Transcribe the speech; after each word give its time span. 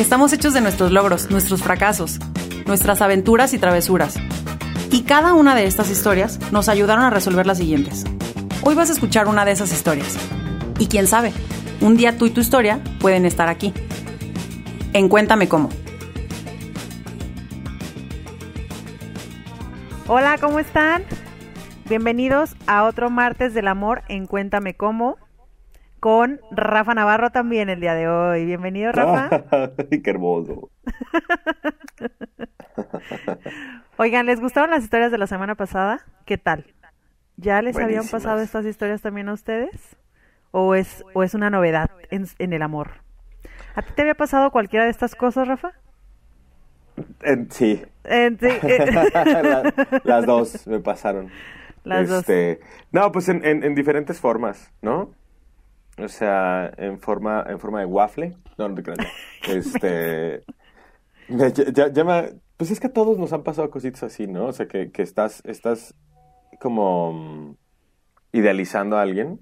Estamos 0.00 0.32
hechos 0.32 0.54
de 0.54 0.62
nuestros 0.62 0.92
logros, 0.92 1.30
nuestros 1.30 1.62
fracasos, 1.62 2.18
nuestras 2.64 3.02
aventuras 3.02 3.52
y 3.52 3.58
travesuras. 3.58 4.16
Y 4.90 5.02
cada 5.02 5.34
una 5.34 5.54
de 5.54 5.66
estas 5.66 5.90
historias 5.90 6.40
nos 6.50 6.70
ayudaron 6.70 7.04
a 7.04 7.10
resolver 7.10 7.46
las 7.46 7.58
siguientes. 7.58 8.06
Hoy 8.62 8.74
vas 8.74 8.88
a 8.88 8.94
escuchar 8.94 9.28
una 9.28 9.44
de 9.44 9.52
esas 9.52 9.70
historias. 9.74 10.16
Y 10.78 10.86
quién 10.86 11.06
sabe, 11.06 11.34
un 11.82 11.98
día 11.98 12.16
tú 12.16 12.24
y 12.24 12.30
tu 12.30 12.40
historia 12.40 12.80
pueden 12.98 13.26
estar 13.26 13.50
aquí. 13.50 13.74
En 14.94 15.10
Cuéntame 15.10 15.50
cómo. 15.50 15.68
Hola, 20.06 20.38
¿cómo 20.40 20.60
están? 20.60 21.04
Bienvenidos 21.90 22.56
a 22.66 22.84
otro 22.84 23.10
martes 23.10 23.52
del 23.52 23.68
amor 23.68 24.00
en 24.08 24.26
Cuéntame 24.26 24.72
cómo 24.72 25.18
con 26.00 26.40
Rafa 26.50 26.94
Navarro 26.94 27.30
también 27.30 27.68
el 27.68 27.80
día 27.80 27.94
de 27.94 28.08
hoy. 28.08 28.44
Bienvenido, 28.46 28.92
Rafa. 28.92 29.44
Ay, 29.90 30.00
qué 30.02 30.10
hermoso. 30.10 30.70
Oigan, 33.96 34.26
¿les 34.26 34.40
gustaron 34.40 34.70
las 34.70 34.82
historias 34.82 35.12
de 35.12 35.18
la 35.18 35.26
semana 35.26 35.54
pasada? 35.54 36.00
¿Qué 36.24 36.38
tal? 36.38 36.64
¿Ya 37.36 37.62
les 37.62 37.76
habían 37.78 38.06
pasado 38.08 38.40
estas 38.40 38.64
historias 38.66 39.02
también 39.02 39.28
a 39.28 39.32
ustedes? 39.34 39.96
¿O 40.50 40.74
es, 40.74 41.04
o 41.14 41.22
es 41.22 41.34
una 41.34 41.50
novedad 41.50 41.90
en, 42.10 42.26
en 42.38 42.52
el 42.52 42.62
amor? 42.62 42.90
¿A 43.74 43.82
ti 43.82 43.92
te 43.94 44.02
había 44.02 44.14
pasado 44.14 44.50
cualquiera 44.50 44.84
de 44.84 44.90
estas 44.90 45.14
cosas, 45.14 45.46
Rafa? 45.48 45.72
En- 47.22 47.50
sí, 47.50 47.82
En- 48.04 48.38
sí, 48.38 48.48
La- 48.92 49.72
las 50.04 50.26
dos 50.26 50.66
me 50.66 50.80
pasaron. 50.80 51.30
Las 51.84 52.08
dos. 52.08 52.20
Este, 52.20 52.60
No, 52.92 53.10
pues 53.12 53.28
en 53.28 53.74
diferentes 53.74 54.20
formas, 54.20 54.70
¿no? 54.82 55.14
O 56.02 56.08
sea, 56.08 56.72
en 56.76 56.98
forma, 56.98 57.44
en 57.48 57.58
forma 57.58 57.80
de 57.80 57.86
waffle. 57.86 58.36
No, 58.58 58.68
no 58.68 58.74
te 58.74 58.82
creas. 58.82 58.98
Este. 59.48 60.42
ya- 61.28 61.48
ya- 61.48 61.88
ya 61.92 62.04
me- 62.04 62.34
pues 62.56 62.70
es 62.70 62.78
que 62.80 62.88
a 62.88 62.92
todos 62.92 63.18
nos 63.18 63.32
han 63.32 63.42
pasado 63.42 63.70
cositas 63.70 64.02
así, 64.02 64.26
¿no? 64.26 64.46
O 64.46 64.52
sea, 64.52 64.66
que, 64.68 64.90
que 64.90 65.02
estás, 65.02 65.40
estás 65.44 65.94
como 66.60 67.12
mm, 67.14 67.54
idealizando 68.32 68.96
a 68.98 69.02
alguien 69.02 69.40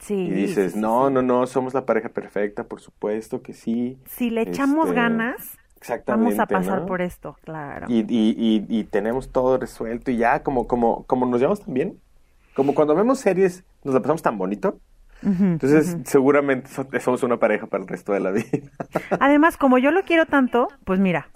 sí, 0.00 0.14
y 0.14 0.30
dices, 0.30 0.72
sí, 0.72 0.78
sí, 0.78 0.80
no, 0.80 1.08
no, 1.10 1.22
no, 1.22 1.46
somos 1.46 1.72
la 1.74 1.86
pareja 1.86 2.08
perfecta, 2.08 2.64
por 2.64 2.80
supuesto 2.80 3.42
que 3.42 3.52
sí. 3.52 3.98
Si 4.06 4.30
le 4.30 4.42
echamos 4.42 4.86
Este, 4.86 4.96
ganas, 4.96 5.56
Exactamente. 5.76 6.36
vamos 6.36 6.40
a 6.40 6.46
pasar 6.46 6.80
¿no? 6.80 6.86
por 6.86 7.00
esto, 7.00 7.36
claro. 7.44 7.86
y, 7.88 8.00
y, 8.00 8.34
y, 8.36 8.66
y 8.68 8.84
tenemos 8.84 9.30
todo 9.30 9.56
resuelto 9.58 10.10
y 10.10 10.16
ya 10.16 10.42
como, 10.42 10.66
como, 10.66 11.04
como 11.04 11.26
nos 11.26 11.38
llevamos 11.40 11.60
tan 11.60 11.74
bien, 11.74 12.00
como 12.54 12.74
cuando 12.74 12.94
vemos 12.96 13.20
series 13.20 13.64
nos 13.84 13.94
la 13.94 14.00
pasamos 14.00 14.22
tan 14.22 14.36
bonito, 14.36 14.80
Entonces 15.22 15.96
seguramente 16.04 16.68
so- 16.68 16.86
somos 17.00 17.22
una 17.22 17.38
pareja 17.38 17.66
para 17.66 17.82
el 17.82 17.88
resto 17.88 18.12
de 18.12 18.20
la 18.20 18.30
vida. 18.32 18.44
Además, 19.20 19.56
como 19.56 19.78
yo 19.78 19.90
lo 19.90 20.02
quiero 20.02 20.26
tanto, 20.26 20.68
pues 20.84 21.00
mira, 21.00 21.28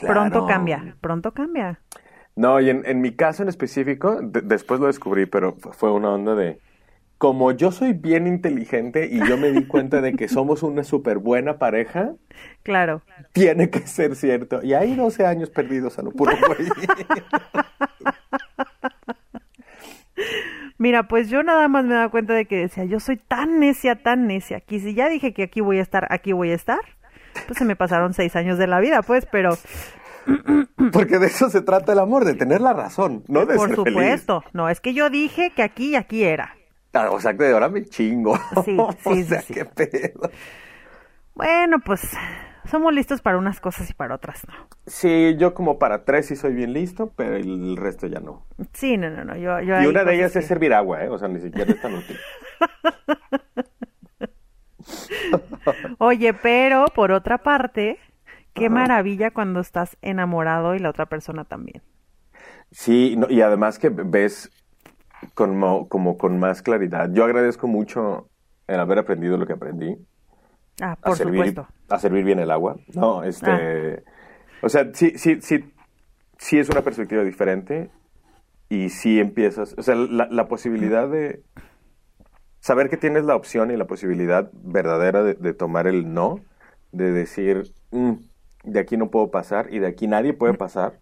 pronto 0.00 0.46
cambia, 0.46 0.96
pronto 1.00 1.32
cambia. 1.32 1.80
No, 2.34 2.60
y 2.60 2.70
en, 2.70 2.82
en 2.86 3.00
mi 3.00 3.12
caso 3.14 3.42
en 3.42 3.48
específico, 3.48 4.20
de- 4.20 4.42
después 4.42 4.80
lo 4.80 4.86
descubrí, 4.86 5.26
pero 5.26 5.54
fu- 5.56 5.72
fue 5.72 5.92
una 5.92 6.10
onda 6.10 6.34
de, 6.34 6.60
como 7.18 7.52
yo 7.52 7.72
soy 7.72 7.94
bien 7.94 8.26
inteligente 8.26 9.08
y 9.10 9.26
yo 9.26 9.38
me 9.38 9.50
di 9.52 9.66
cuenta 9.66 10.00
de 10.02 10.12
que 10.14 10.28
somos 10.28 10.62
una 10.62 10.84
súper 10.84 11.18
buena 11.18 11.58
pareja, 11.58 12.12
Claro. 12.62 13.00
tiene 13.32 13.70
que 13.70 13.80
ser 13.86 14.16
cierto. 14.16 14.62
Y 14.62 14.74
hay 14.74 14.94
12 14.96 15.24
años 15.24 15.48
perdidos 15.48 15.98
a 15.98 16.02
lo 16.02 16.10
puro 16.10 16.32
güey. 16.46 16.68
Mira, 20.78 21.08
pues 21.08 21.30
yo 21.30 21.42
nada 21.42 21.68
más 21.68 21.84
me 21.84 21.94
daba 21.94 22.10
cuenta 22.10 22.34
de 22.34 22.44
que 22.46 22.56
decía, 22.56 22.84
yo 22.84 23.00
soy 23.00 23.16
tan 23.16 23.58
necia, 23.60 23.96
tan 23.96 24.26
necia, 24.26 24.60
que 24.60 24.78
si 24.80 24.94
ya 24.94 25.08
dije 25.08 25.32
que 25.32 25.44
aquí 25.44 25.60
voy 25.60 25.78
a 25.78 25.82
estar, 25.82 26.06
aquí 26.10 26.32
voy 26.32 26.50
a 26.50 26.54
estar, 26.54 26.80
pues 27.46 27.58
se 27.58 27.64
me 27.64 27.76
pasaron 27.76 28.12
seis 28.14 28.36
años 28.36 28.58
de 28.58 28.66
la 28.66 28.80
vida, 28.80 29.02
pues, 29.02 29.26
pero 29.30 29.56
Porque 30.92 31.18
de 31.18 31.26
eso 31.26 31.48
se 31.50 31.62
trata 31.62 31.92
el 31.92 31.98
amor, 32.00 32.24
de 32.24 32.34
tener 32.34 32.60
la 32.60 32.72
razón, 32.72 33.24
no 33.28 33.46
de 33.46 33.54
por 33.56 33.68
ser 33.68 33.76
feliz. 33.76 33.92
supuesto, 33.92 34.44
no, 34.52 34.68
es 34.68 34.80
que 34.80 34.92
yo 34.92 35.08
dije 35.10 35.52
que 35.54 35.62
aquí 35.62 35.90
y 35.90 35.96
aquí 35.96 36.24
era. 36.24 36.54
Ah, 36.92 37.10
O 37.10 37.20
sea, 37.20 37.36
que 37.36 37.44
de 37.44 37.52
ahora 37.52 37.68
me 37.68 37.84
chingo. 37.84 38.38
Sí, 38.64 38.76
o 39.04 39.14
sí, 39.14 39.22
sí, 39.22 39.24
sea, 39.24 39.42
sí. 39.42 39.54
qué 39.54 39.64
pedo. 39.66 40.30
Bueno, 41.34 41.78
pues 41.84 42.00
somos 42.66 42.92
listos 42.94 43.20
para 43.22 43.38
unas 43.38 43.60
cosas 43.60 43.88
y 43.90 43.94
para 43.94 44.14
otras 44.14 44.46
no. 44.48 44.54
Sí, 44.86 45.36
yo 45.38 45.54
como 45.54 45.78
para 45.78 46.04
tres 46.04 46.26
sí 46.26 46.36
soy 46.36 46.54
bien 46.54 46.72
listo, 46.72 47.12
pero 47.16 47.36
el 47.36 47.76
resto 47.76 48.06
ya 48.06 48.20
no. 48.20 48.46
Sí, 48.72 48.96
no, 48.96 49.10
no, 49.10 49.24
no, 49.24 49.36
yo, 49.36 49.60
yo 49.60 49.82
Y 49.82 49.86
una 49.86 50.04
de 50.04 50.14
ellas 50.14 50.32
que- 50.32 50.40
es 50.40 50.46
servir 50.46 50.72
agua, 50.74 51.04
¿eh? 51.04 51.08
O 51.08 51.18
sea, 51.18 51.28
ni 51.28 51.40
siquiera 51.40 51.72
es 51.72 51.80
tan 51.80 51.94
útil. 51.94 52.16
Oye, 55.98 56.34
pero 56.34 56.86
por 56.94 57.12
otra 57.12 57.38
parte, 57.38 57.98
qué 58.54 58.70
maravilla 58.70 59.30
cuando 59.30 59.60
estás 59.60 59.96
enamorado 60.02 60.74
y 60.74 60.78
la 60.78 60.90
otra 60.90 61.06
persona 61.06 61.44
también. 61.44 61.82
Sí, 62.70 63.16
no, 63.16 63.28
y 63.30 63.40
además 63.42 63.78
que 63.78 63.88
ves 63.90 64.50
como, 65.34 65.88
como 65.88 66.18
con 66.18 66.38
más 66.38 66.62
claridad. 66.62 67.10
Yo 67.12 67.24
agradezco 67.24 67.66
mucho 67.66 68.28
el 68.66 68.80
haber 68.80 68.98
aprendido 68.98 69.36
lo 69.36 69.46
que 69.46 69.54
aprendí. 69.54 69.96
Ah, 70.80 70.92
a 70.92 70.96
por 70.96 71.16
servir, 71.16 71.46
supuesto. 71.46 71.66
A 71.88 71.98
servir 71.98 72.24
bien 72.24 72.38
el 72.38 72.50
agua. 72.50 72.76
No, 72.94 73.22
este... 73.24 73.50
Ah. 74.06 74.10
O 74.62 74.68
sea, 74.68 74.90
sí, 74.94 75.12
sí, 75.16 75.40
sí, 75.42 75.64
sí 76.38 76.58
es 76.58 76.68
una 76.68 76.82
perspectiva 76.82 77.22
diferente 77.24 77.90
y 78.68 78.88
sí 78.90 79.20
empiezas... 79.20 79.74
O 79.78 79.82
sea, 79.82 79.94
la, 79.94 80.28
la 80.30 80.48
posibilidad 80.48 81.08
de... 81.08 81.42
Saber 82.60 82.88
que 82.90 82.96
tienes 82.96 83.24
la 83.24 83.36
opción 83.36 83.70
y 83.70 83.76
la 83.76 83.86
posibilidad 83.86 84.50
verdadera 84.52 85.22
de, 85.22 85.34
de 85.34 85.54
tomar 85.54 85.86
el 85.86 86.12
no, 86.12 86.40
de 86.90 87.12
decir, 87.12 87.72
"Mm, 87.92 88.14
de 88.64 88.80
aquí 88.80 88.96
no 88.96 89.10
puedo 89.10 89.30
pasar 89.30 89.72
y 89.72 89.78
de 89.78 89.86
aquí 89.86 90.08
nadie 90.08 90.32
puede 90.32 90.54
pasar. 90.54 90.98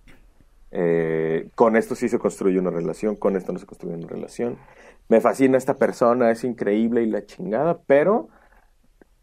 Eh, 0.70 1.48
con 1.54 1.76
esto 1.76 1.94
sí 1.94 2.08
se 2.08 2.18
construye 2.18 2.58
una 2.58 2.70
relación, 2.70 3.16
con 3.16 3.36
esto 3.36 3.52
no 3.52 3.58
se 3.58 3.66
construye 3.66 3.96
una 3.96 4.08
relación. 4.08 4.58
Me 5.08 5.20
fascina 5.20 5.56
esta 5.56 5.78
persona, 5.78 6.30
es 6.30 6.44
increíble 6.44 7.02
y 7.02 7.06
la 7.06 7.24
chingada, 7.24 7.78
pero 7.86 8.28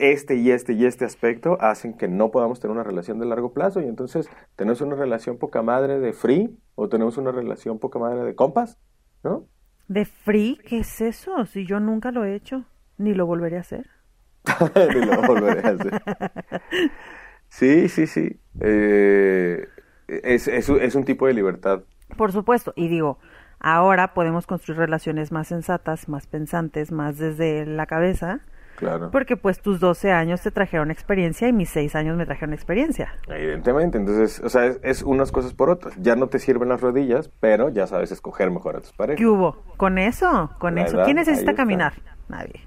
este 0.02 0.36
y 0.36 0.52
este 0.52 0.74
y 0.74 0.86
este 0.86 1.06
aspecto 1.06 1.58
hacen 1.62 1.96
que 1.98 2.08
no 2.08 2.32
podamos 2.32 2.60
tener 2.60 2.74
una 2.74 2.84
relación 2.84 3.20
de 3.20 3.26
largo 3.26 3.54
plazo 3.54 3.82
y 3.82 3.86
entonces 3.86 4.30
tenemos 4.56 4.82
una 4.82 4.96
relación 4.96 5.38
poca 5.38 5.62
madre 5.62 6.00
de 6.00 6.14
free 6.14 6.58
o 6.76 6.90
tenemos 6.90 7.18
una 7.18 7.32
relación 7.32 7.80
poca 7.80 8.00
madre 8.00 8.24
de 8.24 8.36
compas, 8.36 8.78
¿no? 9.24 9.46
¿De 9.88 10.06
free? 10.06 10.58
¿Qué 10.68 10.80
es 10.80 11.02
eso? 11.02 11.46
Si 11.46 11.66
yo 11.66 11.80
nunca 11.80 12.12
lo 12.12 12.24
he 12.26 12.36
hecho, 12.36 12.66
ni 12.98 13.14
lo 13.14 13.26
volveré 13.26 13.58
a 13.58 13.62
hacer. 13.62 13.88
Ni 14.96 15.06
lo 15.06 15.22
volveré 15.22 15.68
a 15.68 15.72
hacer. 15.74 16.02
Sí, 17.50 17.90
sí, 17.90 18.08
sí. 18.08 18.40
Eh, 18.62 19.68
es, 20.08 20.48
es, 20.48 20.70
un- 20.70 20.82
es 20.82 20.96
un 20.96 21.04
tipo 21.06 21.28
de 21.28 21.34
libertad. 21.34 21.84
Por 22.18 22.32
supuesto, 22.32 22.74
y 22.76 22.88
digo, 22.88 23.20
ahora 23.60 24.14
podemos 24.14 24.48
construir 24.48 24.80
relaciones 24.80 25.32
más 25.32 25.48
sensatas, 25.50 26.10
más 26.10 26.28
pensantes, 26.28 26.92
más 26.92 27.18
desde 27.18 27.66
la 27.66 27.86
cabeza, 27.86 28.42
Claro. 28.82 29.12
porque 29.12 29.38
pues 29.38 29.62
tus 29.62 29.80
12 29.80 30.12
años 30.12 30.42
te 30.42 30.50
trajeron 30.50 30.90
experiencia 30.90 31.48
y 31.48 31.54
mis 31.54 31.70
6 31.70 31.96
años 31.96 32.18
me 32.18 32.26
trajeron 32.26 32.54
experiencia. 32.54 33.14
Evidentemente, 33.28 34.00
entonces, 34.00 34.42
o 34.44 34.50
sea, 34.50 34.66
es, 34.66 34.80
es 34.82 35.04
unas 35.04 35.32
cosas 35.32 35.54
por 35.54 35.70
otras. 35.70 35.94
Ya 36.02 36.16
no 36.16 36.28
te 36.28 36.40
sirven 36.40 36.70
las 36.70 36.82
rodillas, 36.82 37.30
pero 37.40 37.70
ya 37.70 37.86
sabes 37.86 38.12
escoger 38.12 38.50
mejor 38.50 38.78
a 38.78 38.80
tus 38.80 38.92
¿Qué 38.92 38.98
parejas. 38.98 39.26
hubo? 39.26 39.58
Con 39.78 40.00
eso, 40.00 40.50
con 40.58 40.76
La 40.76 40.84
eso. 40.86 40.98
edad, 40.98 41.06
¿Quién 41.06 41.18
necesita 41.18 41.54
caminar? 41.54 41.94
Nadie. 42.28 42.62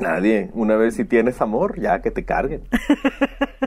Nadie. 0.00 0.50
Una 0.54 0.74
vez 0.76 0.96
si 0.96 1.04
tienes 1.04 1.40
amor, 1.40 1.78
ya 1.78 2.02
que 2.02 2.10
te 2.10 2.24
carguen. 2.24 2.62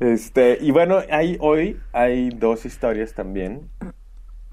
este, 0.00 0.58
y 0.60 0.70
bueno, 0.70 0.98
hay, 1.10 1.36
hoy 1.40 1.80
hay 1.92 2.30
dos 2.30 2.66
historias 2.66 3.14
también 3.14 3.68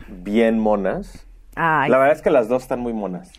bien 0.08 0.60
monas. 0.60 1.28
Ay, 1.56 1.90
La 1.90 1.98
verdad 1.98 2.16
es 2.16 2.22
que 2.22 2.30
las 2.30 2.48
dos 2.48 2.64
están 2.64 2.80
muy 2.80 2.94
monas. 2.94 3.32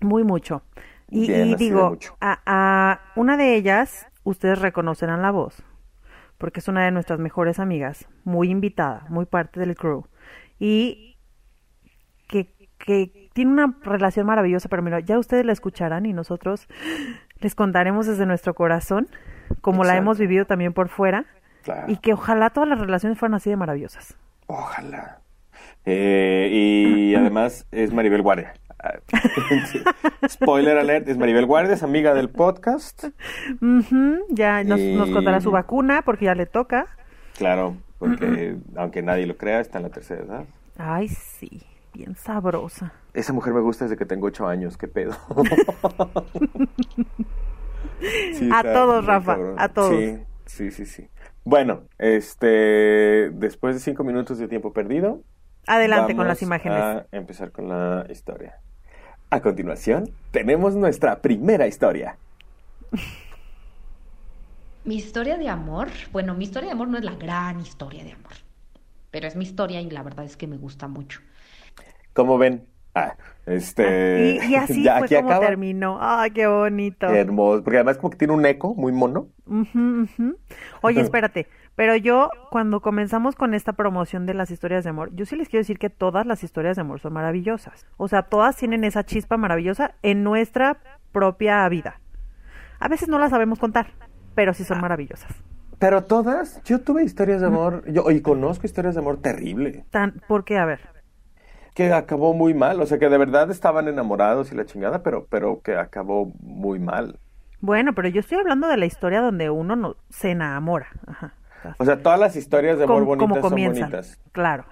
Muy 0.00 0.24
mucho. 0.24 0.62
Y, 1.08 1.26
Bien, 1.26 1.48
y 1.48 1.54
digo, 1.56 1.90
mucho. 1.90 2.16
a, 2.20 2.40
a 2.46 3.00
una 3.16 3.36
de 3.36 3.54
ellas, 3.56 4.06
ustedes 4.24 4.60
reconocerán 4.60 5.22
la 5.22 5.30
voz, 5.32 5.62
porque 6.38 6.60
es 6.60 6.68
una 6.68 6.84
de 6.84 6.90
nuestras 6.92 7.18
mejores 7.18 7.58
amigas, 7.58 8.08
muy 8.24 8.50
invitada, 8.50 9.04
muy 9.08 9.26
parte 9.26 9.58
del 9.60 9.74
crew. 9.74 10.06
Y 10.58 11.16
que, 12.28 12.54
que 12.78 13.28
tiene 13.32 13.50
una 13.52 13.74
relación 13.82 14.26
maravillosa, 14.26 14.68
pero 14.68 14.82
mira, 14.82 15.00
ya 15.00 15.18
ustedes 15.18 15.44
la 15.44 15.52
escucharán 15.52 16.06
y 16.06 16.12
nosotros 16.12 16.68
les 17.40 17.54
contaremos 17.54 18.06
desde 18.06 18.26
nuestro 18.26 18.54
corazón, 18.54 19.08
como 19.62 19.82
la 19.84 19.96
hemos 19.96 20.18
vivido 20.18 20.44
también 20.44 20.72
por 20.72 20.88
fuera, 20.88 21.26
Claro. 21.62 21.92
y 21.92 21.96
que 21.96 22.14
ojalá 22.14 22.50
todas 22.50 22.68
las 22.68 22.80
relaciones 22.80 23.18
fueran 23.18 23.34
así 23.34 23.50
de 23.50 23.56
maravillosas. 23.56 24.16
Ojalá. 24.46 25.18
Eh, 25.84 26.48
y 26.50 27.14
además 27.14 27.66
es 27.70 27.92
Maribel 27.92 28.22
Guardia. 28.22 28.54
Spoiler 30.28 30.78
alert, 30.78 31.08
es 31.08 31.18
Maribel 31.18 31.46
Guardia, 31.46 31.74
es 31.74 31.82
amiga 31.82 32.14
del 32.14 32.30
podcast. 32.30 33.04
Ujú, 33.60 34.18
ya 34.30 34.64
nos, 34.64 34.80
nos 34.80 35.10
contará 35.10 35.40
su 35.40 35.50
vacuna 35.50 36.02
porque 36.02 36.26
ya 36.26 36.34
le 36.34 36.46
toca. 36.46 36.86
Claro, 37.36 37.76
porque 37.98 38.56
aunque 38.76 39.02
nadie 39.02 39.26
lo 39.26 39.36
crea, 39.36 39.60
está 39.60 39.78
en 39.78 39.84
la 39.84 39.90
tercera 39.90 40.24
edad. 40.24 40.44
Ay, 40.78 41.08
sí, 41.08 41.62
bien 41.94 42.16
sabrosa. 42.16 42.92
Esa 43.12 43.32
mujer 43.32 43.52
me 43.52 43.60
gusta 43.60 43.84
desde 43.84 43.96
que 43.96 44.06
tengo 44.06 44.26
ocho 44.26 44.46
años, 44.46 44.76
qué 44.76 44.88
pedo. 44.88 45.12
Sí, 48.32 48.48
A 48.52 48.62
todos, 48.62 49.04
Rafa, 49.04 49.34
cabrón. 49.34 49.54
a 49.58 49.68
todos. 49.68 49.90
Sí, 49.90 50.18
sí, 50.46 50.70
sí, 50.70 50.86
sí. 50.86 51.08
Bueno, 51.44 51.82
este, 51.98 53.30
después 53.30 53.74
de 53.74 53.80
cinco 53.80 54.04
minutos 54.04 54.38
de 54.38 54.48
tiempo 54.48 54.72
perdido, 54.72 55.22
Adelante 55.66 56.12
con 56.14 56.18
vamos 56.18 56.28
las 56.28 56.42
imágenes. 56.42 56.78
A 56.78 57.06
empezar 57.12 57.52
con 57.52 57.68
la 57.68 58.06
historia. 58.08 58.58
A 59.30 59.40
continuación, 59.40 60.10
tenemos 60.32 60.74
nuestra 60.74 61.20
primera 61.22 61.66
historia. 61.68 62.18
Mi 64.84 64.96
historia 64.96 65.36
de 65.38 65.48
amor, 65.48 65.88
bueno, 66.10 66.34
mi 66.34 66.44
historia 66.44 66.68
de 66.68 66.72
amor 66.72 66.88
no 66.88 66.98
es 66.98 67.04
la 67.04 67.14
gran 67.14 67.60
historia 67.60 68.02
de 68.02 68.12
amor, 68.12 68.32
pero 69.10 69.28
es 69.28 69.36
mi 69.36 69.44
historia 69.44 69.80
y 69.80 69.90
la 69.90 70.02
verdad 70.02 70.24
es 70.24 70.36
que 70.36 70.46
me 70.48 70.56
gusta 70.56 70.88
mucho. 70.88 71.20
¿Cómo 72.12 72.38
ven? 72.38 72.66
Ah, 72.94 73.16
este. 73.46 74.40
y, 74.42 74.52
y 74.52 74.54
así 74.56 74.82
ya 74.82 74.96
fue 74.96 75.06
aquí 75.06 75.14
como 75.14 75.30
acaba. 75.30 75.46
terminó. 75.46 75.98
Ay, 76.00 76.32
qué 76.32 76.46
bonito. 76.48 77.06
Qué 77.06 77.18
hermoso, 77.20 77.62
porque 77.62 77.76
además 77.78 77.98
como 77.98 78.10
que 78.10 78.16
tiene 78.18 78.34
un 78.34 78.44
eco 78.46 78.74
muy 78.74 78.90
mono. 78.92 79.28
Oye, 80.82 81.00
espérate, 81.02 81.46
pero 81.76 81.96
yo 81.96 82.30
cuando 82.50 82.80
comenzamos 82.80 83.36
con 83.36 83.54
esta 83.54 83.72
promoción 83.72 84.26
de 84.26 84.34
las 84.34 84.50
historias 84.50 84.84
de 84.84 84.90
amor, 84.90 85.10
yo 85.14 85.24
sí 85.24 85.36
les 85.36 85.48
quiero 85.48 85.60
decir 85.60 85.78
que 85.78 85.90
todas 85.90 86.26
las 86.26 86.44
historias 86.44 86.76
de 86.76 86.82
amor 86.82 87.00
son 87.00 87.12
maravillosas. 87.12 87.86
O 87.96 88.08
sea, 88.08 88.22
todas 88.22 88.56
tienen 88.56 88.84
esa 88.84 89.04
chispa 89.04 89.36
maravillosa 89.36 89.94
en 90.02 90.22
nuestra 90.22 90.78
propia 91.12 91.68
vida. 91.68 92.00
A 92.78 92.88
veces 92.88 93.08
no 93.08 93.18
las 93.18 93.30
sabemos 93.30 93.58
contar, 93.58 93.88
pero 94.34 94.54
sí 94.54 94.64
son 94.64 94.80
maravillosas. 94.80 95.34
Pero 95.78 96.04
todas, 96.04 96.62
yo 96.64 96.82
tuve 96.82 97.04
historias 97.04 97.40
de 97.40 97.46
amor, 97.46 97.84
yo 97.90 98.10
y 98.10 98.20
conozco 98.20 98.66
historias 98.66 98.94
de 98.94 99.00
amor 99.00 99.22
terrible, 99.22 99.86
Tan, 99.90 100.20
porque, 100.28 100.58
a 100.58 100.66
ver, 100.66 100.80
que 101.74 101.90
acabó 101.92 102.34
muy 102.34 102.52
mal, 102.52 102.80
o 102.82 102.86
sea 102.86 102.98
que 102.98 103.08
de 103.08 103.16
verdad 103.16 103.50
estaban 103.50 103.88
enamorados 103.88 104.52
y 104.52 104.54
la 104.54 104.66
chingada, 104.66 105.02
pero, 105.02 105.26
pero 105.30 105.62
que 105.62 105.76
acabó 105.76 106.32
muy 106.40 106.78
mal. 106.78 107.18
bueno, 107.60 107.94
pero 107.94 108.08
yo 108.08 108.20
estoy 108.20 108.38
hablando 108.38 108.68
de 108.68 108.76
la 108.76 108.84
historia 108.84 109.22
donde 109.22 109.48
uno 109.48 109.76
no, 109.76 109.96
se 110.10 110.32
enamora. 110.32 110.88
Ajá. 111.06 111.34
O 111.78 111.84
sea, 111.84 112.02
todas 112.02 112.18
las 112.18 112.36
historias 112.36 112.78
de 112.78 112.84
amor 112.84 113.04
bonitas 113.04 113.40
son 113.40 113.50
bonitas. 113.50 114.20
Claro. 114.32 114.64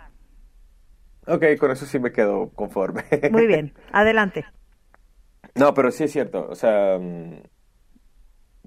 Ok, 1.26 1.44
con 1.58 1.70
eso 1.70 1.84
sí 1.86 1.98
me 1.98 2.10
quedo 2.12 2.50
conforme. 2.50 3.04
Muy 3.30 3.46
bien, 3.46 3.74
adelante. 3.92 4.44
No, 5.54 5.74
pero 5.74 5.90
sí 5.90 6.04
es 6.04 6.12
cierto, 6.12 6.46
o 6.48 6.54
sea, 6.54 6.98
mm, 6.98 7.42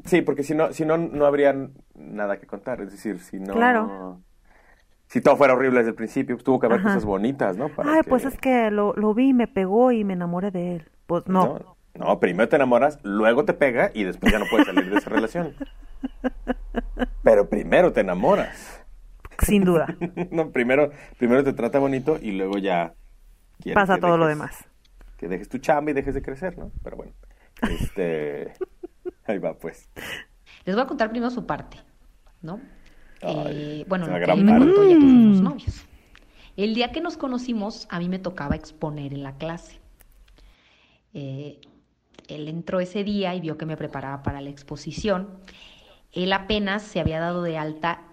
sí, 0.06 0.22
porque 0.22 0.44
si 0.44 0.54
no, 0.54 0.72
si 0.74 0.86
no, 0.86 0.98
no 0.98 1.26
habría 1.26 1.56
nada 1.96 2.40
que 2.40 2.48
contar, 2.48 2.82
es 2.82 2.92
decir, 2.92 3.20
si 3.20 3.40
no, 3.40 3.54
Claro. 3.54 4.22
si 5.08 5.22
todo 5.22 5.38
fuera 5.38 5.54
horrible 5.54 5.80
desde 5.80 5.92
el 5.92 5.96
principio, 5.96 6.36
pues 6.36 6.44
tuvo 6.44 6.60
que 6.60 6.66
haber 6.68 6.80
Ajá. 6.80 6.90
cosas 6.90 7.06
bonitas, 7.06 7.58
¿no? 7.58 7.70
Para 7.70 7.94
Ay, 7.94 8.02
pues 8.08 8.26
es 8.26 8.38
que 8.38 8.70
lo, 8.72 8.94
lo 8.94 9.14
vi, 9.14 9.34
me 9.34 9.48
pegó 9.48 9.92
y 9.92 10.04
me 10.04 10.14
enamoré 10.14 10.52
de 10.52 10.76
él. 10.76 10.90
Pues 11.08 11.28
no. 11.28 11.60
no, 11.60 11.78
no, 11.96 12.20
primero 12.20 12.48
te 12.50 12.58
enamoras, 12.58 13.00
luego 13.04 13.46
te 13.46 13.54
pega 13.54 13.92
y 13.94 14.04
después 14.04 14.32
ya 14.32 14.40
no 14.40 14.46
puedes 14.50 14.68
salir 14.68 14.90
de 14.90 14.98
esa 14.98 15.10
relación. 15.12 15.54
Pero 17.24 17.50
primero 17.50 17.92
te 17.94 18.02
enamoras. 18.02 18.84
sin 19.40 19.64
duda. 19.64 19.88
no, 20.32 20.52
primero, 20.52 20.92
primero 21.18 21.44
te 21.44 21.54
trata 21.54 21.80
bonito 21.80 22.18
y 22.22 22.32
luego 22.32 22.58
ya 22.58 22.94
Pasa 23.74 23.98
todo 23.98 24.18
lo 24.18 24.26
dejes- 24.26 24.30
demás. 24.38 24.66
Que 25.18 25.28
dejes 25.28 25.50
tu 25.50 25.60
chamba 25.60 25.92
y 25.92 25.94
dejes 25.94 26.16
de 26.16 26.22
crecer, 26.24 26.58
¿no? 26.58 26.72
Pero 26.84 26.98
bueno, 26.98 27.14
este, 27.70 28.54
ahí 29.26 29.38
va 29.38 29.54
pues. 29.54 29.88
Les 30.66 30.76
voy 30.76 30.84
a 30.84 30.88
contar 30.88 31.12
primero 31.12 31.30
su 31.32 31.46
parte, 31.46 31.78
¿no? 32.42 32.60
Ay, 33.22 33.82
Eh, 33.82 33.86
bueno, 33.88 34.08
lo 34.08 34.14
que 34.26 34.32
él 34.32 34.44
me 34.44 34.58
contó 34.58 34.84
ya 34.84 34.96
que 34.96 35.00
fuimos 35.00 35.40
Mm. 35.40 35.44
novios. 35.44 35.86
El 36.58 36.74
día 36.74 36.92
que 36.92 37.02
nos 37.02 37.18
conocimos, 37.18 37.88
a 37.92 38.00
mí 38.00 38.10
me 38.10 38.18
tocaba 38.20 38.56
exponer 38.56 39.14
en 39.14 39.22
la 39.24 39.36
clase. 39.38 39.80
Eh, 41.14 41.62
él 42.28 42.48
entró 42.48 42.80
ese 42.80 43.04
día 43.04 43.36
y 43.36 43.42
vio 43.42 43.58
que 43.58 43.66
me 43.66 43.78
preparaba 43.78 44.24
para 44.24 44.42
la 44.42 44.50
exposición. 44.50 45.30
Él 46.14 46.34
apenas 46.34 46.84
se 46.84 47.00
había 47.00 47.20
dado 47.20 47.44
de 47.44 47.58
alta 47.58 48.04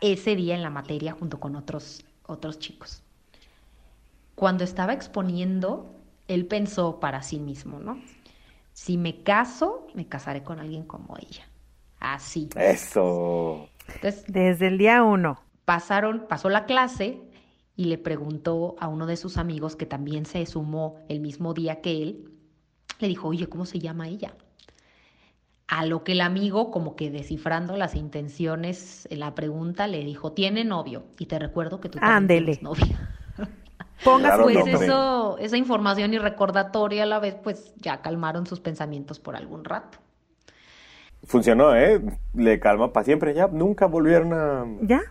ese 0.00 0.36
día 0.36 0.54
en 0.54 0.62
la 0.62 0.70
materia 0.70 1.12
junto 1.12 1.40
con 1.40 1.56
otros, 1.56 2.04
otros 2.26 2.58
chicos. 2.58 3.02
Cuando 4.34 4.64
estaba 4.64 4.92
exponiendo, 4.92 5.94
él 6.28 6.46
pensó 6.46 7.00
para 7.00 7.22
sí 7.22 7.38
mismo, 7.40 7.78
¿no? 7.80 8.00
Si 8.72 8.98
me 8.98 9.22
caso, 9.22 9.86
me 9.94 10.08
casaré 10.08 10.42
con 10.44 10.60
alguien 10.60 10.84
como 10.84 11.16
ella. 11.18 11.48
Así. 12.00 12.50
Eso. 12.56 13.70
Entonces, 13.88 14.26
Desde 14.26 14.68
el 14.68 14.78
día 14.78 15.02
uno. 15.02 15.40
pasaron, 15.64 16.26
pasó 16.28 16.48
la 16.48 16.66
clase 16.66 17.20
y 17.76 17.86
le 17.86 17.98
preguntó 17.98 18.76
a 18.80 18.88
uno 18.88 19.06
de 19.06 19.16
sus 19.16 19.36
amigos 19.36 19.76
que 19.76 19.86
también 19.86 20.26
se 20.26 20.44
sumó 20.46 21.04
el 21.08 21.20
mismo 21.20 21.54
día 21.54 21.80
que 21.82 22.02
él, 22.02 22.32
le 22.98 23.08
dijo, 23.08 23.28
oye, 23.28 23.48
¿cómo 23.48 23.66
se 23.66 23.78
llama 23.80 24.08
ella? 24.08 24.36
A 25.68 25.84
lo 25.84 26.04
que 26.04 26.12
el 26.12 26.20
amigo, 26.20 26.70
como 26.70 26.94
que 26.96 27.10
descifrando 27.10 27.76
las 27.76 27.94
intenciones 27.96 29.06
en 29.10 29.20
la 29.20 29.34
pregunta, 29.34 29.88
le 29.88 30.04
dijo, 30.04 30.32
tiene 30.32 30.64
novio. 30.64 31.06
Y 31.18 31.26
te 31.26 31.38
recuerdo 31.38 31.80
que 31.80 31.88
tú 31.88 31.98
Ándele. 32.00 32.56
tienes 32.56 32.62
novia. 32.62 33.00
Póngase 34.04 34.44
Claro, 34.44 34.44
Pues 34.44 34.54
no, 34.54 34.66
eso, 34.66 35.38
esa 35.38 35.56
información 35.56 36.14
y 36.14 36.18
recordatoria 36.18 37.02
a 37.04 37.06
la 37.06 37.18
vez, 37.18 37.34
pues 37.42 37.74
ya 37.76 38.00
calmaron 38.02 38.46
sus 38.46 38.60
pensamientos 38.60 39.18
por 39.18 39.36
algún 39.36 39.64
rato. 39.64 39.98
Funcionó, 41.24 41.74
¿eh? 41.74 42.00
Le 42.34 42.60
calma 42.60 42.92
para 42.92 43.04
siempre. 43.04 43.34
Ya 43.34 43.48
nunca 43.48 43.86
volvieron 43.86 44.32
a... 44.32 44.64
¿Ya? 44.80 45.02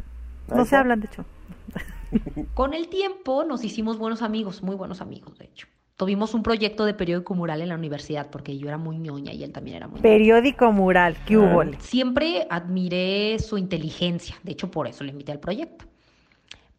No 0.48 0.66
se 0.66 0.75
hablan, 0.75 1.02
de 1.02 1.07
hecho. 1.07 1.25
Con 2.54 2.74
el 2.74 2.88
tiempo 2.90 3.44
nos 3.44 3.63
hicimos 3.63 3.98
buenos 3.98 4.22
amigos, 4.22 4.63
muy 4.63 4.75
buenos 4.75 5.02
amigos, 5.02 5.38
de 5.38 5.46
hecho. 5.46 5.68
Tuvimos 5.97 6.33
un 6.33 6.44
proyecto 6.44 6.83
de 6.83 6.94
periódico 6.94 7.36
mural 7.36 7.62
en 7.62 7.69
la 7.69 7.75
universidad 7.75 8.30
porque 8.30 8.57
yo 8.57 8.68
era 8.68 8.77
muy 8.77 8.97
ñoña 8.97 9.31
y 9.31 9.44
él 9.44 9.53
también 9.53 9.77
era 9.77 9.88
muy. 9.88 10.01
Periódico 10.01 10.71
mural, 10.74 11.15
¿qué 11.25 11.38
hubo? 11.38 11.62
Ah. 11.62 11.71
Siempre 11.80 12.45
admiré 12.50 13.39
su 13.39 13.57
inteligencia, 13.57 14.36
de 14.44 14.52
hecho 14.52 14.69
por 14.69 14.87
eso 14.87 15.06
le 15.06 15.11
invité 15.11 15.31
al 15.31 15.40
proyecto. 15.40 15.85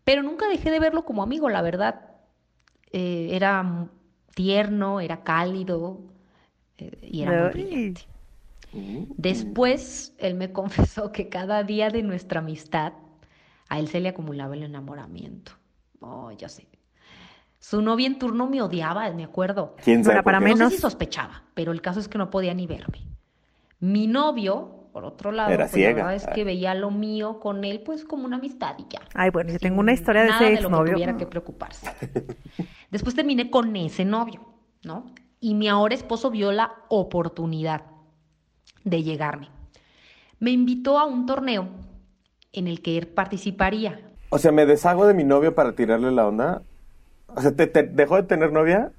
Pero 0.04 0.22
nunca 0.22 0.48
dejé 0.48 0.70
de 0.70 0.78
verlo 0.78 1.04
como 1.04 1.22
amigo, 1.22 1.48
la 1.48 1.62
verdad. 1.62 2.10
Eh, 2.92 3.30
era 3.32 3.88
tierno, 4.34 5.00
era 5.00 5.24
cálido 5.24 6.00
eh, 6.78 6.96
y 7.02 7.22
era 7.22 7.42
muy 7.42 7.50
brillante. 7.50 8.02
Mm. 8.72 9.04
Después, 9.16 10.14
él 10.18 10.34
me 10.34 10.52
confesó 10.52 11.10
que 11.10 11.28
cada 11.30 11.64
día 11.64 11.88
de 11.88 12.02
nuestra 12.02 12.40
amistad 12.40 12.92
a 13.68 13.78
él 13.78 13.88
se 13.88 14.00
le 14.00 14.10
acumulaba 14.10 14.54
el 14.54 14.62
enamoramiento. 14.62 15.52
Oh, 16.00 16.30
ya 16.32 16.48
sé. 16.48 16.66
Su 17.58 17.82
novia 17.82 18.06
en 18.06 18.18
turno 18.18 18.46
me 18.48 18.62
odiaba, 18.62 19.10
me 19.12 19.24
acuerdo. 19.24 19.76
¿Quién 19.82 20.02
No 20.02 20.04
sabe 20.04 20.12
era 20.12 20.22
por 20.22 20.32
para 20.32 20.38
qué? 20.38 20.44
No 20.54 20.56
menos. 20.56 20.70
sé 20.70 20.76
si 20.76 20.78
sospechaba, 20.78 21.44
pero 21.54 21.72
el 21.72 21.82
caso 21.82 22.00
es 22.00 22.08
que 22.08 22.18
no 22.18 22.30
podía 22.30 22.54
ni 22.54 22.66
verme. 22.66 23.06
Mi 23.80 24.06
novio, 24.06 24.88
por 24.92 25.04
otro 25.04 25.32
lado, 25.32 25.50
Era 25.52 25.68
pues, 25.68 25.72
ciega. 25.72 25.90
la 25.90 25.94
verdad 25.94 26.14
es 26.14 26.26
que 26.28 26.44
veía 26.44 26.74
lo 26.74 26.90
mío 26.90 27.40
con 27.40 27.64
él 27.64 27.82
pues 27.82 28.04
como 28.04 28.24
una 28.26 28.36
amistad 28.36 28.76
y 28.78 28.86
ya. 28.90 29.02
Ay, 29.14 29.30
bueno, 29.30 29.50
yo 29.52 29.58
Sin 29.58 29.68
tengo 29.68 29.80
una 29.80 29.92
historia 29.92 30.22
de 30.24 30.28
nada 30.28 30.34
ese 30.34 30.52
de 30.52 30.60
lo 30.60 30.70
que 30.72 30.80
exnovio. 30.80 30.92
tuviera 30.92 31.16
que 31.16 31.26
preocuparse. 31.26 31.88
Después 32.90 33.14
terminé 33.14 33.50
con 33.50 33.74
ese 33.76 34.04
novio, 34.04 34.40
¿no? 34.82 35.06
Y 35.40 35.54
mi 35.54 35.68
ahora 35.68 35.94
esposo 35.94 36.30
vio 36.30 36.52
la 36.52 36.74
oportunidad 36.88 37.82
de 38.84 39.02
llegarme. 39.02 39.50
Me 40.38 40.50
invitó 40.52 40.98
a 40.98 41.04
un 41.06 41.26
torneo 41.26 41.68
en 42.52 42.66
el 42.68 42.82
que 42.82 42.98
él 42.98 43.08
participaría. 43.08 44.00
O 44.28 44.38
sea, 44.38 44.52
me 44.52 44.66
deshago 44.66 45.06
de 45.06 45.14
mi 45.14 45.24
novio 45.24 45.54
para 45.54 45.74
tirarle 45.74 46.10
la 46.12 46.26
onda. 46.26 46.62
O 47.36 47.42
sea, 47.42 47.54
¿te, 47.56 47.66
te 47.66 47.82
dejó 47.84 48.16
de 48.16 48.24
tener 48.24 48.52
novia? 48.52 48.92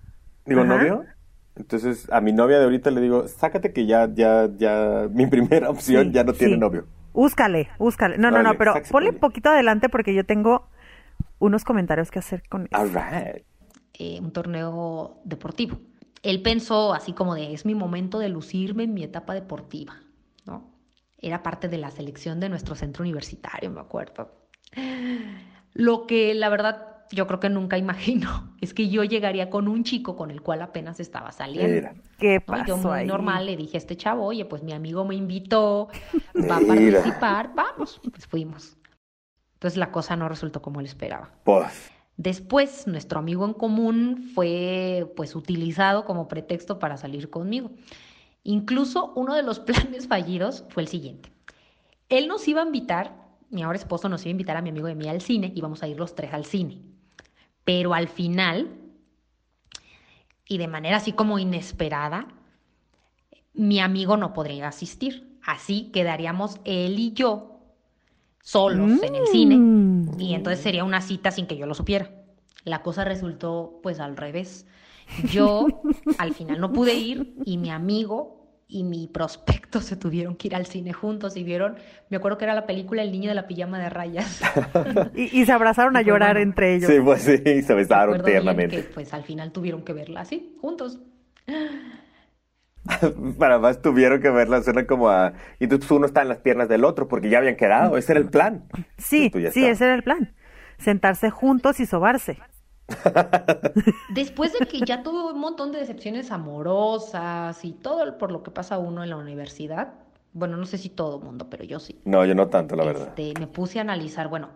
Digo, 0.45 0.63
Ajá. 0.63 0.65
novio. 0.65 1.15
Entonces, 1.55 2.07
a 2.11 2.21
mi 2.21 2.33
novia 2.33 2.59
de 2.59 2.65
ahorita 2.65 2.91
le 2.91 3.01
digo, 3.01 3.27
sácate 3.27 3.73
que 3.73 3.87
ya, 3.87 4.09
ya, 4.13 4.49
ya, 4.57 5.07
mi 5.11 5.27
primera 5.27 5.69
opción 5.71 6.11
Sí, 6.11 6.13
ya 6.13 6.23
no 6.23 6.37
tiene 6.37 6.57
sí. 6.57 6.57
novio. 6.57 6.87
Úscale, 7.13 7.69
úscale. 7.79 8.17
No, 8.17 8.31
no, 8.31 8.43
no, 8.43 8.57
pero 8.57 8.87
ponle 8.89 9.11
ahí. 9.11 9.19
poquito 9.19 9.49
adelante 9.49 9.89
porque 9.89 10.13
yo 10.13 10.25
tengo 10.25 10.69
unos 11.39 11.63
comentarios 11.65 12.11
que 12.11 12.19
hacer 12.19 12.43
con. 12.49 12.69
All 12.71 12.87
right. 12.87 13.43
eh, 13.93 14.19
un 14.21 14.31
torneo 14.31 15.21
deportivo. 15.23 15.79
Él 16.23 16.41
pensó 16.41 16.93
así 16.93 17.13
como 17.13 17.35
de, 17.35 17.53
es 17.53 17.65
mi 17.65 17.75
momento 17.75 18.19
de 18.19 18.29
lucirme 18.29 18.83
en 18.83 18.93
mi 18.93 19.03
etapa 19.03 19.33
deportiva, 19.33 20.01
¿no? 20.45 20.71
Era 21.19 21.41
parte 21.43 21.67
de 21.67 21.77
la 21.77 21.91
selección 21.91 22.39
de 22.39 22.49
nuestro 22.49 22.75
centro 22.75 23.03
universitario, 23.03 23.69
me 23.71 23.81
acuerdo. 23.81 24.31
Lo 25.73 26.07
que 26.07 26.33
la 26.33 26.49
verdad 26.49 26.96
yo 27.11 27.27
creo 27.27 27.39
que 27.39 27.49
nunca 27.49 27.77
imagino 27.77 28.55
es 28.61 28.73
que 28.73 28.89
yo 28.89 29.03
llegaría 29.03 29.49
con 29.49 29.67
un 29.67 29.83
chico 29.83 30.15
con 30.15 30.31
el 30.31 30.41
cual 30.41 30.61
apenas 30.61 30.99
estaba 30.99 31.31
saliendo. 31.31 31.89
¿Qué 32.17 32.41
¿no? 32.47 32.57
Y 32.57 32.59
Yo 32.67 32.75
pasó 32.75 32.77
muy 32.77 32.99
ahí? 32.99 33.07
normal 33.07 33.45
le 33.45 33.57
dije 33.57 33.77
a 33.77 33.79
este 33.79 33.95
chavo, 33.95 34.25
oye, 34.25 34.45
pues 34.45 34.63
mi 34.63 34.73
amigo 34.73 35.05
me 35.05 35.15
invitó, 35.15 35.89
va 36.49 36.57
a 36.57 36.61
participar, 36.61 37.51
vamos, 37.55 37.99
pues 38.11 38.25
fuimos. 38.27 38.77
Entonces 39.53 39.77
la 39.77 39.91
cosa 39.91 40.15
no 40.15 40.29
resultó 40.29 40.61
como 40.61 40.79
él 40.79 40.85
esperaba. 40.85 41.31
Pues, 41.43 41.91
Después, 42.17 42.87
nuestro 42.87 43.19
amigo 43.19 43.45
en 43.45 43.53
común 43.53 44.31
fue 44.33 45.11
pues 45.15 45.35
utilizado 45.35 46.03
como 46.03 46.27
pretexto 46.27 46.79
para 46.79 46.97
salir 46.97 47.29
conmigo. 47.29 47.69
Incluso 48.43 49.13
uno 49.15 49.35
de 49.35 49.43
los 49.43 49.59
planes 49.67 50.07
fallidos 50.07 50.65
fue 50.69 50.81
el 50.83 50.89
siguiente. 50.89 51.31
Él 52.09 52.27
nos 52.27 52.47
iba 52.47 52.61
a 52.63 52.65
invitar, 52.65 53.13
mi 53.49 53.61
ahora 53.61 53.77
esposo 53.77 54.09
nos 54.09 54.23
iba 54.23 54.29
a 54.29 54.31
invitar 54.31 54.57
a 54.57 54.61
mi 54.61 54.69
amigo 54.69 54.89
y 54.89 54.93
a 54.93 54.95
mí 54.95 55.07
al 55.07 55.21
cine, 55.21 55.51
íbamos 55.55 55.83
a 55.83 55.87
ir 55.87 55.97
los 55.99 56.15
tres 56.15 56.33
al 56.33 56.45
cine. 56.45 56.81
Pero 57.67 57.93
al 57.93 58.07
final, 58.07 58.69
y 60.47 60.57
de 60.57 60.69
manera 60.69 60.95
así 60.95 61.11
como 61.11 61.37
inesperada, 61.37 62.29
mi 63.53 63.81
amigo 63.81 64.15
no 64.15 64.31
podría 64.31 64.69
asistir. 64.69 65.37
Así 65.45 65.89
quedaríamos 65.91 66.61
él 66.63 66.97
y 66.97 67.11
yo 67.11 67.59
solos 68.41 69.03
en 69.03 69.15
el 69.15 69.27
cine 69.27 69.57
Mm. 69.57 70.21
y 70.21 70.33
entonces 70.33 70.63
sería 70.63 70.85
una 70.85 71.01
cita 71.01 71.31
sin 71.31 71.45
que 71.45 71.57
yo 71.57 71.65
lo 71.65 71.73
supiera. 71.73 72.09
La 72.63 72.81
cosa 72.83 73.03
resultó 73.03 73.81
pues 73.83 73.99
al 73.99 74.15
revés. 74.15 74.65
Yo 75.29 75.67
al 76.17 76.33
final 76.33 76.61
no 76.61 76.71
pude 76.71 76.93
ir 76.93 77.35
y 77.43 77.57
mi 77.57 77.69
amigo 77.69 78.36
y 78.67 78.83
mi 78.83 79.07
prospecto 79.07 79.81
se 79.81 79.95
tuvieron 79.95 80.35
que 80.35 80.49
ir 80.49 80.55
al 80.55 80.65
cine 80.65 80.93
juntos 80.93 81.37
y 81.37 81.43
vieron, 81.43 81.77
me 82.09 82.17
acuerdo 82.17 82.37
que 82.37 82.45
era 82.45 82.53
la 82.53 82.65
película 82.65 83.01
El 83.01 83.11
niño 83.11 83.29
de 83.29 83.35
la 83.35 83.47
pijama 83.47 83.79
de 83.79 83.89
rayas. 83.89 84.41
Y, 85.15 85.41
y 85.41 85.45
se 85.45 85.51
abrazaron 85.51 85.95
a 85.95 86.01
llorar 86.01 86.35
bueno. 86.35 86.49
entre 86.49 86.75
ellos. 86.75 86.91
sí, 86.91 86.99
pues 87.03 87.21
sí, 87.23 87.61
se 87.61 87.73
besaron 87.73 88.23
tiernamente. 88.23 88.77
que 88.77 88.83
pues 88.83 89.13
al 89.13 89.23
final 89.23 89.51
tuvieron 89.51 89.83
que 89.83 89.93
verla 89.93 90.21
así, 90.21 90.55
juntos. 90.61 90.99
Para 93.39 93.59
más 93.59 93.81
tuvieron 93.81 94.21
que 94.21 94.29
verla, 94.29 94.61
suena 94.61 94.85
como 94.85 95.09
a... 95.09 95.33
Y 95.59 95.65
entonces 95.65 95.89
uno 95.91 96.05
está 96.05 96.21
en 96.21 96.29
las 96.29 96.39
piernas 96.39 96.69
del 96.69 96.85
otro 96.85 97.07
porque 97.07 97.29
ya 97.29 97.39
habían 97.39 97.55
quedado, 97.55 97.97
ese 97.97 98.13
era 98.13 98.21
el 98.21 98.29
plan. 98.29 98.65
Sí, 98.97 99.31
sí, 99.51 99.65
ese 99.65 99.85
era 99.85 99.95
el 99.95 100.03
plan. 100.03 100.33
Sentarse 100.77 101.29
juntos 101.29 101.79
y 101.79 101.85
sobarse. 101.85 102.37
Después 104.09 104.53
de 104.57 104.65
que 104.65 104.79
ya 104.81 105.03
tuve 105.03 105.33
un 105.33 105.39
montón 105.39 105.71
de 105.71 105.79
decepciones 105.79 106.31
amorosas 106.31 107.63
y 107.65 107.73
todo 107.73 108.17
por 108.17 108.31
lo 108.31 108.43
que 108.43 108.51
pasa 108.51 108.77
uno 108.77 109.03
en 109.03 109.09
la 109.09 109.17
universidad, 109.17 109.93
bueno, 110.33 110.57
no 110.57 110.65
sé 110.65 110.77
si 110.77 110.89
todo 110.89 111.17
el 111.17 111.23
mundo, 111.23 111.49
pero 111.49 111.63
yo 111.63 111.79
sí. 111.79 111.99
No, 112.05 112.23
yo 112.25 112.35
no 112.35 112.47
tanto, 112.47 112.75
la 112.75 112.85
verdad. 112.85 113.07
Este, 113.07 113.33
me 113.39 113.47
puse 113.47 113.79
a 113.79 113.81
analizar, 113.81 114.27
bueno, 114.27 114.49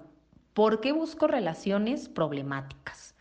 ¿por 0.54 0.80
qué 0.80 0.92
busco 0.92 1.28
relaciones 1.28 2.08
problemáticas? 2.08 3.16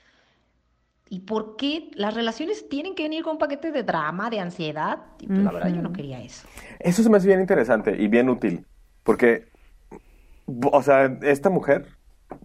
¿Y 1.08 1.20
por 1.20 1.56
qué 1.56 1.90
las 1.94 2.14
relaciones 2.14 2.68
tienen 2.68 2.94
que 2.94 3.02
venir 3.02 3.24
con 3.24 3.32
un 3.32 3.38
paquete 3.38 3.72
de 3.72 3.82
drama, 3.82 4.30
de 4.30 4.38
ansiedad? 4.38 4.98
Y 5.18 5.26
pues, 5.26 5.40
la 5.40 5.50
verdad 5.50 5.74
yo 5.74 5.82
no 5.82 5.92
quería 5.92 6.22
eso. 6.22 6.46
Eso 6.78 7.02
se 7.02 7.10
me 7.10 7.16
hace 7.16 7.26
bien 7.26 7.40
interesante 7.40 7.96
y 8.00 8.06
bien 8.06 8.28
útil, 8.28 8.64
porque, 9.02 9.48
o 10.46 10.82
sea, 10.82 11.06
esta 11.22 11.50
mujer, 11.50 11.88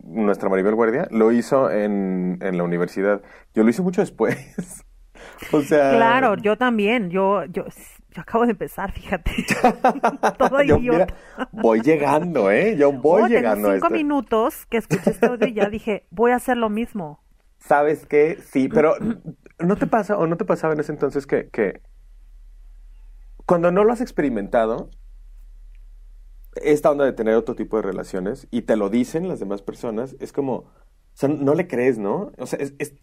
nuestra 0.04 0.50
Maribel 0.50 0.75
Guardia, 0.75 1.08
lo 1.12 1.32
hizo 1.32 1.70
en, 1.72 2.38
en 2.42 2.58
la 2.58 2.64
universidad. 2.64 3.22
Yo 3.54 3.64
lo 3.64 3.70
hice 3.70 3.82
mucho 3.82 4.02
después. 4.02 4.38
o 5.52 5.62
sea... 5.62 5.92
Claro, 5.96 6.36
yo 6.38 6.58
también. 6.58 7.10
Yo, 7.10 7.46
yo, 7.46 7.66
yo 8.12 8.22
acabo 8.22 8.46
de 8.46 8.52
empezar, 8.52 8.92
fíjate. 8.92 9.32
Todo 10.38 10.62
yo, 10.62 10.78
idiota. 10.78 11.08
mira, 11.38 11.50
voy 11.52 11.82
llegando, 11.82 12.52
¿eh? 12.52 12.75
Yo 12.78 12.92
voy 12.92 13.24
Oh, 13.24 13.28
tengo 13.28 13.28
llegando 13.28 13.72
cinco 13.74 13.88
esto. 13.88 13.90
minutos 13.90 14.66
que 14.68 14.78
escuché 14.78 15.12
este 15.12 15.25
audio 15.28 15.48
y 15.48 15.54
ya 15.54 15.70
dije, 15.70 16.06
voy 16.12 16.32
a 16.32 16.36
hacer 16.36 16.58
lo 16.58 16.70
mismo. 16.70 17.24
¿Sabes 17.60 18.06
qué? 18.06 18.38
Sí, 18.46 18.70
pero 18.74 18.96
¿no 19.60 19.75
te 19.78 19.88
pasa 19.88 20.18
o 20.18 20.28
no 20.28 20.38
te 20.38 20.46
pasaba 20.46 20.74
en 20.74 20.80
ese 20.80 20.92
entonces 20.92 21.25
que, 21.28 21.50
que 21.50 21.82
cuando 23.46 23.72
no 23.72 23.84
lo 23.84 23.94
has 23.94 24.02
experimentado, 24.02 24.90
esta 26.56 26.92
onda 26.92 27.06
de 27.06 27.14
tener 27.14 27.36
otro 27.36 27.56
tipo 27.56 27.78
de 27.78 27.84
relaciones 27.84 28.48
y 28.52 28.64
te 28.64 28.76
lo 28.78 28.90
dicen 28.90 29.28
las 29.28 29.40
demás 29.40 29.62
personas, 29.62 30.16
es 30.20 30.32
como, 30.34 30.54
o 30.56 30.68
sea, 31.14 31.30
no 31.30 31.54
le 31.56 31.68
crees, 31.68 31.98
¿no? 31.98 32.32
O 32.38 32.46
sea, 32.46 32.60
es- 32.60 32.74
es- 32.80 32.96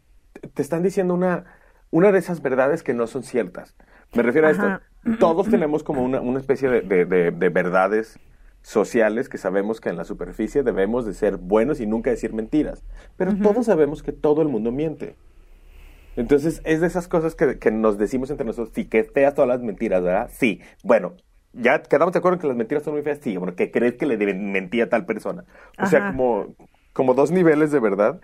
te 0.55 0.63
están 0.63 0.83
diciendo 0.83 1.15
una, 1.15 1.45
una 1.91 2.13
de 2.13 2.19
esas 2.19 2.43
verdades 2.43 2.83
que 2.83 2.95
no 2.95 3.07
son 3.07 3.23
ciertas. 3.23 3.77
Me 4.15 4.23
refiero 4.23 4.49
a 4.49 4.51
esto. 4.51 4.81
Todos 5.19 5.49
tenemos 5.51 5.83
como 5.83 6.03
una, 6.03 6.21
una 6.21 6.39
especie 6.41 6.69
de, 6.69 6.81
de- 6.83 7.05
de- 7.05 7.31
de 7.31 7.49
verdades 7.49 8.19
sociales 8.63 9.29
que 9.29 9.39
sabemos 9.39 9.81
que 9.81 9.89
en 9.89 9.97
la 9.97 10.05
superficie 10.05 10.63
debemos 10.63 11.05
de 11.05 11.15
ser 11.15 11.37
buenos 11.37 11.81
y 11.81 11.87
nunca 11.87 12.11
decir 12.11 12.33
mentiras. 12.33 12.85
Pero 13.17 13.35
todos 13.37 13.67
sabemos 13.67 14.03
que 14.03 14.13
todo 14.13 14.41
el 14.43 14.49
mundo 14.49 14.71
miente. 14.73 15.17
Entonces, 16.17 16.61
es 16.65 16.81
de 16.81 16.87
esas 16.87 17.09
cosas 17.09 17.35
que, 17.35 17.59
que 17.59 17.71
nos 17.71 17.97
decimos 17.99 18.31
entre 18.31 18.45
nosotros, 18.47 18.73
sí, 18.75 18.85
que 18.85 19.05
feas 19.05 19.35
todas 19.35 19.49
las 19.49 19.63
mentiras, 19.63 20.03
¿verdad? 20.03 20.31
Sí. 20.33 20.61
Bueno, 20.85 21.15
ya 21.53 21.83
quedamos 21.83 22.13
de 22.13 22.19
acuerdo 22.19 22.37
en 22.37 22.41
que 22.41 22.47
las 22.49 22.57
mentiras 22.57 22.83
son 22.85 22.95
muy 22.95 23.03
feas, 23.03 23.19
sí, 23.23 23.37
bueno, 23.37 23.55
que 23.57 23.71
crees 23.71 23.95
que 23.97 24.07
le 24.07 24.17
mentía 24.35 24.85
a 24.85 24.89
tal 24.89 25.07
persona. 25.07 25.45
O 25.79 25.87
sea, 25.87 26.01
Ajá. 26.01 26.07
como, 26.07 26.57
como 26.93 27.15
dos 27.15 27.31
niveles 27.31 27.71
de 27.73 27.81
verdad. 27.81 28.21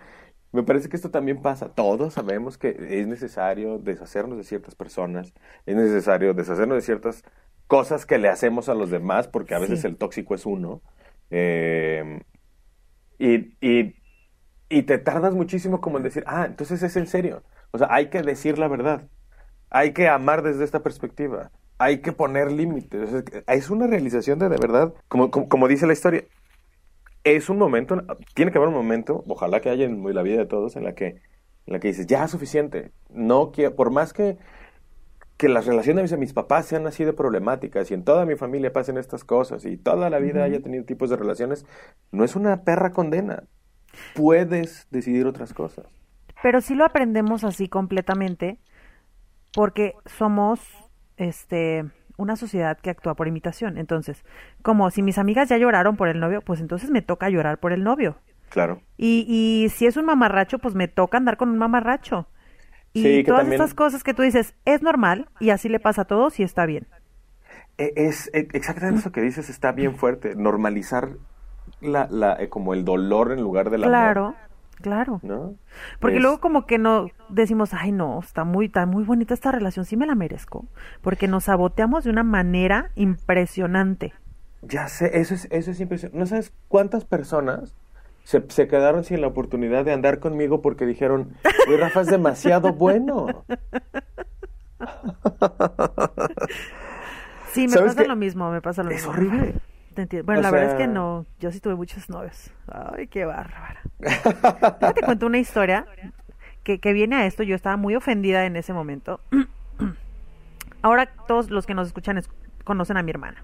Me 0.51 0.63
parece 0.63 0.89
que 0.89 0.95
esto 0.95 1.11
también 1.11 1.41
pasa. 1.41 1.69
Todos 1.75 2.15
sabemos 2.15 2.57
que 2.57 2.69
es 3.01 3.07
necesario 3.07 3.77
deshacernos 3.79 4.37
de 4.37 4.43
ciertas 4.43 4.75
personas, 4.75 5.33
es 5.65 5.75
necesario 5.75 6.33
deshacernos 6.33 6.75
de 6.77 6.81
ciertas 6.81 7.23
cosas 7.67 8.05
que 8.07 8.17
le 8.17 8.29
hacemos 8.29 8.67
a 8.69 8.73
los 8.75 8.89
demás, 8.89 9.27
porque 9.27 9.53
a 9.55 9.59
veces 9.59 9.81
Sí. 9.81 9.87
el 9.87 9.97
tóxico 9.97 10.35
es 10.35 10.45
uno. 10.47 10.81
Eh, 11.29 12.21
y, 13.17 13.55
y, 13.61 13.95
y 14.69 14.83
te 14.83 14.97
tardas 14.99 15.33
muchísimo 15.35 15.81
como 15.81 15.97
en 15.97 16.03
decir, 16.03 16.23
ah, 16.27 16.45
entonces 16.47 16.83
es 16.83 16.95
en 16.95 17.07
serio. 17.07 17.43
O 17.71 17.77
sea, 17.77 17.87
hay 17.91 18.09
que 18.09 18.21
decir 18.23 18.57
la 18.59 18.67
verdad. 18.67 19.07
Hay 19.69 19.93
que 19.93 20.07
amar 20.09 20.43
desde 20.43 20.63
esta 20.65 20.83
perspectiva. 20.83 21.51
Hay 21.79 21.99
que 22.01 22.11
poner 22.11 22.51
límites. 22.51 23.09
Es, 23.47 23.69
una 23.69 23.87
realización 23.87 24.37
de 24.37 24.49
de 24.49 24.57
verdad, 24.57 24.93
como, 25.07 25.31
como, 25.31 25.49
como 25.49 25.67
dice 25.67 25.87
la 25.87 25.93
historia, 25.93 26.25
es 27.23 27.49
un 27.49 27.57
momento, 27.57 28.01
tiene 28.33 28.51
que 28.51 28.57
haber 28.57 28.69
un 28.69 28.75
momento, 28.75 29.23
ojalá 29.27 29.61
que 29.61 29.69
haya 29.69 29.85
en 29.85 30.03
la 30.13 30.21
vida 30.21 30.37
de 30.37 30.45
todos, 30.45 30.75
en 30.75 30.83
la 30.83 30.93
que, 30.93 31.07
en 31.07 31.73
la 31.73 31.79
que 31.79 31.89
dices, 31.89 32.07
ya 32.07 32.25
es 32.25 32.31
suficiente. 32.31 32.91
No 33.09 33.51
quiero, 33.51 33.75
por 33.75 33.91
más 33.91 34.13
que, 34.13 34.37
que 35.37 35.49
las 35.49 35.65
relaciones 35.65 36.11
de 36.11 36.17
mis 36.17 36.33
papás 36.33 36.65
sean 36.65 36.85
así 36.85 37.05
de 37.05 37.13
problemáticas 37.13 37.89
y 37.91 37.93
en 37.93 38.03
toda 38.03 38.25
mi 38.25 38.35
familia 38.35 38.73
pasen 38.73 38.97
estas 38.97 39.23
cosas 39.23 39.65
y 39.65 39.77
toda 39.77 40.09
la 40.09 40.19
vida 40.19 40.43
haya 40.43 40.61
tenido 40.61 40.83
tipos 40.83 41.09
de 41.09 41.15
relaciones, 41.15 41.65
no 42.11 42.23
es 42.23 42.35
una 42.35 42.63
perra 42.63 42.91
condena. 42.91 43.43
Puedes 44.15 44.87
decidir 44.91 45.25
otras 45.25 45.53
cosas. 45.53 45.85
Pero 46.43 46.61
sí 46.61 46.75
lo 46.75 46.85
aprendemos 46.85 47.43
así 47.43 47.67
completamente 47.67 48.59
porque 49.53 49.93
somos 50.05 50.59
este 51.19 51.85
una 52.17 52.35
sociedad 52.35 52.77
que 52.77 52.89
actúa 52.89 53.13
por 53.15 53.27
imitación. 53.29 53.77
Entonces, 53.77 54.25
como 54.61 54.89
si 54.91 55.01
mis 55.01 55.17
amigas 55.17 55.47
ya 55.47 55.57
lloraron 55.57 55.95
por 55.95 56.09
el 56.09 56.19
novio, 56.19 56.41
pues 56.41 56.59
entonces 56.59 56.89
me 56.89 57.01
toca 57.01 57.29
llorar 57.29 57.59
por 57.59 57.71
el 57.71 57.83
novio. 57.83 58.17
Claro. 58.49 58.81
Y, 58.97 59.25
y 59.29 59.69
si 59.69 59.85
es 59.85 59.95
un 59.95 60.05
mamarracho, 60.05 60.59
pues 60.59 60.75
me 60.75 60.87
toca 60.89 61.17
andar 61.17 61.37
con 61.37 61.49
un 61.49 61.57
mamarracho. 61.57 62.27
Y 62.91 63.03
Sí, 63.03 63.23
todas 63.23 63.41
también- 63.43 63.61
estas 63.61 63.73
cosas 63.73 64.03
que 64.03 64.13
tú 64.13 64.21
dices, 64.23 64.55
es 64.65 64.81
normal 64.81 65.29
y 65.39 65.51
así 65.51 65.69
le 65.69 65.79
pasa 65.79 66.01
a 66.01 66.05
todos 66.05 66.39
y 66.39 66.43
está 66.43 66.65
bien. 66.65 66.87
E- 67.77 67.93
Es 67.95 68.29
e- 68.33 68.47
exactamente 68.51 68.99
eso 68.99 69.11
que 69.13 69.21
dices, 69.21 69.49
está 69.49 69.71
bien 69.71 69.95
fuerte. 69.95 70.35
Normalizar 70.35 71.11
la, 71.79 72.07
la, 72.09 72.33
eh, 72.41 72.49
como 72.49 72.73
el 72.73 72.83
dolor 72.83 73.31
en 73.31 73.41
lugar 73.41 73.69
del 73.69 73.83
amor. 73.83 73.91
Claro, 73.91 74.35
claro. 74.81 75.19
¿no? 75.23 75.55
Porque 75.99 76.17
Es- 76.17 76.21
luego 76.21 76.39
como 76.39 76.65
que 76.65 76.77
no 76.77 77.07
decimos, 77.29 77.73
ay 77.73 77.91
no, 77.91 78.19
está 78.19 78.43
muy, 78.43 78.67
está 78.67 78.85
muy 78.85 79.03
bonita 79.03 79.33
esta 79.33 79.51
relación, 79.51 79.85
sí 79.85 79.97
me 79.97 80.05
la 80.07 80.15
merezco. 80.15 80.65
Porque 81.01 81.27
nos 81.27 81.45
saboteamos 81.45 82.03
de 82.03 82.09
una 82.09 82.23
manera 82.23 82.91
impresionante. 82.95 84.13
Ya 84.61 84.87
sé, 84.87 85.19
eso 85.19 85.33
es, 85.35 85.47
eso 85.51 85.71
es 85.71 85.79
impresionante. 85.79 86.19
¿No 86.19 86.25
sabes 86.25 86.51
cuántas 86.67 87.05
personas 87.05 87.73
se, 88.23 88.43
se 88.49 88.67
quedaron 88.67 89.03
sin 89.03 89.21
la 89.21 89.27
oportunidad 89.27 89.85
de 89.85 89.93
andar 89.93 90.19
conmigo 90.19 90.61
porque 90.61 90.85
dijeron, 90.85 91.29
uy, 91.69 91.77
Rafa 91.77 92.01
es 92.01 92.07
demasiado 92.07 92.73
bueno? 92.73 93.45
Sí, 97.51 97.63
me 97.63 97.69
¿Sabes 97.73 97.95
pasa 97.95 98.07
lo 98.07 98.15
mismo, 98.15 98.51
me 98.51 98.61
pasa 98.61 98.83
lo 98.83 98.91
Es 98.91 98.97
mismo. 98.97 99.11
horrible. 99.11 99.55
Te 99.99 100.03
entiendo. 100.03 100.25
Bueno, 100.27 100.39
O 100.39 100.43
la 100.43 100.51
verdad 100.51 100.71
es 100.71 100.75
que 100.77 100.87
no, 100.87 101.25
yo 101.41 101.51
sí 101.51 101.59
tuve 101.59 101.75
muchos 101.75 102.09
novios. 102.09 102.53
Ay, 102.71 103.07
qué 103.07 103.25
bárbara. 103.25 103.81
Déjate 103.99 105.01
cuento 105.03 105.25
una 105.25 105.39
historia 105.39 105.85
que, 106.63 106.79
que 106.79 106.93
viene 106.93 107.17
a 107.17 107.25
esto. 107.25 107.43
Yo 107.43 107.53
estaba 107.53 107.75
muy 107.75 107.95
ofendida 107.97 108.45
en 108.45 108.55
ese 108.55 108.71
momento. 108.71 109.19
Ahora 110.81 111.07
todos 111.27 111.49
los 111.49 111.65
que 111.65 111.73
nos 111.73 111.87
escuchan 111.87 112.17
es- 112.17 112.29
conocen 112.63 112.95
a 112.95 113.03
mi 113.03 113.11
hermana. 113.11 113.43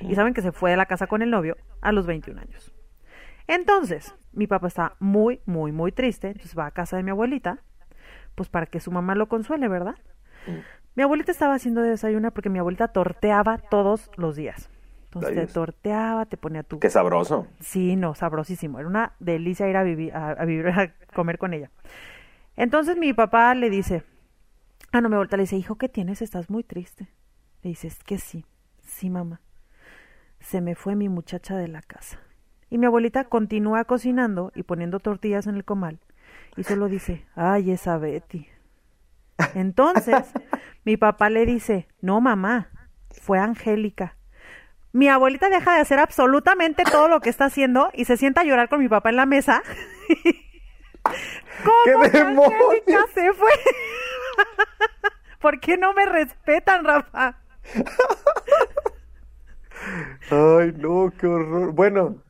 Y 0.00 0.16
saben 0.16 0.34
que 0.34 0.42
se 0.42 0.50
fue 0.50 0.72
de 0.72 0.76
la 0.76 0.86
casa 0.86 1.06
con 1.06 1.22
el 1.22 1.30
novio 1.30 1.56
a 1.80 1.92
los 1.92 2.06
21 2.06 2.40
años. 2.40 2.74
Entonces, 3.46 4.14
mi 4.32 4.48
papá 4.48 4.66
está 4.66 4.96
muy, 4.98 5.40
muy, 5.46 5.70
muy 5.70 5.92
triste. 5.92 6.26
Entonces 6.28 6.58
va 6.58 6.66
a 6.66 6.70
casa 6.72 6.96
de 6.96 7.04
mi 7.04 7.10
abuelita, 7.12 7.58
pues 8.34 8.48
para 8.48 8.66
que 8.66 8.80
su 8.80 8.90
mamá 8.90 9.14
lo 9.14 9.28
consuele, 9.28 9.68
¿verdad? 9.68 9.94
Mi 10.96 11.04
abuelita 11.04 11.30
estaba 11.30 11.54
haciendo 11.54 11.82
desayunar 11.82 12.32
porque 12.32 12.50
mi 12.50 12.58
abuelita 12.58 12.88
torteaba 12.88 13.58
todos 13.58 14.10
los 14.16 14.34
días. 14.34 14.68
Entonces 15.14 15.46
te 15.46 15.52
torteaba, 15.52 16.26
te 16.26 16.36
ponía 16.36 16.62
tu... 16.62 16.78
Qué 16.78 16.90
sabroso. 16.90 17.46
Sí, 17.60 17.96
no, 17.96 18.14
sabrosísimo. 18.14 18.78
Era 18.78 18.88
una 18.88 19.12
delicia 19.20 19.68
ir 19.68 19.76
a 19.76 19.82
vivir, 19.82 20.14
a, 20.14 20.30
a 20.30 20.44
vivir, 20.44 20.68
a 20.68 20.94
comer 21.14 21.38
con 21.38 21.54
ella. 21.54 21.70
Entonces 22.56 22.96
mi 22.96 23.12
papá 23.12 23.54
le 23.54 23.70
dice, 23.70 24.04
ah, 24.92 25.00
no 25.00 25.08
me 25.08 25.16
voltea, 25.16 25.36
le 25.36 25.44
dice, 25.44 25.56
hijo, 25.56 25.76
¿qué 25.76 25.88
tienes? 25.88 26.22
Estás 26.22 26.50
muy 26.50 26.62
triste. 26.62 27.08
Le 27.62 27.70
dice, 27.70 27.88
es 27.88 28.02
que 28.04 28.18
sí, 28.18 28.44
sí, 28.84 29.10
mamá. 29.10 29.40
Se 30.40 30.60
me 30.60 30.74
fue 30.74 30.94
mi 30.94 31.08
muchacha 31.08 31.56
de 31.56 31.68
la 31.68 31.82
casa. 31.82 32.20
Y 32.70 32.78
mi 32.78 32.86
abuelita 32.86 33.24
continúa 33.24 33.84
cocinando 33.84 34.52
y 34.54 34.62
poniendo 34.62 35.00
tortillas 35.00 35.46
en 35.46 35.56
el 35.56 35.64
comal. 35.64 36.00
Y 36.56 36.64
solo 36.64 36.88
dice, 36.88 37.24
ay, 37.34 37.70
esa 37.70 37.98
Betty. 37.98 38.46
Entonces, 39.54 40.32
mi 40.84 40.96
papá 40.96 41.30
le 41.30 41.46
dice, 41.46 41.88
no, 42.00 42.20
mamá, 42.20 42.68
fue 43.10 43.38
Angélica. 43.38 44.16
Mi 44.94 45.08
abuelita 45.08 45.48
deja 45.48 45.74
de 45.74 45.80
hacer 45.80 45.98
absolutamente 45.98 46.84
todo 46.84 47.08
lo 47.08 47.18
que 47.18 47.28
está 47.28 47.46
haciendo 47.46 47.90
y 47.94 48.04
se 48.04 48.16
sienta 48.16 48.42
a 48.42 48.44
llorar 48.44 48.68
con 48.68 48.78
mi 48.78 48.88
papá 48.88 49.10
en 49.10 49.16
la 49.16 49.26
mesa. 49.26 49.60
¿Cómo 51.64 52.02
¡Qué 52.04 52.10
demonios! 52.10 53.10
Se 53.12 53.32
fue? 53.32 53.50
¿Por 55.40 55.58
qué 55.58 55.76
no 55.76 55.94
me 55.94 56.06
respetan, 56.06 56.84
Rafa? 56.84 57.36
Ay, 60.30 60.72
no, 60.76 61.12
qué 61.18 61.26
horror. 61.26 61.72
Bueno, 61.72 62.22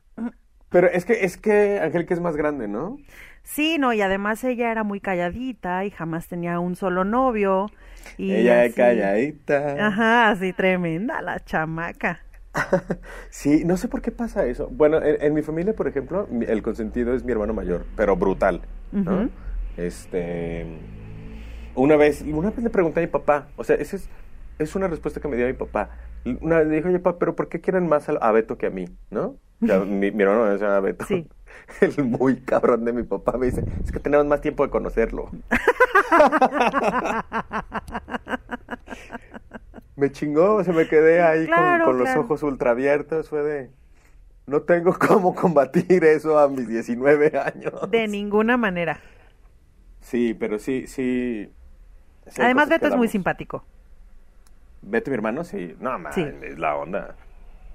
pero 0.69 0.87
es 0.87 1.05
que, 1.05 1.23
es 1.23 1.37
que 1.37 1.79
Angélica 1.79 2.15
es 2.15 2.19
más 2.19 2.35
grande, 2.35 2.67
¿no? 2.67 2.97
Sí, 3.43 3.77
no, 3.77 3.93
y 3.93 4.01
además 4.01 4.43
ella 4.43 4.71
era 4.71 4.83
muy 4.83 5.01
calladita 5.01 5.85
y 5.85 5.91
jamás 5.91 6.27
tenía 6.27 6.59
un 6.59 6.75
solo 6.75 7.05
novio. 7.05 7.67
Y 8.17 8.33
Ella 8.33 8.65
es 8.65 8.73
calladita. 8.73 9.85
Ajá, 9.85 10.29
así 10.31 10.51
tremenda 10.51 11.21
la 11.21 11.39
chamaca. 11.45 12.21
Sí, 13.29 13.63
no 13.65 13.77
sé 13.77 13.87
por 13.87 14.01
qué 14.01 14.11
pasa 14.11 14.45
eso. 14.45 14.69
Bueno, 14.71 15.01
en, 15.03 15.21
en 15.21 15.33
mi 15.33 15.41
familia, 15.41 15.73
por 15.73 15.87
ejemplo, 15.87 16.27
el 16.47 16.61
consentido 16.61 17.13
es 17.13 17.23
mi 17.23 17.31
hermano 17.31 17.53
mayor, 17.53 17.85
pero 17.95 18.15
brutal. 18.15 18.61
Este, 19.77 20.65
una 21.75 21.97
vez, 21.97 22.21
una 22.21 22.49
vez 22.49 22.63
le 22.63 22.69
pregunté 22.69 23.01
a 23.01 23.03
mi 23.03 23.07
papá, 23.07 23.49
o 23.57 23.63
sea, 23.63 23.75
esa 23.75 23.97
es, 23.97 24.09
es 24.57 24.75
una 24.75 24.87
respuesta 24.87 25.19
que 25.19 25.27
me 25.27 25.35
dio 25.35 25.45
mi 25.47 25.53
papá. 25.53 25.89
Una 26.41 26.59
vez 26.59 26.67
le 26.67 26.75
dije, 26.77 26.87
oye, 26.87 26.99
papá, 26.99 27.19
pero 27.19 27.35
¿por 27.35 27.49
qué 27.49 27.59
quieren 27.59 27.87
más 27.87 28.07
a 28.09 28.31
Beto 28.31 28.57
que 28.57 28.67
a 28.67 28.69
mí, 28.69 28.85
no? 29.09 29.35
O 29.61 29.65
sea, 29.67 29.79
mi, 29.85 30.11
mi 30.11 30.23
hermano 30.23 30.57
se 30.57 30.63
llama 30.63 30.79
Beto. 30.79 31.05
Sí. 31.05 31.27
El 31.81 32.03
muy 32.05 32.37
cabrón 32.37 32.85
de 32.85 32.93
mi 32.93 33.03
papá 33.03 33.37
me 33.37 33.47
dice, 33.47 33.63
es 33.83 33.91
que 33.91 33.99
tenemos 33.99 34.25
más 34.25 34.41
tiempo 34.41 34.63
de 34.63 34.69
conocerlo. 34.69 35.29
Me 39.95 40.11
chingó, 40.11 40.63
se 40.63 40.73
me 40.73 40.87
quedé 40.87 41.21
ahí 41.21 41.45
con- 41.45 41.55
Claro, 41.55 41.85
con, 41.85 41.97
los 41.97 42.05
claro. 42.05 42.21
ojos 42.21 42.43
ultra 42.43 42.71
abiertos, 42.71 43.29
fue 43.29 43.43
de... 43.43 43.69
No 44.47 44.61
tengo 44.61 44.93
cómo 44.99 45.33
combatir 45.35 46.03
eso 46.03 46.37
a 46.37 46.47
mis 46.47 46.67
19 46.67 47.31
años. 47.37 47.73
De 47.89 48.07
ninguna 48.07 48.57
manera. 48.57 48.99
Sí, 50.01 50.35
pero 50.35 50.59
sí, 50.59 50.85
sí. 50.87 51.51
Además, 52.39 52.69
Beto 52.69 52.87
es 52.87 52.95
muy 52.95 53.07
simpático. 53.07 53.65
Beto, 54.83 55.09
mi 55.09 55.15
hermano, 55.15 55.43
sí. 55.43 55.75
No, 55.79 55.97
man, 55.97 56.13
Sí. 56.13 56.23
es 56.43 56.59
la 56.59 56.75
onda. 56.75 57.15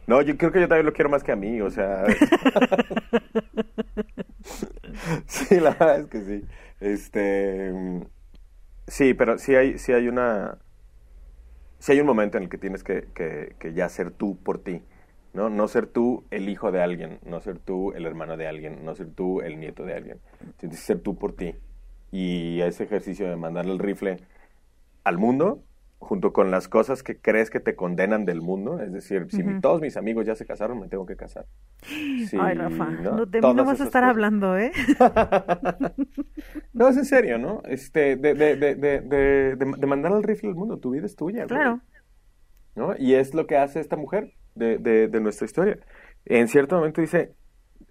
No, 0.07 0.23
yo 0.23 0.37
creo 0.37 0.53
que 0.53 0.61
yo 0.61 0.69
también 0.69 0.87
lo 0.87 0.93
quiero 0.93 1.11
más 1.11 1.25
que 1.25 1.33
a 1.33 1.37
mí, 1.37 1.61
o 1.61 1.71
sea. 1.71 2.05
sí, 5.27 5.61
la 5.61 5.71
verdad 5.71 6.01
es 6.01 6.07
que 6.07 6.21
sí. 6.23 6.45
Este. 6.81 7.71
mm, 7.73 8.03
Sí, 8.87 9.15
pero 9.15 9.39
sí 9.39 9.55
hay, 9.55 9.79
sí 9.79 9.93
hay 9.93 10.09
una. 10.09 10.59
Sí 11.81 11.93
hay 11.93 12.01
un 12.01 12.07
momento 12.07 12.39
en 12.39 12.45
el 12.45 12.49
que 12.49 12.59
tienes 12.59 12.85
que, 12.85 13.09
que, 13.15 13.57
que 13.59 13.73
ya 13.73 13.89
ser 13.89 14.13
tú 14.13 14.39
por 14.39 14.63
ti. 14.63 14.83
¿no? 15.33 15.49
No 15.49 15.69
ser 15.69 15.87
tú 15.87 16.25
el 16.31 16.49
hijo 16.49 16.73
de 16.73 16.83
alguien, 16.83 17.19
no 17.25 17.41
ser 17.41 17.59
tú 17.59 17.93
el 17.93 18.07
hermano 18.07 18.37
de 18.37 18.47
alguien, 18.47 18.85
no 18.85 18.95
ser 18.95 19.11
tú 19.11 19.41
el 19.41 19.59
nieto 19.59 19.85
de 19.85 19.95
alguien. 19.95 20.21
Tienes 20.57 20.79
que 20.79 20.85
ser 20.85 21.01
tú 21.01 21.17
por 21.17 21.35
ti. 21.35 21.55
Y 22.13 22.61
ese 22.63 22.85
ejercicio 22.85 23.29
de 23.29 23.37
mandarle 23.37 23.73
el 23.73 23.79
rifle 23.79 24.19
al 25.05 25.19
mundo, 25.19 25.63
junto 26.03 26.33
con 26.33 26.51
las 26.51 26.67
cosas 26.67 27.03
que 27.05 27.21
crees 27.21 27.51
que 27.51 27.61
te 27.61 27.77
condenan 27.77 28.25
del 28.25 28.41
mundo, 28.41 28.81
es 28.81 28.91
decir, 28.93 29.27
si 29.31 29.43
todos 29.61 29.81
mis 29.81 29.97
amigos 29.97 30.27
ya 30.27 30.35
se 30.35 30.45
casaron, 30.47 30.81
me 30.81 30.89
tengo 30.89 31.07
que 31.07 31.15
casar. 31.15 31.47
Sí, 31.83 32.37
Ay, 32.41 32.57
Rafa, 32.57 32.87
¿no? 32.91 33.13
no, 33.19 33.27
de 33.27 33.41
mí 33.41 33.55
no 33.55 33.65
vas 33.65 33.81
a 33.81 33.85
estar 33.85 34.03
cosas. 34.03 34.11
hablando, 34.11 34.57
¿eh? 34.59 34.73
No, 36.73 36.89
es 36.89 36.97
en 36.97 37.05
serio, 37.05 37.39
¿no? 37.39 37.63
Este, 37.65 38.17
de, 38.17 38.35
de, 38.35 38.57
de, 38.57 38.75
de, 38.75 39.01
de, 39.01 39.57
de- 39.57 39.75
de 39.79 39.87
mandar 39.87 40.13
el 40.13 40.23
rifle 40.23 40.49
al 40.49 40.55
mundo, 40.55 40.79
tu 40.79 40.91
vida 40.91 41.07
es 41.07 41.17
tuya. 41.17 41.45
güey. 41.45 41.49
Claro. 41.49 41.81
¿no? 42.77 42.95
Y 42.99 43.15
es 43.15 43.35
lo 43.35 43.47
que 43.47 43.57
hace 43.57 43.81
esta 43.81 43.97
mujer 43.97 44.33
de 44.55 45.21
nuestra 45.21 45.45
historia. 45.45 45.79
En 46.25 46.49
cierto 46.49 46.77
momento 46.77 47.01
dice, 47.01 47.35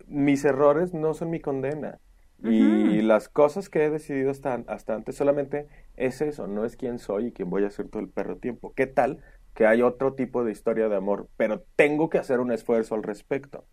mis 0.07 0.43
errores 0.45 0.93
no 0.93 1.13
son 1.13 1.29
mi 1.29 1.39
condena. 1.39 1.99
Y 2.43 3.01
las 3.01 3.27
cosas 3.29 3.69
que 3.69 3.83
he 3.83 3.89
decidido 3.89 4.31
hasta, 4.31 4.63
hasta 4.67 4.95
antes 4.95 5.15
solamente 5.15 5.67
es 5.97 6.21
eso, 6.21 6.47
no 6.47 6.63
es 6.65 6.77
quién 6.77 6.97
soy 6.99 7.27
y 7.27 7.31
quién 7.31 7.49
voy 7.49 7.65
a 7.65 7.69
ser 7.69 7.89
todo 7.89 8.01
el 8.01 8.09
perro 8.09 8.37
tiempo. 8.37 8.73
¿Qué 8.75 8.87
tal 8.87 9.21
que 9.53 9.65
hay 9.67 9.81
otro 9.81 10.13
tipo 10.13 10.43
de 10.45 10.51
historia 10.51 10.87
de 10.87 10.95
amor? 10.95 11.27
Pero 11.35 11.65
tengo 11.75 12.09
que 12.09 12.17
hacer 12.17 12.39
un 12.39 12.51
esfuerzo 12.51 12.95
al 12.95 13.03
respecto. 13.03 13.65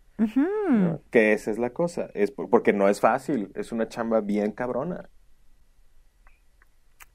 Que 1.11 1.31
esa 1.33 1.49
es 1.51 1.57
la 1.59 1.69
cosa. 1.69 2.09
Es 2.13 2.31
por- 2.31 2.49
porque 2.49 2.73
no 2.73 2.89
es 2.89 2.99
fácil, 2.99 3.51
es 3.55 3.71
una 3.71 3.87
chamba 3.87 4.19
bien 4.21 4.51
cabrona. 4.51 5.09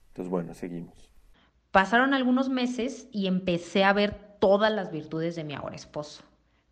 Entonces, 0.09 0.31
bueno, 0.31 0.55
seguimos. 0.55 1.11
Pasaron 1.71 2.15
algunos 2.15 2.49
meses 2.49 3.09
y 3.12 3.27
empecé 3.27 3.85
a 3.85 3.93
ver 3.93 4.15
todas 4.38 4.73
las 4.73 4.91
virtudes 4.91 5.37
de 5.37 5.45
mi 5.45 5.55
ahora 5.55 5.77
esposo, 5.77 6.23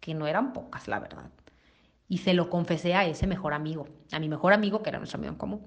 que 0.01 0.14
no 0.14 0.27
eran 0.27 0.53
pocas, 0.53 0.88
la 0.88 0.99
verdad. 1.01 1.31
Y 2.11 2.18
se 2.18 2.35
lo 2.35 2.51
confesé 2.51 2.94
a 2.94 3.07
ese 3.07 3.27
mejor 3.27 3.55
amigo, 3.55 3.88
a 4.12 4.18
mi 4.18 4.29
mejor 4.29 4.53
amigo, 4.53 4.83
que 4.83 4.90
era 4.90 4.99
nuestro 4.99 5.16
amigo 5.16 5.33
en 5.33 5.38
común. 5.38 5.66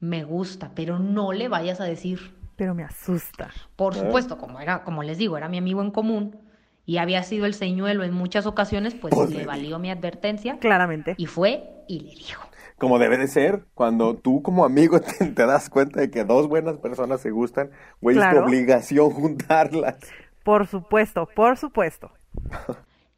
Me 0.00 0.24
gusta, 0.24 0.72
pero 0.74 0.98
no 0.98 1.32
le 1.32 1.48
vayas 1.48 1.80
a 1.80 1.84
decir. 1.84 2.34
Pero 2.56 2.74
me 2.74 2.82
asusta. 2.82 3.48
Por 3.76 3.94
supuesto, 3.94 4.36
como 4.36 4.60
era, 4.60 4.82
como 4.82 5.04
les 5.04 5.16
digo, 5.18 5.38
era 5.38 5.48
mi 5.48 5.58
amigo 5.58 5.80
en 5.80 5.92
común 5.92 6.36
y 6.84 6.98
había 6.98 7.22
sido 7.22 7.46
el 7.46 7.54
señuelo 7.54 8.02
en 8.02 8.12
muchas 8.12 8.44
ocasiones, 8.46 8.94
pues 8.94 9.14
Pues 9.14 9.30
le 9.30 9.46
valió 9.46 9.78
mi 9.78 9.90
advertencia 9.90 10.58
Claramente. 10.58 11.14
y 11.16 11.26
fue 11.26 11.84
y 11.86 12.00
le 12.00 12.10
dijo. 12.10 12.42
Como 12.76 12.98
debe 12.98 13.16
de 13.16 13.28
ser, 13.28 13.64
cuando 13.74 14.16
tú 14.16 14.42
como 14.42 14.64
amigo 14.64 15.00
te, 15.00 15.26
te 15.26 15.46
das 15.46 15.70
cuenta 15.70 16.00
de 16.00 16.10
que 16.10 16.24
dos 16.24 16.48
buenas 16.48 16.78
personas 16.78 17.20
se 17.20 17.30
gustan, 17.30 17.70
güey, 18.00 18.18
es 18.18 18.28
tu 18.28 18.36
obligación 18.38 19.10
juntarlas. 19.14 19.98
Por 20.42 20.66
supuesto, 20.66 21.28
por 21.36 21.56
supuesto. 21.56 22.10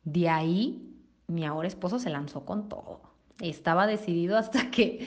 De 0.05 0.29
ahí, 0.29 0.94
mi 1.29 1.45
ahora 1.45 1.69
esposo 1.69 1.99
se 1.99 2.11
lanzó 2.11 2.45
con 2.45 2.69
todo. 2.69 3.01
Estaba 3.41 3.87
decidido 3.87 4.37
hasta 4.39 4.71
que 4.71 5.07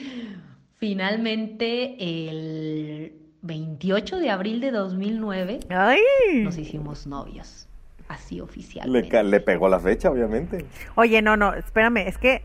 finalmente 0.78 1.96
el 2.28 3.12
28 3.42 4.18
de 4.18 4.30
abril 4.30 4.60
de 4.60 4.70
2009 4.70 5.60
¡Ay! 5.70 6.00
nos 6.42 6.58
hicimos 6.58 7.06
novios. 7.06 7.66
Así 8.08 8.36
Le, 8.36 8.42
oficialmente. 8.42 9.08
ca- 9.10 9.22
le 9.22 9.40
pegó 9.40 9.68
la 9.68 9.78
fecha, 9.80 10.10
obviamente. 10.10 10.64
Oye, 10.94 11.20
no, 11.20 11.36
no, 11.36 11.52
espérame, 11.54 11.98
es 12.08 12.16
que 12.16 12.42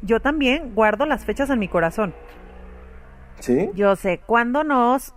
yo 0.00 0.20
también 0.20 0.74
guardo 0.74 1.04
las 1.04 1.24
fechas 1.26 1.50
en 1.50 1.58
mi 1.58 1.68
corazón. 1.68 2.14
¿Sí? 3.40 3.70
Yo 3.74 3.96
sé 3.96 4.20
cuándo 4.24 4.64
nos 4.64 5.14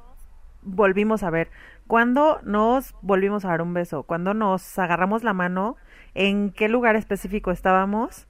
volvimos 0.62 1.24
a 1.24 1.30
ver, 1.30 1.50
cuándo 1.88 2.40
nos 2.44 2.96
volvimos 3.02 3.46
a 3.46 3.50
dar 3.50 3.62
un 3.62 3.74
beso, 3.74 4.04
cuándo 4.04 4.34
nos 4.34 4.78
agarramos 4.78 5.24
la 5.24 5.32
mano, 5.32 5.78
en 6.18 6.52
qué 6.52 6.68
lugar 6.68 6.96
específico 6.96 7.52
estábamos. 7.52 8.28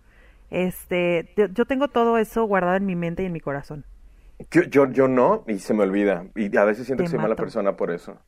Este, 0.49 1.33
yo- 1.35 1.65
tengo 1.65 1.87
todo 1.87 2.17
eso 2.17 2.43
guardado 2.45 2.75
en 2.77 2.85
mi 2.85 2.95
mente 2.95 3.23
y 3.23 3.25
en 3.25 3.33
mi 3.33 3.39
corazón. 3.39 3.85
Yo, 4.51 4.63
yo, 4.63 4.91
yo 4.91 5.07
no, 5.07 5.43
y 5.47 5.59
se 5.59 5.73
me 5.73 5.83
olvida. 5.83 6.25
Y 6.35 6.55
a 6.57 6.63
veces 6.63 6.85
siento 6.85 7.01
Te 7.03 7.05
que 7.05 7.11
soy 7.11 7.19
mala 7.19 7.35
persona 7.35 7.75
por 7.75 7.91
eso. 7.91 8.19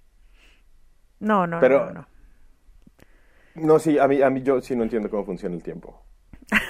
No, 1.19 1.45
no, 1.45 1.60
Pero- 1.60 1.86
no, 1.88 1.91
no. 1.93 2.08
No, 3.56 3.80
sí, 3.80 4.00
a 4.00 4.08
mí, 4.08 4.22
a 4.22 4.30
mí 4.30 4.41
yo 4.41 4.62
sí 4.62 4.76
no 4.76 4.84
entiendo 4.84 5.10
cómo 5.10 5.26
funciona 5.26 5.54
el 5.56 5.63
tiempo. 5.63 6.02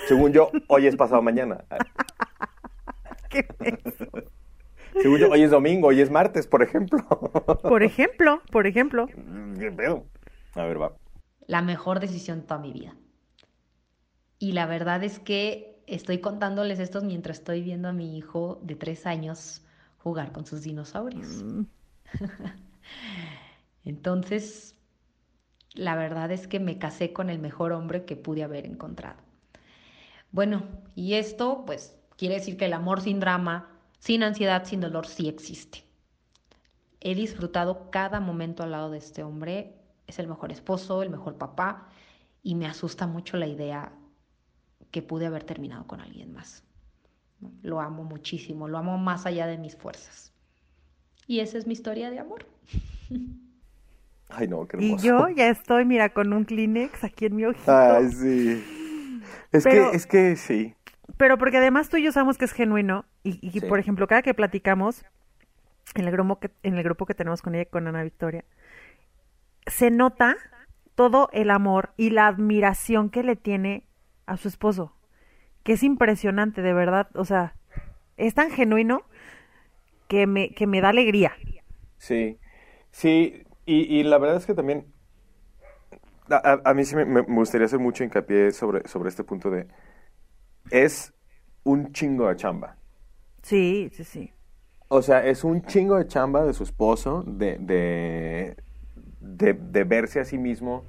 Según 0.07 0.31
yo, 0.33 0.49
hoy 0.67 0.87
es 0.87 0.95
pasado 0.95 1.21
mañana. 1.21 1.63
¿Qué. 3.29 3.45
Según 5.01 5.19
yo, 5.19 5.29
hoy 5.29 5.43
es 5.43 5.51
domingo, 5.51 5.87
hoy 5.89 6.01
es 6.01 6.09
martes, 6.09 6.47
por 6.47 6.63
ejemplo. 6.63 6.99
Por 7.61 7.83
ejemplo, 7.83 8.41
por 8.51 8.65
ejemplo. 8.65 9.07
¿Qué 9.59 9.71
pedo? 9.71 10.05
A 10.55 10.63
ver, 10.63 10.81
va. 10.81 10.93
La 11.49 11.63
mejor 11.63 11.99
decisión 11.99 12.41
de 12.41 12.45
toda 12.45 12.59
mi 12.59 12.71
vida. 12.71 12.95
Y 14.37 14.51
la 14.51 14.67
verdad 14.67 15.03
es 15.03 15.17
que 15.17 15.81
estoy 15.87 16.19
contándoles 16.19 16.77
estos 16.77 17.03
mientras 17.03 17.39
estoy 17.39 17.63
viendo 17.63 17.87
a 17.87 17.91
mi 17.91 18.19
hijo 18.19 18.61
de 18.61 18.75
tres 18.75 19.07
años 19.07 19.63
jugar 19.97 20.31
con 20.31 20.45
sus 20.45 20.61
dinosaurios. 20.61 21.43
Mm, 21.43 21.63
Entonces, 23.83 24.75
la 25.73 25.95
verdad 25.95 26.29
es 26.31 26.47
que 26.47 26.59
me 26.59 26.77
casé 26.77 27.13
con 27.13 27.31
el 27.31 27.39
mejor 27.39 27.71
hombre 27.71 28.05
que 28.05 28.15
pude 28.15 28.43
haber 28.43 28.67
encontrado. 28.67 29.17
Bueno, 30.31 30.67
y 30.93 31.15
esto 31.15 31.63
pues 31.65 31.97
quiere 32.15 32.35
decir 32.35 32.57
que 32.57 32.65
el 32.65 32.73
amor 32.73 33.01
sin 33.01 33.19
drama, 33.19 33.75
sin 33.97 34.21
ansiedad, 34.21 34.65
sin 34.65 34.81
dolor 34.81 35.07
sí 35.07 35.27
existe. 35.27 35.83
He 36.99 37.15
disfrutado 37.15 37.89
cada 37.89 38.19
momento 38.19 38.61
al 38.61 38.69
lado 38.69 38.91
de 38.91 38.99
este 38.99 39.23
hombre, 39.23 39.78
es 40.09 40.19
el 40.19 40.27
mejor 40.27 40.51
esposo, 40.51 41.01
el 41.03 41.09
mejor 41.09 41.37
papá 41.37 41.87
y 42.43 42.55
me 42.55 42.65
asusta 42.67 43.07
mucho 43.07 43.37
la 43.37 43.47
idea 43.47 43.91
que 44.91 45.01
pude 45.01 45.25
haber 45.27 45.43
terminado 45.43 45.85
con 45.87 46.01
alguien 46.01 46.33
más. 46.33 46.63
Lo 47.61 47.79
amo 47.79 48.03
muchísimo, 48.03 48.67
lo 48.67 48.77
amo 48.77 48.97
más 48.97 49.25
allá 49.25 49.47
de 49.47 49.57
mis 49.57 49.75
fuerzas. 49.75 50.33
Y 51.27 51.39
esa 51.41 51.57
es 51.57 51.67
mi 51.67 51.73
historia 51.73 52.09
de 52.09 52.19
amor. 52.19 52.45
Ay, 54.29 54.47
no, 54.47 54.67
qué 54.67 54.77
Y 54.79 54.85
hermoso. 54.91 55.05
yo 55.05 55.29
ya 55.29 55.49
estoy, 55.49 55.85
mira, 55.85 56.09
con 56.09 56.33
un 56.33 56.45
Kleenex 56.45 57.03
aquí 57.03 57.25
en 57.25 57.35
mi 57.35 57.45
ojito. 57.45 57.71
Ay, 57.75 58.09
sí. 58.11 58.63
Es 59.51 59.63
Pero- 59.63 59.91
que, 59.91 59.97
es 59.97 60.05
que 60.05 60.35
sí. 60.35 60.75
Pero 61.17 61.37
porque 61.39 61.57
además 61.57 61.89
tú 61.89 61.97
y 61.97 62.03
yo 62.03 62.11
sabemos 62.11 62.37
que 62.37 62.45
es 62.45 62.51
genuino 62.51 63.05
y, 63.23 63.39
y 63.45 63.51
Sí. 63.59 63.61
por 63.61 63.79
ejemplo, 63.79 64.05
cada 64.07 64.21
que 64.21 64.33
platicamos 64.35 65.03
en 65.95 66.05
el 66.05 66.11
grupo 66.11 66.39
que 66.39 66.51
en 66.61 66.77
el 66.77 66.83
grupo 66.83 67.07
que 67.07 67.15
tenemos 67.15 67.41
con 67.41 67.55
ella 67.55 67.65
con 67.65 67.87
Ana 67.87 68.03
Victoria, 68.03 68.45
se 69.69 69.91
nota 69.91 70.35
todo 70.95 71.29
el 71.31 71.49
amor 71.49 71.93
y 71.95 72.09
la 72.09 72.27
admiración 72.27 73.09
que 73.09 73.23
le 73.23 73.35
tiene 73.35 73.85
a 74.25 74.37
su 74.37 74.47
esposo, 74.47 74.93
que 75.63 75.73
es 75.73 75.83
impresionante, 75.83 76.61
de 76.61 76.73
verdad, 76.73 77.07
o 77.15 77.25
sea, 77.25 77.55
es 78.17 78.33
tan 78.33 78.51
genuino 78.51 79.03
que 80.07 80.27
me 80.27 80.49
que 80.49 80.67
me 80.67 80.81
da 80.81 80.89
alegría. 80.89 81.31
Sí, 81.97 82.37
sí, 82.91 83.43
y, 83.65 83.99
y 83.99 84.03
la 84.03 84.17
verdad 84.17 84.37
es 84.37 84.45
que 84.45 84.53
también 84.53 84.91
a, 86.29 86.73
mí 86.73 86.85
sí 86.85 86.95
me, 86.95 87.05
me 87.05 87.21
gustaría 87.21 87.65
hacer 87.65 87.79
mucho 87.79 88.03
hincapié 88.03 88.51
sobre, 88.51 88.87
sobre 88.87 89.09
este 89.09 89.23
punto 89.23 89.49
de 89.49 89.67
es 90.69 91.13
un 91.63 91.91
chingo 91.91 92.27
de 92.27 92.35
chamba. 92.35 92.77
Sí, 93.41 93.89
sí, 93.93 94.03
sí. 94.03 94.33
O 94.87 95.01
sea, 95.01 95.25
es 95.25 95.43
un 95.43 95.63
chingo 95.63 95.97
de 95.97 96.07
chamba 96.07 96.43
de 96.43 96.53
su 96.53 96.63
esposo, 96.63 97.23
de, 97.25 97.57
de, 97.59 98.57
de, 99.19 99.53
de 99.53 99.83
verse 99.83 100.19
a 100.19 100.25
sí 100.25 100.37
mismo, 100.37 100.83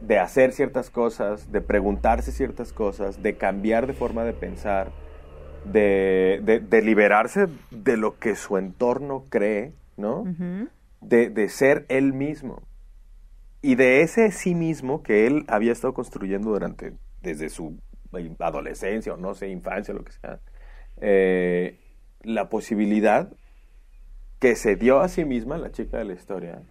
de 0.00 0.18
hacer 0.18 0.52
ciertas 0.52 0.90
cosas, 0.90 1.52
de 1.52 1.60
preguntarse 1.60 2.32
ciertas 2.32 2.72
cosas, 2.72 3.22
de 3.22 3.36
cambiar 3.36 3.86
de 3.86 3.92
forma 3.92 4.24
de 4.24 4.32
pensar, 4.32 4.92
de, 5.64 6.40
de, 6.42 6.60
de 6.60 6.82
liberarse 6.82 7.46
de 7.70 7.96
lo 7.96 8.18
que 8.18 8.34
su 8.34 8.56
entorno 8.56 9.26
cree, 9.28 9.72
¿no? 9.96 10.24
De, 11.00 11.30
de 11.30 11.48
ser 11.48 11.84
él 11.88 12.12
mismo. 12.12 12.62
Y 13.62 13.74
de 13.74 14.00
ese 14.00 14.30
sí 14.30 14.54
mismo 14.54 15.02
que 15.02 15.26
él 15.26 15.44
había 15.48 15.72
estado 15.72 15.92
construyendo 15.92 16.50
durante, 16.50 16.94
desde 17.22 17.50
su 17.50 17.78
adolescencia 18.38 19.12
o 19.12 19.16
no 19.16 19.34
sé, 19.34 19.48
infancia, 19.48 19.92
lo 19.92 20.02
que 20.02 20.12
sea, 20.12 20.40
eh, 21.00 21.78
la 22.22 22.48
posibilidad 22.48 23.32
que 24.38 24.56
se 24.56 24.76
dio 24.76 25.00
a 25.00 25.08
sí 25.08 25.26
misma, 25.26 25.58
la 25.58 25.70
chica 25.70 25.98
de 25.98 26.04
la 26.06 26.14
historia, 26.14 26.62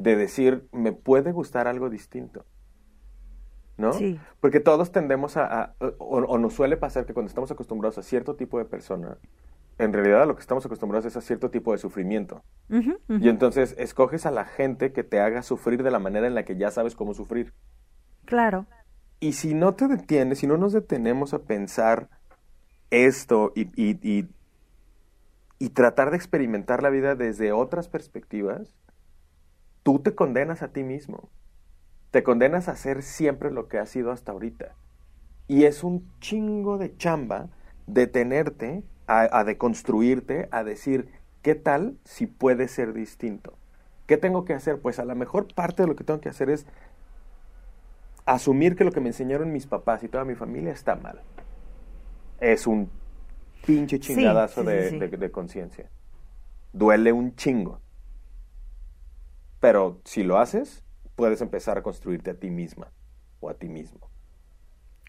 de 0.00 0.16
decir, 0.16 0.66
me 0.72 0.92
puede 0.92 1.30
gustar 1.32 1.68
algo 1.68 1.90
distinto. 1.90 2.44
¿No? 3.76 3.92
Sí. 3.92 4.18
Porque 4.40 4.60
todos 4.60 4.92
tendemos 4.92 5.36
a, 5.36 5.46
a- 5.62 5.74
o, 5.78 6.18
o 6.18 6.38
nos 6.38 6.52
suele 6.54 6.76
pasar 6.76 7.06
que 7.06 7.14
cuando 7.14 7.28
estamos 7.28 7.50
acostumbrados 7.50 7.96
a 7.98 8.02
cierto 8.02 8.34
tipo 8.36 8.58
de 8.58 8.64
persona, 8.66 9.16
en 9.78 9.92
realidad 9.92 10.22
a 10.22 10.26
lo 10.26 10.34
que 10.34 10.42
estamos 10.42 10.66
acostumbrados 10.66 11.06
es 11.06 11.16
a 11.16 11.22
cierto 11.22 11.50
tipo 11.50 11.72
de 11.72 11.78
sufrimiento. 11.78 12.42
Y 12.68 13.28
entonces 13.28 13.74
escoges 13.78 14.26
a 14.26 14.30
la 14.30 14.44
gente 14.44 14.92
que 14.92 15.02
te 15.02 15.20
haga 15.20 15.42
sufrir 15.42 15.82
de 15.82 15.90
la 15.90 15.98
manera 15.98 16.26
en 16.26 16.34
la 16.34 16.44
que 16.44 16.56
ya 16.56 16.70
sabes 16.70 16.94
cómo 16.94 17.14
sufrir. 17.14 17.54
Claro. 18.26 18.66
Y 19.18 19.32
si 19.32 19.54
no 19.54 19.74
te 19.74 19.88
detienes, 19.88 20.38
si 20.38 20.46
no 20.46 20.56
nos 20.58 20.72
detenemos 20.74 21.32
a 21.32 21.40
pensar 21.40 22.08
esto 22.90 23.52
y, 23.54 23.68
y, 23.82 23.98
y, 24.02 24.28
y 25.58 25.70
tratar 25.70 26.10
de 26.10 26.16
experimentar 26.16 26.82
la 26.82 26.90
vida 26.90 27.14
desde 27.14 27.52
otras 27.52 27.88
perspectivas, 27.88 28.74
tú 29.82 30.00
te 30.00 30.14
condenas 30.14 30.62
a 30.62 30.72
ti 30.72 30.82
mismo. 30.84 31.30
Te 32.10 32.22
condenas 32.22 32.68
a 32.68 32.72
hacer 32.72 33.02
siempre 33.02 33.50
lo 33.50 33.68
que 33.68 33.78
has 33.78 33.90
sido 33.90 34.12
hasta 34.12 34.32
ahorita. 34.32 34.76
Y 35.48 35.64
es 35.64 35.84
un 35.84 36.12
chingo 36.20 36.78
de 36.78 36.96
chamba 36.96 37.50
detenerte 37.86 38.84
a, 39.06 39.38
a 39.38 39.44
deconstruirte, 39.44 40.48
a 40.52 40.64
decir, 40.64 41.08
¿qué 41.42 41.54
tal 41.54 41.98
si 42.04 42.26
puede 42.26 42.68
ser 42.68 42.92
distinto? 42.94 43.58
¿Qué 44.06 44.16
tengo 44.16 44.44
que 44.44 44.54
hacer? 44.54 44.80
Pues 44.80 44.98
a 44.98 45.04
la 45.04 45.14
mejor 45.14 45.48
parte 45.54 45.82
de 45.82 45.88
lo 45.88 45.96
que 45.96 46.04
tengo 46.04 46.20
que 46.20 46.28
hacer 46.30 46.50
es 46.50 46.66
asumir 48.24 48.76
que 48.76 48.84
lo 48.84 48.92
que 48.92 49.00
me 49.02 49.08
enseñaron 49.10 49.52
mis 49.52 49.66
papás 49.66 50.02
y 50.02 50.08
toda 50.08 50.24
mi 50.24 50.34
familia 50.34 50.72
está 50.72 50.96
mal. 50.96 51.20
Es 52.40 52.66
un 52.66 52.90
pinche 53.64 54.00
chingadazo 54.00 54.64
sí, 54.64 54.68
sí, 54.68 54.82
de, 54.82 54.92
sí. 54.98 54.98
de- 54.98 55.08
de 55.08 55.30
conciencia. 55.30 55.90
Duele 56.72 57.12
un 57.12 57.36
chingo. 57.36 57.82
Pero 59.60 60.00
si 60.04 60.22
lo 60.24 60.38
haces, 60.38 60.84
puedes 61.16 61.40
empezar 61.40 61.78
a 61.78 61.82
construirte 61.82 62.30
a 62.30 62.38
ti 62.38 62.50
misma 62.50 62.92
o 63.40 63.50
a 63.50 63.54
ti 63.54 63.68
mismo. 63.68 64.10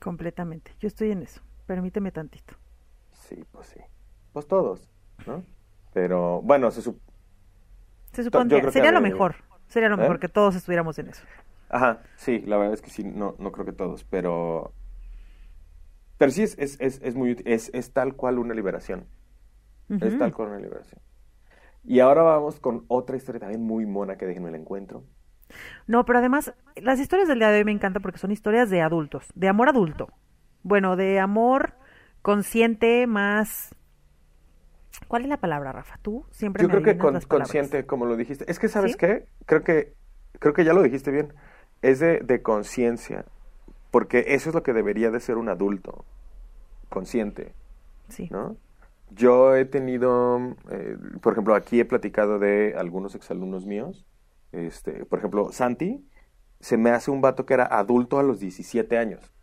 Completamente. 0.01 0.75
Yo 0.81 0.87
estoy 0.89 1.11
en 1.11 1.21
eso. 1.21 1.41
Permíteme 1.65 2.11
tantito. 2.11 2.55
Sí, 3.11 3.43
pues 3.51 3.67
sí. 3.67 3.79
Pues 4.33 4.47
todos, 4.47 4.89
¿no? 5.25 5.43
Pero 5.93 6.41
bueno, 6.41 6.71
se 6.71 6.81
sup- 6.81 6.99
Se 8.13 8.23
supondría, 8.23 8.61
que 8.61 8.71
sería 8.71 8.91
lo 8.91 9.01
mejor. 9.01 9.35
Sería 9.67 9.89
lo 9.89 9.95
¿Eh? 9.95 10.01
mejor 10.01 10.19
que 10.19 10.29
todos 10.29 10.55
estuviéramos 10.55 10.97
en 10.99 11.09
eso. 11.09 11.23
Ajá, 11.69 12.03
sí, 12.17 12.39
la 12.41 12.57
verdad 12.57 12.73
es 12.73 12.81
que 12.81 12.89
sí, 12.89 13.03
no, 13.03 13.35
no 13.39 13.51
creo 13.51 13.65
que 13.65 13.73
todos, 13.73 14.03
pero... 14.03 14.73
Pero 16.17 16.31
sí 16.31 16.43
es, 16.43 16.57
es, 16.59 16.77
es, 16.79 17.01
es 17.01 17.15
muy 17.15 17.31
útil, 17.31 17.47
es, 17.47 17.71
es 17.73 17.93
tal 17.93 18.15
cual 18.15 18.37
una 18.39 18.53
liberación. 18.53 19.07
Es 19.99 20.17
tal 20.17 20.33
cual 20.33 20.49
una 20.49 20.59
liberación. 20.59 21.01
Y 21.83 21.99
ahora 21.99 22.21
vamos 22.23 22.59
con 22.59 22.85
otra 22.87 23.17
historia 23.17 23.39
también 23.39 23.61
muy 23.63 23.85
mona 23.85 24.17
que 24.17 24.25
déjenme 24.25 24.51
la 24.51 24.57
encuentro. 24.57 25.03
No, 25.87 26.05
pero 26.05 26.19
además, 26.19 26.53
las 26.75 26.99
historias 26.99 27.27
del 27.27 27.39
día 27.39 27.49
de 27.49 27.57
hoy 27.59 27.65
me 27.65 27.71
encantan 27.71 28.01
porque 28.01 28.19
son 28.19 28.31
historias 28.31 28.69
de 28.69 28.81
adultos, 28.81 29.27
de 29.35 29.47
amor 29.47 29.69
adulto. 29.69 30.09
Bueno, 30.63 30.95
de 30.95 31.19
amor 31.19 31.73
consciente 32.21 33.07
más... 33.07 33.75
¿Cuál 35.07 35.23
es 35.23 35.29
la 35.29 35.37
palabra, 35.37 35.71
Rafa? 35.71 35.97
Tú 36.01 36.25
siempre 36.31 36.61
Yo 36.63 36.67
me 36.69 36.73
creo 36.73 36.83
que 36.83 36.97
con- 36.97 37.13
las 37.15 37.25
consciente, 37.25 37.85
como 37.85 38.05
lo 38.05 38.15
dijiste. 38.15 38.49
Es 38.49 38.59
que, 38.59 38.67
¿sabes 38.67 38.91
¿Sí? 38.93 38.97
qué? 38.97 39.25
Creo 39.45 39.63
que, 39.63 39.93
creo 40.39 40.53
que 40.53 40.63
ya 40.63 40.73
lo 40.73 40.83
dijiste 40.83 41.11
bien. 41.11 41.33
Es 41.81 41.99
de, 41.99 42.19
de 42.19 42.41
conciencia. 42.41 43.25
Porque 43.89 44.25
eso 44.29 44.49
es 44.49 44.55
lo 44.55 44.63
que 44.63 44.73
debería 44.73 45.09
de 45.11 45.19
ser 45.19 45.37
un 45.37 45.49
adulto. 45.49 46.05
Consciente. 46.89 47.53
Sí. 48.09 48.29
¿no? 48.29 48.55
Yo 49.13 49.55
he 49.55 49.65
tenido, 49.65 50.55
eh, 50.69 50.97
por 51.21 51.33
ejemplo, 51.33 51.55
aquí 51.55 51.79
he 51.79 51.85
platicado 51.85 52.39
de 52.39 52.75
algunos 52.77 53.13
exalumnos 53.15 53.65
míos. 53.65 54.05
Este, 54.51 55.05
por 55.05 55.19
ejemplo, 55.19 55.51
Santi 55.51 56.05
se 56.59 56.77
me 56.77 56.91
hace 56.91 57.11
un 57.11 57.21
vato 57.21 57.45
que 57.45 57.53
era 57.55 57.65
adulto 57.65 58.19
a 58.19 58.23
los 58.23 58.39
17 58.39 58.97
años. 58.97 59.33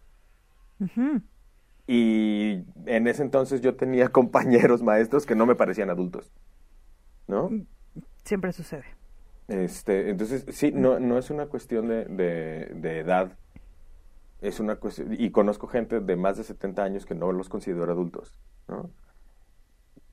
Y 1.86 2.64
en 2.86 3.06
ese 3.08 3.22
entonces 3.22 3.60
yo 3.60 3.76
tenía 3.76 4.08
compañeros 4.12 4.82
maestros 4.82 5.26
que 5.26 5.34
no 5.34 5.46
me 5.46 5.54
parecían 5.54 5.90
adultos. 5.90 6.32
¿No? 7.26 7.50
Siempre 8.24 8.52
sucede. 8.52 8.84
Este, 9.48 10.10
entonces, 10.10 10.44
sí, 10.50 10.72
no, 10.72 10.98
no 11.00 11.18
es 11.18 11.30
una 11.30 11.46
cuestión 11.46 11.88
de, 11.88 12.04
de- 12.04 12.72
de 12.74 12.98
edad. 13.00 13.32
Es 14.40 14.60
una 14.60 14.76
cuestión, 14.76 15.14
y 15.18 15.30
conozco 15.30 15.66
gente 15.66 16.00
de 16.00 16.16
más 16.16 16.36
de 16.36 16.44
70 16.44 16.84
años 16.84 17.06
que 17.06 17.14
no 17.14 17.32
los 17.32 17.48
considero 17.48 17.90
adultos, 17.90 18.38
¿no? 18.68 18.90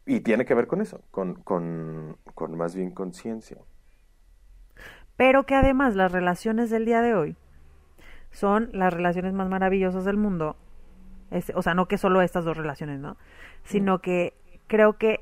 Y 0.06 0.20
tiene 0.22 0.46
que 0.46 0.54
ver 0.54 0.68
con 0.68 0.82
eso, 0.82 1.02
con, 1.12 1.36
con, 1.36 2.18
con 2.36 2.56
más 2.58 2.76
bien 2.76 2.92
conciencia. 2.92 3.58
Pero 5.18 5.46
que 5.46 5.56
además 5.56 5.96
las 5.96 6.12
relaciones 6.12 6.70
del 6.70 6.86
día 6.86 7.02
de 7.02 7.14
hoy 7.16 7.36
son 8.32 8.70
las 8.74 8.94
relaciones 8.94 9.34
más 9.34 9.50
maravillosas 9.50 10.06
del 10.06 10.18
mundo. 10.18 10.58
Este, 11.32 11.54
o 11.56 11.62
sea, 11.62 11.74
no 11.74 11.88
que 11.88 11.98
solo 11.98 12.22
estas 12.22 12.46
dos 12.46 12.58
relaciones, 12.58 13.00
¿no? 13.00 13.18
Sino 13.64 14.00
que 14.00 14.34
creo 14.68 14.98
que 14.98 15.22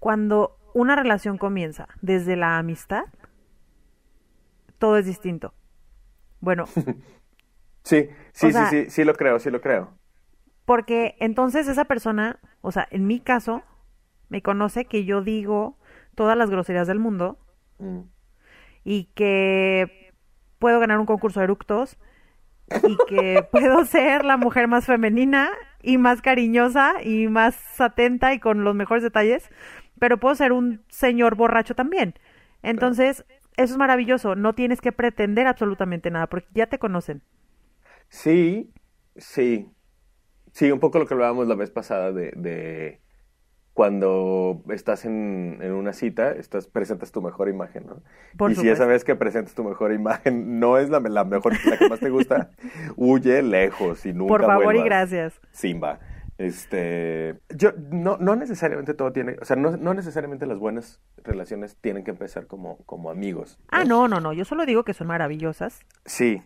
cuando 0.00 0.58
una 0.74 0.96
relación 0.96 1.38
comienza 1.38 1.88
desde 2.02 2.36
la 2.36 2.58
amistad, 2.58 3.04
todo 4.78 4.96
es 4.98 5.06
distinto. 5.06 5.54
Bueno, 6.40 6.64
Sí, 7.84 8.08
sí, 8.32 8.46
O 8.48 8.50
sea- 8.50 8.70
sí, 8.70 8.84
sí, 8.84 8.90
sí 8.90 9.04
lo 9.04 9.14
creo, 9.14 9.38
sí 9.38 9.50
lo 9.50 9.60
creo. 9.60 9.92
porque 10.64 11.16
entonces 11.20 11.68
esa 11.68 11.84
persona, 11.84 12.38
o 12.62 12.72
sea, 12.72 12.86
en 12.90 13.06
mi 13.06 13.20
caso, 13.20 13.62
me 14.34 14.42
conoce 14.42 14.86
que 14.86 15.04
yo 15.04 15.22
digo 15.22 15.78
todas 16.16 16.36
las 16.36 16.50
groserías 16.50 16.88
del 16.88 16.98
mundo 16.98 17.38
Mm. 17.78 18.04
y 18.84 19.04
que 19.14 20.12
puedo 20.58 20.80
ganar 20.80 20.98
un 20.98 21.06
concurso 21.06 21.40
de 21.40 21.44
eructos 21.44 21.98
y 22.82 23.02
que 23.06 23.42
puedo 23.52 23.84
ser 23.86 24.24
la 24.24 24.36
mujer 24.38 24.68
más 24.68 24.86
femenina 24.86 25.50
y 25.82 25.98
más 25.98 26.22
cariñosa 26.22 26.94
y 27.02 27.28
más 27.28 27.80
atenta 27.80 28.34
y 28.34 28.40
con 28.40 28.64
los 28.64 28.74
mejores 28.74 29.04
detalles, 29.04 29.50
pero 29.98 30.18
puedo 30.18 30.34
ser 30.36 30.52
un 30.52 30.84
señor 30.88 31.36
borracho 31.36 31.74
también. 31.76 32.14
Entonces, 32.62 33.24
eso 33.56 33.74
es 33.74 33.78
maravilloso, 33.78 34.36
no 34.36 34.54
tienes 34.54 34.82
que 34.82 34.92
pretender 34.92 35.46
absolutamente 35.48 36.10
nada 36.10 36.28
porque 36.28 36.48
ya 36.54 36.68
te 36.68 36.78
conocen. 36.80 37.22
Sí, 38.08 38.72
sí. 39.16 39.70
Sí, 40.52 40.72
un 40.72 40.80
poco 40.80 40.98
lo 41.00 41.06
que 41.06 41.14
hablábamos 41.14 41.48
la 41.48 41.56
vez 41.56 41.70
pasada 41.72 42.12
de, 42.12 42.32
de, 42.36 43.03
cuando 43.74 44.62
estás 44.70 45.04
en, 45.04 45.58
en 45.60 45.72
una 45.72 45.92
cita, 45.92 46.30
estás, 46.30 46.68
presentas 46.68 47.10
tu 47.10 47.20
mejor 47.20 47.48
imagen, 47.48 47.86
¿no? 47.86 48.02
Por 48.38 48.52
y 48.52 48.54
si 48.54 48.68
esa 48.68 48.86
vez 48.86 49.02
que 49.02 49.16
presentas 49.16 49.54
tu 49.54 49.64
mejor 49.64 49.92
imagen 49.92 50.58
no 50.60 50.78
es 50.78 50.88
la, 50.90 51.00
la 51.00 51.24
mejor, 51.24 51.52
la 51.66 51.76
que 51.76 51.88
más 51.88 51.98
te 51.98 52.08
gusta, 52.08 52.50
huye 52.96 53.42
lejos 53.42 54.06
y 54.06 54.12
nunca 54.12 54.28
Por 54.28 54.46
favor 54.46 54.76
y 54.76 54.82
gracias. 54.82 55.40
Simba. 55.50 55.98
Este, 56.38 57.38
yo, 57.50 57.72
no, 57.90 58.16
no 58.18 58.36
necesariamente 58.36 58.94
todo 58.94 59.12
tiene, 59.12 59.36
o 59.40 59.44
sea, 59.44 59.56
no, 59.56 59.76
no 59.76 59.94
necesariamente 59.94 60.46
las 60.46 60.58
buenas 60.58 61.00
relaciones 61.22 61.76
tienen 61.76 62.04
que 62.04 62.10
empezar 62.10 62.46
como, 62.46 62.78
como 62.86 63.10
amigos. 63.10 63.58
Ah, 63.68 63.84
no, 63.84 64.06
no, 64.08 64.20
no. 64.20 64.32
Yo 64.32 64.44
solo 64.44 64.66
digo 64.66 64.84
que 64.84 64.94
son 64.94 65.08
maravillosas. 65.08 65.80
Sí, 66.04 66.42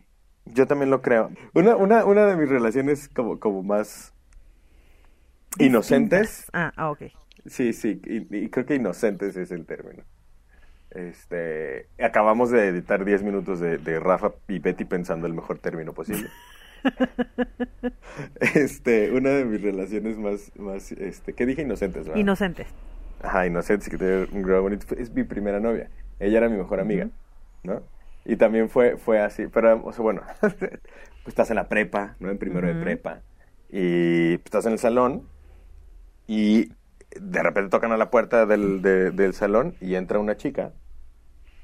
yo 0.46 0.66
también 0.66 0.90
lo 0.90 1.02
creo. 1.02 1.30
Una, 1.54 1.76
una, 1.76 2.04
una 2.06 2.24
de 2.24 2.36
mis 2.36 2.48
relaciones 2.48 3.08
como, 3.08 3.38
como 3.38 3.62
más 3.62 4.14
inocentes. 5.58 6.48
Ah, 6.52 6.72
ah, 6.76 6.90
ok. 6.90 7.02
Sí, 7.46 7.72
sí, 7.72 8.00
y, 8.04 8.44
y 8.44 8.50
creo 8.50 8.66
que 8.66 8.74
inocentes 8.74 9.36
es 9.36 9.50
el 9.50 9.66
término. 9.66 10.04
Este, 10.90 11.86
acabamos 12.02 12.50
de 12.50 12.68
editar 12.68 13.04
10 13.04 13.22
minutos 13.22 13.60
de, 13.60 13.78
de 13.78 14.00
Rafa 14.00 14.32
y 14.48 14.58
Betty 14.58 14.84
pensando 14.84 15.26
el 15.26 15.34
mejor 15.34 15.58
término 15.58 15.92
posible. 15.92 16.30
Este, 18.54 19.12
una 19.12 19.30
de 19.30 19.44
mis 19.44 19.60
relaciones 19.60 20.16
más, 20.16 20.52
más, 20.56 20.92
este, 20.92 21.34
¿qué 21.34 21.44
dije? 21.44 21.62
Inocentes, 21.62 22.06
¿verdad? 22.06 22.20
Inocentes. 22.20 22.68
Ajá, 23.20 23.46
inocentes, 23.46 23.88
que 23.88 23.98
tiene 23.98 24.28
un 24.32 24.42
grado 24.42 24.62
bonito. 24.62 24.86
Es 24.96 25.12
mi 25.12 25.24
primera 25.24 25.60
novia. 25.60 25.90
Ella 26.20 26.38
era 26.38 26.48
mi 26.48 26.56
mejor 26.56 26.80
amiga, 26.80 27.10
¿no? 27.62 27.82
Y 28.24 28.36
también 28.36 28.68
fue, 28.68 28.96
fue 28.96 29.20
así, 29.20 29.46
pero, 29.48 29.84
o 29.84 29.92
sea, 29.92 30.02
bueno, 30.02 30.22
pues 30.40 30.62
estás 31.26 31.50
en 31.50 31.56
la 31.56 31.68
prepa, 31.68 32.16
¿no? 32.20 32.30
En 32.30 32.38
primero 32.38 32.66
de 32.66 32.74
prepa. 32.74 33.22
Y 33.70 34.36
pues, 34.38 34.46
estás 34.46 34.66
en 34.66 34.72
el 34.72 34.78
salón 34.78 35.28
y 36.26 36.72
de 37.10 37.42
repente 37.42 37.70
tocan 37.70 37.92
a 37.92 37.96
la 37.96 38.10
puerta 38.10 38.46
del, 38.46 38.82
de- 38.82 39.10
del 39.10 39.34
salón 39.34 39.74
y 39.80 39.94
entra 39.94 40.18
una 40.18 40.36
chica 40.36 40.72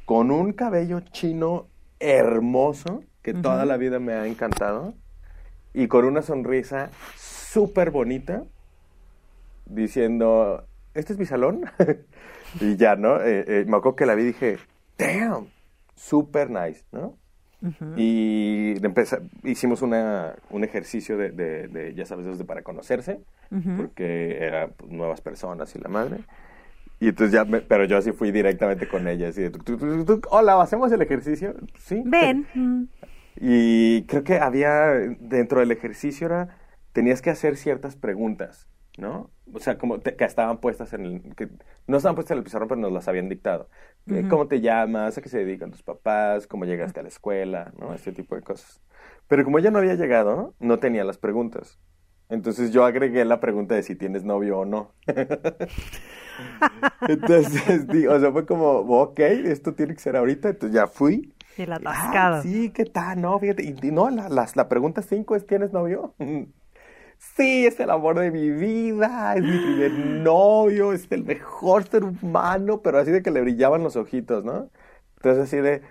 con 0.05 0.31
un 0.31 0.53
cabello 0.53 1.01
chino 1.01 1.67
hermoso 2.01 3.03
que 3.23 3.33
toda 3.35 3.65
la 3.65 3.77
vida 3.77 3.99
me 4.01 4.13
ha 4.15 4.27
encantado 4.27 4.95
y 5.73 5.89
con 5.89 6.05
una 6.05 6.23
sonrisa 6.23 6.91
súper 7.17 7.91
bonita 7.91 8.45
diciendo, 9.67 10.67
¿este 10.95 11.13
es 11.15 11.19
mi 11.19 11.27
salón? 11.27 11.63
y 12.61 12.77
ya, 12.77 12.97
¿no? 12.97 13.21
Eh, 13.21 13.45
eh, 13.47 13.65
me 13.67 13.77
acuerdo 13.77 13.97
que 13.97 14.07
la 14.07 14.15
vi 14.15 14.23
y 14.23 14.27
dije, 14.27 14.59
damn, 14.99 15.49
super 15.97 16.51
nice, 16.51 16.85
¿no? 16.93 17.17
Y 17.97 18.75
empeza- 18.85 19.23
hicimos 19.43 19.81
una, 19.81 20.35
un 20.51 20.65
ejercicio 20.65 21.17
de, 21.17 21.31
de- 21.31 21.69
de, 21.69 21.95
ya 21.95 22.05
sabes, 22.05 22.27
desde 22.27 22.45
para 22.45 22.63
conocerse, 22.63 23.21
Ujú. 23.51 23.77
porque 23.77 24.39
eran 24.41 24.73
pues, 24.77 24.91
nuevas 24.91 25.21
personas 25.21 25.75
y 25.77 25.79
la 25.79 25.89
madre. 25.89 26.19
Y 27.01 27.09
entonces 27.09 27.33
ya, 27.33 27.45
me- 27.45 27.61
pero 27.61 27.85
yo 27.85 27.97
así 27.99 28.13
fui 28.13 28.31
directamente 28.31 28.89
con 28.89 29.07
ella, 29.09 29.29
así 29.29 29.43
de, 29.43 29.51
tuc, 29.51 29.65
tuc, 29.65 30.07
tuc, 30.07 30.27
hola, 30.31 30.61
¿hacemos 30.63 30.91
el 30.93 31.03
ejercicio? 31.03 31.55
Sí. 31.79 32.03
Ven. 32.05 32.47
Y 33.37 34.05
creo 34.05 34.23
que 34.23 34.39
había, 34.39 34.93
dentro 35.19 35.59
del 35.59 35.73
ejercicio 35.73 36.27
era, 36.29 36.57
tenías 36.93 37.21
que 37.21 37.31
hacer 37.31 37.57
ciertas 37.57 37.97
preguntas, 37.97 38.69
¿no? 38.97 39.31
O 39.53 39.59
sea, 39.59 39.77
como 39.77 39.99
te- 39.99 40.15
que 40.15 40.25
estaban 40.25 40.59
puestas 40.59 40.93
en 40.93 41.05
el, 41.05 41.35
que 41.35 41.49
no 41.89 41.97
estaban 41.97 42.15
puestas 42.15 42.33
en 42.33 42.39
el 42.39 42.45
pizarrón, 42.45 42.69
pero 42.69 42.81
nos 42.81 42.93
las 42.93 43.09
habían 43.09 43.29
dictado. 43.29 43.69
Eh, 44.07 44.21
Ujú. 44.21 44.29
¿Cómo 44.29 44.47
te 44.47 44.61
llamas? 44.61 45.19
¿A 45.19 45.21
qué 45.21 45.29
se 45.29 45.39
dedican 45.39 45.73
tus 45.73 45.83
papás? 45.83 46.47
¿Cómo 46.47 46.65
llegaste 46.65 47.01
a 47.01 47.03
la 47.03 47.09
escuela? 47.09 47.73
¿No? 47.77 47.93
Este 47.93 48.13
tipo 48.13 48.37
de 48.37 48.43
cosas. 48.43 48.81
Pero 49.27 49.43
como 49.43 49.59
ella 49.59 49.73
no 49.73 49.79
había 49.79 49.95
llegado, 49.97 50.55
no 50.61 50.79
tenía 50.79 51.03
las 51.03 51.19
preguntas. 51.19 51.81
Entonces 52.29 52.71
yo 52.73 52.85
agregué 52.85 53.25
la 53.25 53.41
pregunta 53.41 53.75
de 53.75 53.83
si 53.83 53.95
tienes 53.97 54.25
novio 54.25 54.61
o 54.61 54.65
no. 54.65 54.95
Entonces, 57.07 57.91
di- 57.91 58.07
o 58.07 58.19
sea, 58.21 58.33
fue 58.33 58.47
como, 58.47 58.71
ok, 58.81 59.21
esto 59.21 59.75
tiene 59.75 59.95
que 59.95 60.01
ser 60.01 60.17
ahorita. 60.17 60.51
Entonces 60.51 60.75
ya 60.75 60.87
fui. 60.87 61.35
El 61.57 61.73
Ah, 61.91 61.93
atascado. 62.13 62.33
sí, 62.33 62.71
¿qué 62.73 62.85
tal? 62.87 63.21
No, 63.21 63.39
fíjate. 63.39 63.63
Y, 63.65 63.77
y 63.89 63.93
no, 63.93 64.09
la, 64.11 64.29
la 64.55 64.69
pregunta 64.69 65.03
cinco 65.03 65.37
es, 65.37 65.47
¿tienes 65.47 65.73
novio? 65.73 66.15
Sí, 67.37 67.67
es 67.67 67.81
el 67.81 67.91
amor 67.91 68.19
de 68.19 68.31
mi 68.31 68.51
vida, 68.51 69.35
es 69.37 69.45
mi 69.45 69.59
primer 69.59 69.93
novio, 69.93 70.93
es 70.93 71.07
el 71.11 71.25
mejor 71.25 71.85
ser 71.85 72.05
humano, 72.05 72.83
pero 72.83 72.99
así 72.99 73.11
de 73.13 73.23
que 73.23 73.31
le 73.31 73.41
brillaban 73.41 73.83
los 73.83 73.97
ojitos, 73.97 74.45
¿no? 74.45 74.71
Entonces 75.17 75.45
así 75.45 75.57
de, 75.59 75.83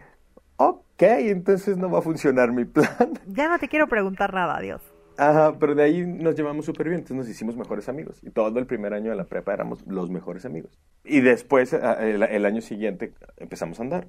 ok, 0.58 0.84
entonces 1.02 1.78
no 1.78 1.92
va 1.92 2.00
a 2.00 2.04
funcionar 2.04 2.54
mi 2.54 2.66
plan. 2.66 3.14
Ya 3.26 3.50
no 3.50 3.60
te 3.60 3.68
quiero 3.68 3.90
preguntar 3.90 4.34
nada, 4.34 4.56
adiós. 4.56 4.93
Ajá, 5.18 5.58
pero 5.60 5.76
de 5.76 5.84
ahí 5.84 6.06
nos 6.06 6.36
llevamos 6.36 6.66
súper 6.66 6.88
bien, 6.90 7.00
entonces 7.00 7.18
nos 7.18 7.30
hicimos 7.30 7.56
mejores 7.56 7.88
amigos. 7.90 8.20
Y 8.24 8.32
todo 8.32 8.58
el 8.60 8.66
primer 8.66 8.94
año 8.94 9.12
de 9.12 9.16
la 9.16 9.26
prepa 9.26 9.54
éramos 9.54 9.86
los 9.86 10.10
mejores 10.10 10.46
amigos. 10.46 10.80
Y 11.04 11.22
después, 11.22 11.74
a- 11.74 12.04
el, 12.08 12.24
el 12.24 12.46
año 12.46 12.62
siguiente, 12.62 13.14
empezamos 13.38 13.80
a 13.80 13.84
andar. 13.84 14.08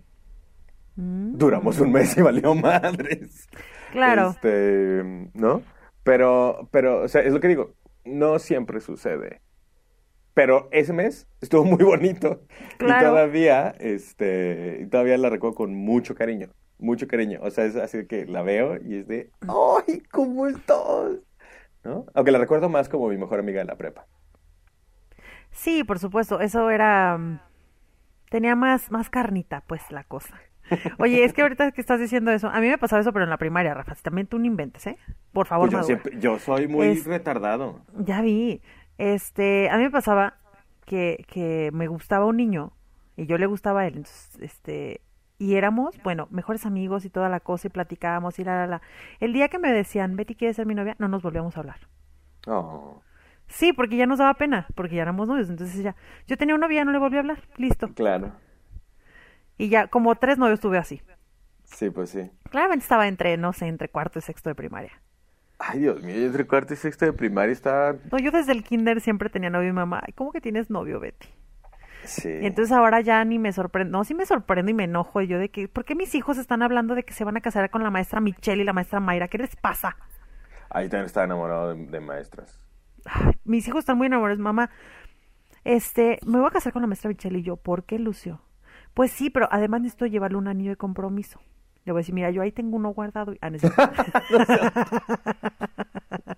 Mm. 0.97 1.37
Duramos 1.37 1.81
un 1.81 1.93
mes 1.93 2.17
y 2.17 2.23
valió 2.23 2.55
madres. 2.55 3.49
Claro. 3.93 4.31
Este, 4.31 5.03
¿no? 5.35 5.63
Pero, 6.05 6.69
pero, 6.71 7.03
o 7.03 7.09
sea, 7.09 7.23
es 7.23 7.33
lo 7.33 7.41
que 7.41 7.49
digo, 7.49 7.75
no 8.05 8.39
siempre 8.39 8.81
sucede. 8.81 9.41
Pero 10.35 10.69
ese 10.73 10.93
mes 10.93 11.29
estuvo 11.41 11.65
muy 11.65 11.85
bonito. 11.85 12.43
Claro. 12.79 13.07
Y 13.07 13.11
todavía, 13.11 13.75
este, 13.79 14.87
todavía 14.91 15.19
la 15.19 15.31
recuerdo 15.31 15.55
con 15.57 15.75
mucho 15.75 16.15
cariño. 16.15 16.51
Mucho 16.79 17.07
cariño. 17.07 17.41
O 17.43 17.51
sea, 17.51 17.65
es 17.65 17.77
así 17.77 18.07
que 18.07 18.27
la 18.27 18.43
veo 18.43 18.77
y 18.83 18.97
es 18.97 19.09
de, 19.09 19.31
¡ay, 19.43 20.01
cómo 20.11 20.47
estás! 20.47 21.13
¿No? 21.85 22.07
Aunque 22.15 22.33
la 22.33 22.39
recuerdo 22.39 22.69
más 22.69 22.89
como 22.89 23.09
mi 23.09 23.17
mejor 23.19 23.39
amiga 23.39 23.59
de 23.61 23.67
la 23.67 23.77
prepa. 23.77 24.07
Sí, 25.51 25.85
por 25.85 25.99
supuesto, 25.99 26.41
eso 26.41 26.71
era... 26.71 27.17
mm, 27.19 27.41
Tenía 28.31 28.57
más, 28.57 28.91
más 28.91 29.11
carnita, 29.11 29.63
pues, 29.67 29.91
la 29.93 30.03
cosa. 30.05 30.35
Oye, 30.99 31.23
es 31.25 31.33
que 31.35 31.43
ahorita 31.43 31.71
que 31.73 31.81
estás 31.81 32.01
diciendo 32.01 32.33
eso, 32.33 32.49
a 32.49 32.59
mí 32.61 32.69
me 32.69 32.79
pasaba 32.79 33.01
eso, 33.01 33.13
pero 33.13 33.25
en 33.25 33.31
la 33.31 33.37
primaria, 33.37 33.75
Rafa, 33.75 33.95
si 33.95 34.03
también 34.03 34.27
tú 34.27 34.39
no 34.39 34.47
inventes, 34.47 34.87
¿eh? 34.87 34.97
Por 35.33 35.47
favor, 35.47 35.69
Pues 35.71 35.73
yo, 35.73 35.79
madura. 35.79 36.03
siempre- 36.03 36.21
yo 36.21 36.39
soy 36.39 36.67
muy 36.67 36.87
Es- 36.89 37.05
retardado. 37.05 37.83
Ya 37.99 38.23
vi. 38.23 38.63
Este, 38.99 39.69
a 39.71 39.77
mí 39.77 39.85
me 39.85 39.91
pasaba 39.91 40.39
que, 40.87 41.25
que 41.29 41.71
me 41.73 41.87
gustaba 41.87 42.25
un 42.25 42.39
niño 42.39 42.73
y 43.17 43.27
yo 43.27 43.37
le 43.39 43.47
gustaba 43.47 43.83
a 43.83 43.87
él. 43.87 43.99
Entonces, 43.99 44.39
este, 44.41 45.03
y 45.39 45.57
éramos, 45.57 46.01
bueno, 46.03 46.29
mejores 46.31 46.67
amigos 46.67 47.05
y 47.05 47.11
toda 47.11 47.29
la 47.29 47.41
cosa 47.41 47.67
y 47.69 47.71
platicábamos 47.71 48.39
y 48.39 48.45
la, 48.45 48.57
la, 48.57 48.67
la. 48.67 48.83
El 49.21 49.33
día 49.33 49.49
que 49.49 49.59
me 49.59 49.73
decían, 49.73 50.17
Betty, 50.17 50.35
¿quieres 50.35 50.57
ser 50.57 50.67
mi 50.67 50.75
novia? 50.75 50.97
No 50.99 51.09
nos 51.09 51.23
volvíamos 51.23 51.57
a 51.57 51.61
hablar. 51.61 51.79
Oh, 52.47 53.03
Sí, 53.49 53.73
porque 53.73 53.97
ya 53.97 54.07
nos 54.07 54.19
daba 54.19 54.35
pena, 54.35 54.67
porque 54.75 54.97
ya 54.97 55.03
éramos 55.03 55.29
novios. 55.29 55.51
Entonces 55.51 55.83
ya, 55.83 55.95
yo 56.27 56.37
tenía 56.37 56.55
un 56.55 56.61
novio 56.61 56.75
y 56.75 56.81
ya 56.81 56.85
no 56.85 56.93
le 56.93 56.99
volví 56.99 57.17
a 57.17 57.21
hablar. 57.21 57.43
Listo. 57.57 57.91
claro. 57.95 58.33
Y 59.57 59.69
ya, 59.69 59.87
como 59.87 60.15
tres 60.17 60.39
novios 60.39 60.61
tuve 60.61 60.79
así. 60.79 61.01
Sí, 61.65 61.91
pues 61.91 62.11
sí. 62.11 62.31
Claramente 62.51 62.83
estaba 62.83 63.07
entre, 63.09 63.37
no 63.37 63.53
sé, 63.53 63.67
entre 63.67 63.89
cuarto 63.89 64.19
y 64.19 64.23
sexto 64.23 64.49
de 64.51 64.55
primaria. 64.55 64.93
Ay, 65.59 65.81
Dios 65.81 66.03
mío, 66.03 66.17
yo 66.17 66.27
entre 66.27 66.47
cuarto 66.47 66.75
y 66.75 66.77
sexto 66.77 67.05
de 67.05 67.13
primaria 67.13 67.53
está... 67.53 67.97
No, 68.11 68.19
yo 68.19 68.31
desde 68.33 68.53
el 68.53 68.65
kinder 68.65 69.01
siempre 69.01 69.31
tenía 69.31 69.51
novio 69.51 69.69
y 69.69 69.73
mamá. 69.73 70.03
¿Cómo 70.17 70.33
que 70.33 70.41
tienes 70.41 70.71
novio, 70.71 71.01
Betty? 71.01 71.29
Sí. 72.05 72.29
Y 72.43 72.47
entonces 72.47 72.73
ahora 72.73 73.01
ya 73.01 73.25
ni 73.25 73.39
me 73.39 73.53
sorprendo, 73.53 73.99
no, 73.99 74.05
sí 74.05 74.15
me 74.15 74.27
sorprendo 74.27 74.71
y 74.71 74.75
me 74.75 74.85
enojo 74.85 75.21
yo 75.23 75.39
de 75.39 75.49
que, 75.51 75.69
¿por 75.69 75.85
qué 75.85 75.95
mis 75.95 76.15
hijos 76.15 76.39
están 76.39 76.63
hablando 76.63 76.95
de 76.95 77.05
que 77.05 77.15
se 77.15 77.25
van 77.25 77.37
a 77.37 77.41
casar 77.41 77.71
con 77.71 77.83
la 77.83 77.91
maestra 77.91 78.21
Michelle 78.21 78.63
y 78.63 78.65
la 78.65 78.73
maestra 78.73 79.01
Mayra? 79.01 79.29
¿Qué 79.29 79.39
les 79.39 79.55
pasa? 79.57 79.97
Ahí 80.71 80.89
también 80.89 81.07
estaba 81.07 81.25
enamorado 81.25 81.75
de, 81.75 81.87
de 81.87 82.01
maestras. 82.01 82.59
Ay, 83.05 83.33
mis 83.45 83.67
hijos 83.69 83.81
están 83.81 83.97
muy 83.99 84.07
enamorados, 84.09 84.41
mamá. 84.41 84.71
Este, 85.65 86.19
me 86.27 86.39
voy 86.39 86.49
a 86.49 86.51
casar 86.51 86.73
con 86.73 86.83
la 86.83 86.89
maestra 86.89 87.09
Michelle 87.09 87.39
y 87.39 87.43
yo, 87.43 87.57
¿por 87.57 87.85
qué, 87.85 87.99
Lucio? 87.99 88.41
Pues 88.93 89.11
sí, 89.11 89.31
pero 89.31 89.49
además 89.51 89.81
necesito 89.83 90.07
llevarle 90.07 90.37
un 90.39 90.49
anillo 90.49 90.71
de 90.71 90.77
compromiso. 90.77 91.41
Le 91.85 91.93
voy 91.93 91.99
a 91.99 92.03
decir, 92.03 92.15
mira, 92.15 92.31
yo 92.31 92.43
ahí 92.43 92.53
tengo 92.53 92.77
uno 92.77 92.91
guardado. 92.91 93.33
y- 93.35 93.39
Ah, 93.41 93.51
no. 93.51 93.59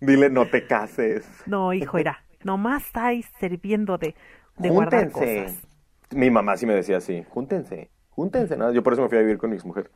Dile, 0.00 0.30
no 0.30 0.46
te 0.46 0.66
cases. 0.66 1.28
no, 1.46 1.72
hijo, 1.72 1.98
era, 1.98 2.22
nomás 2.44 2.84
estáis 2.86 3.26
sirviendo 3.40 3.98
de, 3.98 4.14
de 4.58 4.70
guardar 4.70 5.10
Júntense. 5.10 5.44
cosas. 5.44 5.66
Mi 6.10 6.30
mamá 6.30 6.56
sí 6.56 6.66
me 6.66 6.74
decía 6.74 6.98
así, 6.98 7.24
júntense, 7.30 7.90
júntense. 8.10 8.56
¿no? 8.56 8.72
Yo 8.72 8.82
por 8.82 8.92
eso 8.92 9.02
me 9.02 9.08
fui 9.08 9.18
a 9.18 9.22
vivir 9.22 9.38
con 9.38 9.50
mi 9.50 9.56
exmujer. 9.56 9.90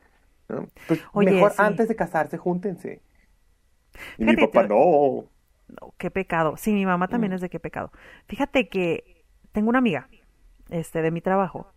¿no? 0.49 0.67
Pues 0.87 1.01
Oye, 1.13 1.31
mejor 1.31 1.51
sí. 1.51 1.57
antes 1.57 1.87
de 1.87 1.95
casarse, 1.95 2.37
júntense. 2.37 3.01
Y 4.17 4.25
Fíjate, 4.25 4.41
mi 4.41 4.47
papá, 4.47 4.63
no. 4.67 5.25
No, 5.67 5.93
qué 5.97 6.11
pecado. 6.11 6.57
Sí, 6.57 6.73
mi 6.73 6.85
mamá 6.85 7.07
también 7.07 7.31
Mm. 7.31 7.35
es 7.35 7.41
de 7.41 7.49
qué 7.49 7.59
pecado. 7.59 7.91
Fíjate 8.27 8.67
que 8.69 9.25
tengo 9.53 9.69
una 9.69 9.79
amiga, 9.79 10.09
este, 10.69 11.01
de 11.01 11.11
mi 11.11 11.21
trabajo, 11.21 11.71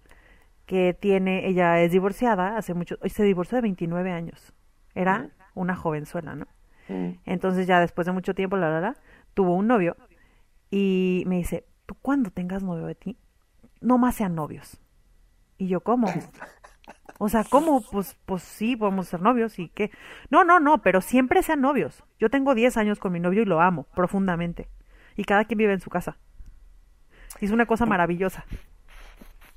que 0.67 0.95
tiene, 0.99 1.47
ella 1.49 1.81
es 1.81 1.93
divorciada 1.93 2.57
hace 2.57 2.75
mucho, 2.75 2.97
y 3.05 3.11
se 3.11 3.23
divorció 3.25 3.57
de 3.57 3.63
29 3.63 4.11
años. 4.11 4.53
Era 4.95 5.31
una 5.55 5.77
jovenzuela, 5.77 6.35
¿no? 6.35 6.47
Mm. 6.89 7.11
Entonces 7.27 7.67
ya 7.67 7.81
después 7.81 8.07
de 8.07 8.13
mucho 8.13 8.35
tiempo, 8.35 8.57
la, 8.57 8.69
la, 8.71 8.81
la, 8.81 8.97
tuvo 9.35 9.55
un 9.55 9.67
novio 9.69 9.97
y 10.71 11.25
me 11.27 11.37
dice, 11.37 11.65
tú 11.87 11.95
cuando 12.01 12.31
tengas 12.31 12.63
novio 12.63 12.87
de 12.87 12.95
ti, 12.95 13.19
no 13.81 13.99
más 13.99 14.17
sean 14.17 14.35
novios. 14.35 14.81
Y 15.59 15.69
yo, 15.69 15.81
¿cómo? 15.81 16.09
O 17.19 17.29
sea, 17.29 17.45
¿cómo? 17.45 17.81
Pues, 17.81 18.17
pues 18.27 18.43
sí, 18.43 18.77
podemos 18.77 19.09
ser 19.09 19.23
novios 19.23 19.59
y 19.59 19.69
qué. 19.69 19.91
No, 20.31 20.45
no, 20.45 20.59
no, 20.59 20.83
pero 20.83 21.01
siempre 21.01 21.43
sean 21.43 21.61
novios. 21.61 22.03
Yo 22.19 22.29
tengo 22.29 22.55
10 22.55 22.77
años 22.77 22.99
con 22.99 23.13
mi 23.13 23.21
novio 23.21 23.43
y 23.43 23.47
lo 23.47 23.61
amo 23.61 23.85
profundamente. 23.95 24.69
Y 25.17 25.25
cada 25.25 25.45
quien 25.45 25.59
vive 25.59 25.73
en 25.73 25.81
su 25.81 25.91
casa. 25.91 26.19
Es 27.41 27.51
una 27.51 27.67
cosa 27.67 27.87
maravillosa. 27.87 28.45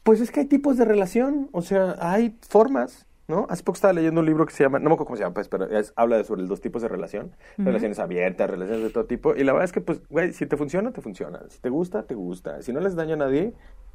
Pues 0.03 0.21
es 0.21 0.31
que 0.31 0.41
hay 0.41 0.45
tipos 0.45 0.77
de 0.77 0.85
relación, 0.85 1.49
o 1.51 1.61
sea, 1.61 1.95
hay 1.99 2.37
formas, 2.47 3.06
¿no? 3.27 3.45
Hace 3.49 3.63
poco 3.63 3.75
estaba 3.75 3.93
leyendo 3.93 4.21
un 4.21 4.25
libro 4.25 4.45
que 4.45 4.53
se 4.53 4.63
llama, 4.63 4.79
no 4.79 4.85
me 4.89 4.93
acuerdo 4.93 5.05
cómo 5.07 5.17
se 5.17 5.23
llama, 5.23 5.33
pues, 5.33 5.49
pero 5.49 5.65
es- 5.65 5.91
habla 5.95 6.17
de 6.17 6.23
sobre 6.23 6.41
los 6.41 6.49
dos 6.49 6.61
tipos 6.61 6.81
de 6.81 6.87
relación, 6.87 7.31
relaciones 7.57 7.99
abiertas, 7.99 8.49
relaciones 8.49 8.83
de 8.83 8.89
todo 8.89 9.05
tipo, 9.05 9.35
y 9.35 9.43
la 9.43 9.51
verdad 9.53 9.65
es 9.65 9.71
que, 9.73 9.81
pues, 9.81 10.01
güey, 10.09 10.31
si 10.31 10.45
te 10.45 10.55
funciona, 10.55 10.91
te 10.91 11.01
funciona, 11.01 11.41
si 11.49 11.59
te 11.59 11.69
gusta, 11.69 12.03
te 12.03 12.15
gusta, 12.15 12.61
si 12.61 12.71
no 12.71 12.79
les 12.79 12.95
daña 12.95 13.15
a 13.15 13.17
nadie, 13.17 13.53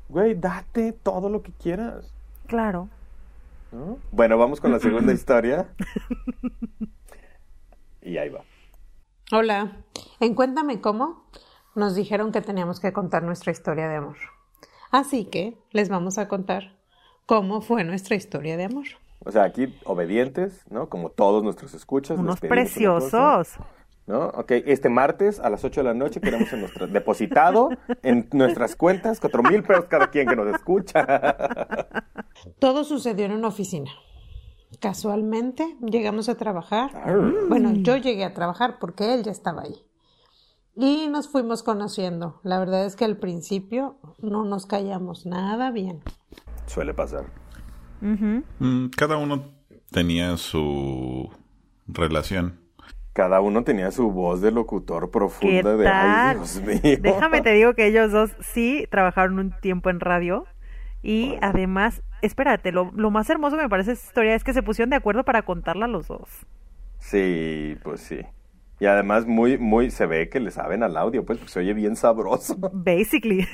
güey, 0.08 0.34
date 0.34 0.92
todo 0.92 1.30
lo 1.30 1.42
que 1.42 1.52
quieras, 1.52 2.12
Claro. 2.46 2.88
¿no? 3.70 3.96
Bueno, 4.10 4.36
vamos 4.36 4.60
con 4.60 4.70
la 4.72 4.78
segunda 4.78 5.12
historia. 5.14 5.66
Y 8.02 8.18
ahí 8.18 8.28
va. 8.28 8.42
Hola, 9.30 9.72
en 10.20 10.34
Cuéntame 10.34 10.82
cómo 10.82 11.24
nos 11.74 11.94
dijeron 11.94 12.32
que 12.32 12.42
teníamos 12.42 12.80
que 12.80 12.92
contar 12.92 13.22
nuestra 13.22 13.50
historia 13.52 13.88
de 13.88 13.96
amor. 13.96 14.16
Así 14.90 15.24
que 15.24 15.56
les 15.70 15.88
vamos 15.88 16.18
a 16.18 16.28
contar 16.28 16.76
cómo 17.24 17.62
fue 17.62 17.82
nuestra 17.84 18.14
historia 18.16 18.58
de 18.58 18.64
amor. 18.64 18.84
O 19.24 19.30
sea, 19.30 19.44
aquí 19.44 19.74
obedientes, 19.84 20.64
¿no? 20.70 20.88
Como 20.88 21.10
todos 21.10 21.42
nuestros 21.42 21.74
escuchas. 21.74 22.18
Unos 22.18 22.40
una 22.40 22.48
preciosos. 22.48 23.10
cosa, 23.10 23.66
¿No? 24.06 24.26
Ok, 24.30 24.50
este 24.66 24.88
martes 24.88 25.38
a 25.38 25.48
las 25.48 25.64
8 25.64 25.80
de 25.80 25.84
la 25.84 25.94
noche 25.94 26.20
queremos 26.20 26.52
en 26.52 26.60
nuestra, 26.60 26.86
depositado 26.88 27.68
en 28.02 28.28
nuestras 28.32 28.74
cuentas 28.74 29.20
cuatro 29.20 29.44
mil 29.44 29.62
pesos 29.62 29.84
cada 29.84 30.08
quien 30.10 30.26
que 30.28 30.34
nos 30.34 30.52
escucha. 30.52 31.06
Todo 32.58 32.82
sucedió 32.82 33.26
en 33.26 33.32
una 33.32 33.48
oficina. 33.48 33.90
Casualmente 34.80 35.76
llegamos 35.82 36.28
a 36.28 36.34
trabajar. 36.36 36.90
Bueno, 37.48 37.72
yo 37.74 37.96
llegué 37.96 38.24
a 38.24 38.34
trabajar 38.34 38.78
porque 38.80 39.14
él 39.14 39.22
ya 39.22 39.30
estaba 39.30 39.62
ahí. 39.62 39.84
Y 40.74 41.08
nos 41.08 41.28
fuimos 41.28 41.62
conociendo. 41.62 42.40
La 42.42 42.58
verdad 42.58 42.86
es 42.86 42.96
que 42.96 43.04
al 43.04 43.18
principio 43.18 43.98
no 44.18 44.44
nos 44.44 44.66
callamos 44.66 45.26
nada 45.26 45.70
bien. 45.70 46.00
Suele 46.66 46.94
pasar. 46.94 47.26
Mm, 48.02 48.88
Cada 48.96 49.16
uno 49.16 49.52
tenía 49.90 50.36
su 50.36 51.30
relación. 51.86 52.60
Cada 53.12 53.40
uno 53.40 53.62
tenía 53.62 53.90
su 53.90 54.10
voz 54.10 54.40
de 54.40 54.50
locutor 54.50 55.04
¿Qué 55.04 55.10
profunda 55.12 55.76
de 55.76 55.86
ay? 55.88 56.36
Dios 56.36 56.62
mío. 56.62 56.80
Déjame 57.00 57.42
te 57.42 57.52
digo 57.52 57.74
que 57.74 57.86
ellos 57.86 58.10
dos 58.10 58.30
sí 58.40 58.86
trabajaron 58.90 59.38
un 59.38 59.52
tiempo 59.60 59.90
en 59.90 60.00
radio 60.00 60.46
y 61.02 61.36
además, 61.42 62.02
espérate, 62.22 62.72
lo, 62.72 62.90
lo 62.94 63.10
más 63.10 63.28
hermoso 63.28 63.56
que 63.56 63.62
me 63.62 63.68
parece 63.68 63.92
esta 63.92 64.06
historia 64.06 64.34
es 64.34 64.44
que 64.44 64.54
se 64.54 64.62
pusieron 64.62 64.90
de 64.90 64.96
acuerdo 64.96 65.24
para 65.24 65.42
contarla 65.42 65.86
los 65.88 66.08
dos. 66.08 66.28
Sí, 66.98 67.76
pues 67.82 68.00
sí. 68.00 68.20
Y 68.80 68.86
además 68.86 69.26
muy, 69.26 69.58
muy, 69.58 69.90
se 69.90 70.06
ve 70.06 70.28
que 70.28 70.40
le 70.40 70.50
saben 70.50 70.82
al 70.82 70.96
audio, 70.96 71.24
pues, 71.24 71.38
porque 71.38 71.52
se 71.52 71.60
oye 71.60 71.74
bien 71.74 71.96
sabroso. 71.96 72.56
Basically. 72.72 73.46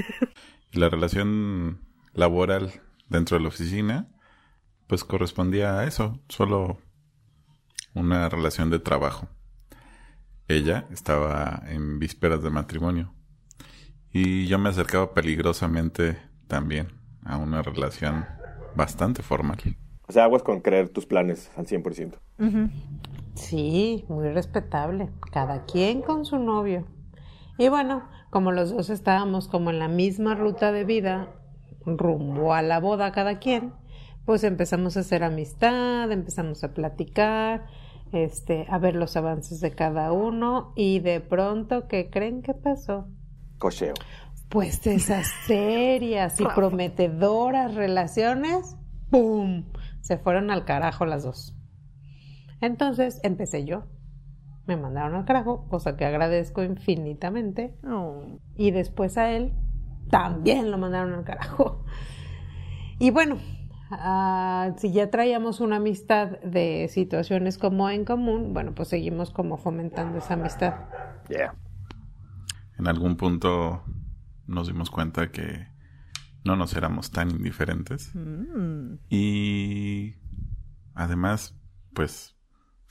La 0.72 0.88
relación 0.88 1.80
laboral 2.12 2.72
dentro 3.08 3.36
de 3.36 3.42
la 3.42 3.48
oficina, 3.48 4.08
pues 4.88 5.04
correspondía 5.04 5.78
a 5.78 5.84
eso, 5.84 6.18
solo 6.28 6.78
una 7.94 8.28
relación 8.28 8.70
de 8.70 8.80
trabajo. 8.80 9.28
Ella 10.48 10.86
estaba 10.90 11.62
en 11.66 11.98
vísperas 11.98 12.42
de 12.42 12.50
matrimonio 12.50 13.14
y 14.10 14.46
yo 14.46 14.58
me 14.58 14.70
acercaba 14.70 15.12
peligrosamente 15.12 16.18
también 16.46 16.88
a 17.24 17.36
una 17.36 17.62
relación 17.62 18.24
bastante 18.74 19.22
formal. 19.22 19.58
O 20.08 20.12
sea, 20.12 20.24
aguas 20.24 20.42
con 20.42 20.60
creer 20.60 20.88
tus 20.88 21.04
planes 21.04 21.50
al 21.56 21.66
100%. 21.66 22.18
Sí, 23.34 24.06
muy 24.08 24.30
respetable. 24.30 25.10
Cada 25.30 25.66
quien 25.66 26.00
con 26.00 26.24
su 26.24 26.38
novio. 26.38 26.86
Y 27.58 27.68
bueno, 27.68 28.08
como 28.30 28.52
los 28.52 28.70
dos 28.70 28.88
estábamos 28.88 29.48
como 29.48 29.68
en 29.68 29.78
la 29.78 29.88
misma 29.88 30.34
ruta 30.34 30.72
de 30.72 30.84
vida, 30.84 31.28
rumbo 31.84 32.54
a 32.54 32.62
la 32.62 32.80
boda 32.80 33.12
cada 33.12 33.38
quien, 33.38 33.74
pues 34.28 34.44
empezamos 34.44 34.98
a 34.98 35.00
hacer 35.00 35.24
amistad, 35.24 36.12
empezamos 36.12 36.62
a 36.62 36.74
platicar, 36.74 37.64
este, 38.12 38.66
a 38.68 38.76
ver 38.76 38.94
los 38.94 39.16
avances 39.16 39.58
de 39.62 39.70
cada 39.70 40.12
uno 40.12 40.74
y 40.76 41.00
de 41.00 41.22
pronto, 41.22 41.88
¿qué 41.88 42.10
creen 42.10 42.42
que 42.42 42.52
pasó? 42.52 43.08
Cocheo. 43.56 43.94
Pues 44.50 44.82
de 44.82 44.96
esas 44.96 45.28
serias 45.46 46.38
y 46.42 46.44
prometedoras 46.44 47.74
relaciones, 47.74 48.76
¡pum! 49.10 49.64
Se 50.02 50.18
fueron 50.18 50.50
al 50.50 50.66
carajo 50.66 51.06
las 51.06 51.22
dos. 51.22 51.56
Entonces 52.60 53.20
empecé 53.22 53.64
yo. 53.64 53.84
Me 54.66 54.76
mandaron 54.76 55.14
al 55.14 55.24
carajo, 55.24 55.66
cosa 55.70 55.96
que 55.96 56.04
agradezco 56.04 56.62
infinitamente. 56.62 57.78
Oh. 57.82 58.38
Y 58.56 58.72
después 58.72 59.16
a 59.16 59.32
él 59.32 59.54
también 60.10 60.70
lo 60.70 60.76
mandaron 60.76 61.14
al 61.14 61.24
carajo. 61.24 61.82
Y 62.98 63.10
bueno, 63.10 63.38
ah, 63.90 64.72
si 64.78 64.92
ya 64.92 65.10
traíamos 65.10 65.60
una 65.60 65.76
amistad 65.76 66.40
de 66.40 66.88
situaciones 66.88 67.58
como 67.58 67.88
en 67.90 68.04
común, 68.04 68.52
bueno, 68.54 68.74
pues 68.74 68.88
seguimos 68.88 69.30
como 69.30 69.56
fomentando 69.58 70.18
esa 70.18 70.34
amistad. 70.34 70.74
Yeah. 71.28 71.54
En 72.78 72.86
algún 72.86 73.16
punto 73.16 73.82
nos 74.46 74.66
dimos 74.68 74.90
cuenta 74.90 75.30
que 75.30 75.66
no 76.44 76.56
nos 76.56 76.74
éramos 76.76 77.10
tan 77.10 77.30
indiferentes 77.30 78.14
Mm. 78.14 78.94
y 79.10 80.14
además, 80.94 81.54
pues 81.94 82.36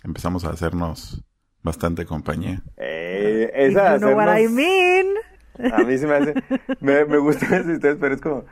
empezamos 0.03 0.45
a 0.45 0.49
hacernos 0.49 1.23
bastante 1.63 2.05
compañía. 2.05 2.61
Eh, 2.77 3.51
esa 3.55 3.95
you 3.95 3.99
know 4.01 4.15
what 4.15 4.37
I 4.37 4.47
mean. 4.47 5.07
A 5.73 5.83
mí 5.83 5.97
se 5.97 6.05
me 6.05 6.13
hace. 6.13 6.33
Me, 6.81 7.03
me 7.05 7.17
gustan 7.17 7.51
esas 7.53 7.73
historias, 7.73 7.97
pero 7.99 8.13
es 8.15 8.21
como. 8.21 8.45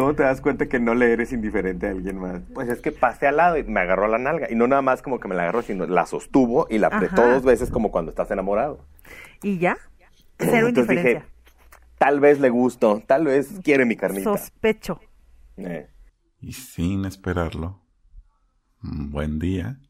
¿Cómo 0.00 0.14
te 0.14 0.22
das 0.22 0.40
cuenta 0.40 0.66
que 0.66 0.80
no 0.80 0.94
le 0.94 1.12
eres 1.12 1.30
indiferente 1.30 1.86
a 1.86 1.90
alguien 1.90 2.18
más? 2.18 2.40
Pues 2.54 2.70
es 2.70 2.80
que 2.80 2.90
pasé 2.90 3.26
al 3.26 3.36
lado 3.36 3.58
y 3.58 3.64
me 3.64 3.80
agarró 3.80 4.08
la 4.08 4.16
nalga. 4.16 4.50
Y 4.50 4.54
no 4.54 4.66
nada 4.66 4.80
más 4.80 5.02
como 5.02 5.20
que 5.20 5.28
me 5.28 5.34
la 5.34 5.42
agarró, 5.42 5.60
sino 5.60 5.86
la 5.86 6.06
sostuvo 6.06 6.66
y 6.70 6.78
la 6.78 6.86
apretó 6.86 7.20
Ajá. 7.20 7.34
dos 7.34 7.42
veces 7.42 7.70
como 7.70 7.90
cuando 7.90 8.10
estás 8.10 8.30
enamorado. 8.30 8.86
Y 9.42 9.58
ya. 9.58 9.76
Cero 10.38 10.68
Entonces 10.68 10.96
dije, 10.96 11.22
tal 11.98 12.18
vez 12.18 12.40
le 12.40 12.48
gusto, 12.48 13.02
tal 13.06 13.26
vez 13.26 13.50
quiere 13.62 13.84
mi 13.84 13.94
carnita. 13.94 14.24
Sospecho. 14.24 15.02
Eh, 15.58 15.90
Y 16.40 16.54
sin 16.54 17.04
esperarlo, 17.04 17.82
un 18.82 19.10
buen 19.10 19.38
día, 19.38 19.80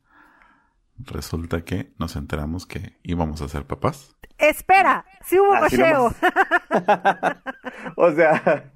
resulta 0.99 1.65
que 1.65 1.93
nos 2.01 2.17
enteramos 2.17 2.67
que 2.67 2.99
íbamos 3.05 3.43
a 3.43 3.49
ser 3.49 3.65
papás. 3.65 4.17
Espera, 4.39 5.05
sí 5.25 5.39
hubo 5.39 5.57
cocheo. 5.61 6.07
o 7.97 8.11
sea, 8.11 8.73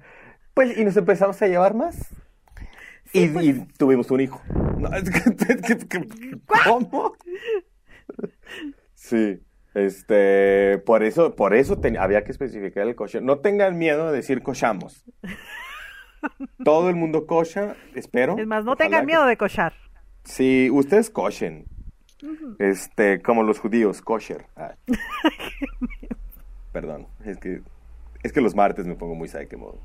pues, 0.55 0.75
y 0.77 0.83
nos 0.83 0.97
empezamos 0.97 1.39
a 1.41 1.47
llevar 1.47 1.75
más. 1.75 1.95
y, 3.13 3.27
pues. 3.27 3.45
y 3.45 3.53
tuvimos 3.77 4.09
un 4.09 4.21
hijo. 4.21 4.41
¿Cómo? 6.65 7.13
Sí. 8.93 9.39
Este, 9.73 10.77
por 10.85 11.03
eso, 11.03 11.35
por 11.35 11.53
eso 11.53 11.79
había 11.99 12.23
que 12.23 12.31
especificar 12.31 12.87
el 12.87 12.95
coche. 12.95 13.19
No 13.21 13.39
tengan 13.39 13.77
miedo 13.77 14.09
de 14.09 14.15
decir 14.17 14.41
cochamos. 14.41 15.03
Todo 16.63 16.89
el 16.89 16.95
mundo 16.95 17.27
cocha, 17.27 17.75
espero. 17.93 18.37
Es 18.39 18.47
más, 18.47 18.63
no 18.63 18.75
tengan 18.77 19.01
que- 19.01 19.07
miedo 19.07 19.25
de 19.25 19.35
cochar. 19.37 19.73
Sí, 20.23 20.69
ustedes 20.71 21.09
cochen. 21.09 21.65
Este, 22.57 23.21
como 23.21 23.43
los 23.43 23.59
judíos, 23.59 24.01
kosher. 24.01 24.47
Ah. 24.55 24.75
Perdón, 26.71 27.07
es 27.25 27.37
que 27.37 27.61
es 28.23 28.31
que 28.33 28.41
los 28.41 28.55
martes 28.55 28.87
me 28.87 28.95
pongo 28.95 29.13
muy 29.13 29.27
psyche 29.27 29.55
mode. 29.57 29.77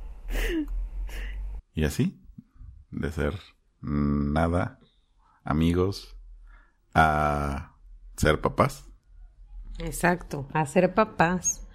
Y 1.75 1.85
así, 1.85 2.21
de 2.91 3.11
ser 3.13 3.35
nada 3.81 4.79
amigos 5.45 6.17
a 6.95 7.77
ser 8.17 8.41
papás. 8.41 8.87
Exacto, 9.79 10.49
a 10.53 10.67
ser 10.67 10.95
papás. 10.95 11.67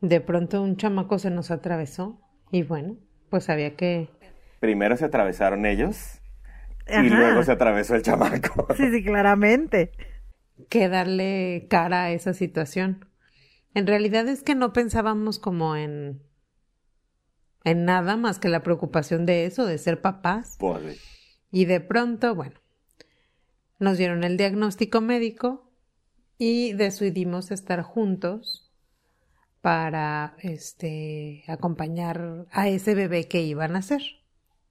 De 0.00 0.20
pronto 0.20 0.62
un 0.62 0.76
chamaco 0.76 1.18
se 1.18 1.30
nos 1.30 1.50
atravesó 1.50 2.20
y 2.50 2.62
bueno, 2.62 2.96
pues 3.28 3.50
había 3.50 3.76
que... 3.76 4.08
Primero 4.60 4.96
se 4.96 5.04
atravesaron 5.04 5.66
ellos 5.66 6.20
Ajá. 6.88 7.04
y 7.04 7.10
luego 7.10 7.42
se 7.42 7.52
atravesó 7.52 7.94
el 7.94 8.02
chamaco. 8.02 8.66
Sí, 8.76 8.90
sí, 8.90 9.04
claramente. 9.04 9.92
que 10.70 10.88
darle 10.88 11.66
cara 11.68 12.04
a 12.04 12.10
esa 12.12 12.32
situación. 12.32 13.06
En 13.74 13.86
realidad 13.86 14.26
es 14.28 14.42
que 14.42 14.54
no 14.54 14.72
pensábamos 14.72 15.38
como 15.38 15.76
en 15.76 16.22
en 17.64 17.84
nada 17.84 18.16
más 18.16 18.38
que 18.38 18.48
la 18.48 18.62
preocupación 18.62 19.26
de 19.26 19.46
eso, 19.46 19.66
de 19.66 19.78
ser 19.78 20.00
papás. 20.00 20.58
Y 21.50 21.64
de 21.64 21.80
pronto, 21.80 22.34
bueno, 22.34 22.60
nos 23.78 23.98
dieron 23.98 24.24
el 24.24 24.36
diagnóstico 24.36 25.00
médico 25.00 25.70
y 26.38 26.72
decidimos 26.72 27.50
estar 27.50 27.82
juntos 27.82 28.70
para 29.60 30.36
este 30.38 31.44
acompañar 31.48 32.46
a 32.50 32.68
ese 32.68 32.94
bebé 32.94 33.28
que 33.28 33.42
iban 33.42 33.72
a 33.72 33.74
nacer. 33.74 34.02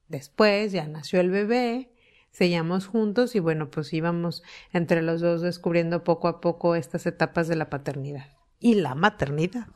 Después 0.08 0.72
ya 0.72 0.88
nació 0.88 1.20
el 1.20 1.30
bebé, 1.30 1.92
seguíamos 2.32 2.88
juntos 2.88 3.36
y 3.36 3.40
bueno, 3.40 3.70
pues 3.70 3.94
íbamos 3.94 4.42
entre 4.74 5.04
los 5.04 5.22
dos 5.22 5.42
descubriendo 5.42 6.04
poco 6.04 6.28
a 6.28 6.42
poco 6.42 6.76
estas 6.76 7.06
etapas 7.06 7.48
de 7.48 7.56
la 7.56 7.70
paternidad 7.70 8.32
y 8.60 8.76
la 8.76 8.96
maternidad. 8.96 9.68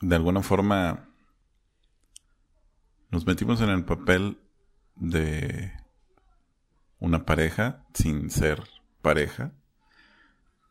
De 0.00 0.16
alguna 0.16 0.42
forma, 0.42 1.11
nos 3.12 3.26
metimos 3.26 3.60
en 3.60 3.68
el 3.68 3.84
papel 3.84 4.38
de 4.96 5.70
una 6.98 7.24
pareja 7.26 7.84
sin 7.92 8.30
ser 8.30 8.62
pareja, 9.02 9.52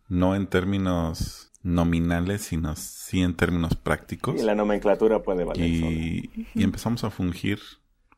no 0.10 0.36
en 0.36 0.48
términos 0.48 1.52
nominales, 1.62 2.42
sino 2.42 2.76
sí 2.76 3.22
en 3.22 3.36
términos 3.36 3.76
prácticos. 3.76 4.42
Y 4.42 4.44
la 4.44 4.56
nomenclatura 4.56 5.22
puede 5.22 5.44
valer. 5.44 5.64
Y, 5.64 6.48
y 6.56 6.64
empezamos 6.64 7.04
a 7.04 7.12
fungir 7.12 7.60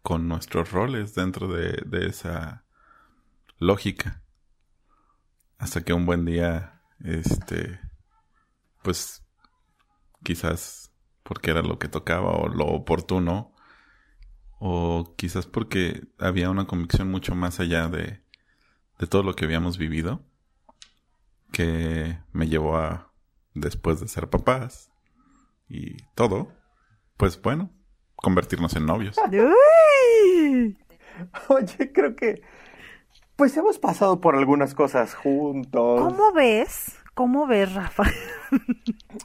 con 0.02 0.30
nuestros 0.30 0.72
roles 0.72 1.14
dentro 1.16 1.50
de, 1.50 1.84
de 1.86 2.08
esa 2.08 2.64
lógica. 3.58 4.24
Hasta 5.58 5.84
que 5.84 5.94
un 5.94 6.06
buen 6.06 6.24
día, 6.24 6.82
este, 7.04 7.80
pues 8.82 9.22
quizás 10.24 10.94
porque 11.24 11.52
era 11.52 11.62
lo 11.62 11.78
que 11.78 11.90
tocaba 11.90 12.32
o 12.32 12.48
lo 12.48 12.68
oportuno, 12.68 13.53
o 14.66 15.14
quizás 15.18 15.46
porque 15.46 16.08
había 16.18 16.50
una 16.50 16.68
convicción 16.68 17.12
mucho 17.12 17.36
más 17.36 17.60
allá 17.60 17.90
de, 17.90 18.22
de 18.98 19.08
todo 19.08 19.22
lo 19.22 19.34
que 19.34 19.44
habíamos 19.44 19.78
vivido, 19.78 20.22
que 21.52 22.18
me 22.32 22.48
llevó 22.48 22.78
a, 22.78 23.12
después 23.54 24.00
de 24.00 24.08
ser 24.08 24.30
papás 24.30 24.90
y 25.68 25.98
todo, 26.16 26.54
pues 27.18 27.42
bueno, 27.42 27.72
convertirnos 28.16 28.74
en 28.78 28.86
novios. 28.86 29.18
¡Uy! 29.34 30.78
Oye, 31.50 31.92
creo 31.92 32.16
que 32.16 32.42
pues 33.36 33.58
hemos 33.58 33.80
pasado 33.80 34.22
por 34.22 34.38
algunas 34.38 34.74
cosas 34.74 35.14
juntos. 35.14 36.02
¿Cómo 36.02 36.32
ves? 36.32 37.03
¿Cómo 37.14 37.48
ves, 37.48 37.74
Rafa? 37.74 38.04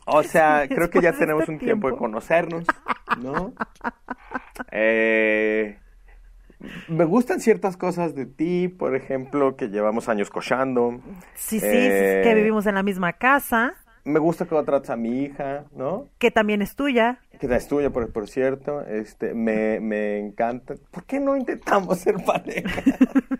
O 0.06 0.22
sea, 0.22 0.66
creo 0.68 0.88
que 0.88 1.02
ya 1.02 1.12
tenemos 1.12 1.42
este 1.42 1.52
un 1.52 1.58
tiempo 1.58 1.90
de 1.90 1.96
conocernos, 1.96 2.64
¿no? 3.20 3.52
Eh, 4.72 5.78
me 6.88 7.04
gustan 7.04 7.40
ciertas 7.40 7.76
cosas 7.76 8.14
de 8.14 8.26
ti, 8.26 8.68
por 8.68 8.96
ejemplo, 8.96 9.56
que 9.56 9.68
llevamos 9.68 10.08
años 10.08 10.30
cochando. 10.30 11.00
Sí, 11.34 11.60
sí, 11.60 11.66
Eh, 11.70 12.20
que 12.24 12.34
vivimos 12.34 12.66
en 12.66 12.74
la 12.74 12.82
misma 12.82 13.12
casa, 13.12 13.74
Me 14.04 14.18
gusta 14.18 14.46
cómo 14.46 14.64
tratas 14.64 14.90
a 14.90 14.96
mi 14.96 15.22
hija, 15.24 15.64
¿no? 15.72 16.08
que 16.18 16.30
también 16.30 16.62
es 16.62 16.74
tuya. 16.74 17.20
Que 17.38 17.46
es 17.54 17.68
tuya, 17.68 17.90
por, 17.90 18.10
por 18.12 18.28
cierto. 18.28 18.80
Este, 18.86 19.34
me, 19.34 19.80
me 19.80 20.18
encanta. 20.18 20.74
¿Por 20.90 21.04
qué 21.04 21.20
no 21.20 21.36
intentamos 21.36 21.98
ser 21.98 22.16
pareja? 22.24 22.82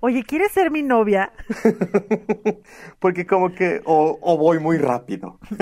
Oye, 0.00 0.22
¿quieres 0.24 0.52
ser 0.52 0.70
mi 0.70 0.82
novia? 0.82 1.32
Porque 2.98 3.26
como 3.26 3.52
que 3.54 3.80
o, 3.84 4.18
o 4.20 4.38
voy 4.38 4.58
muy 4.58 4.78
rápido. 4.78 5.38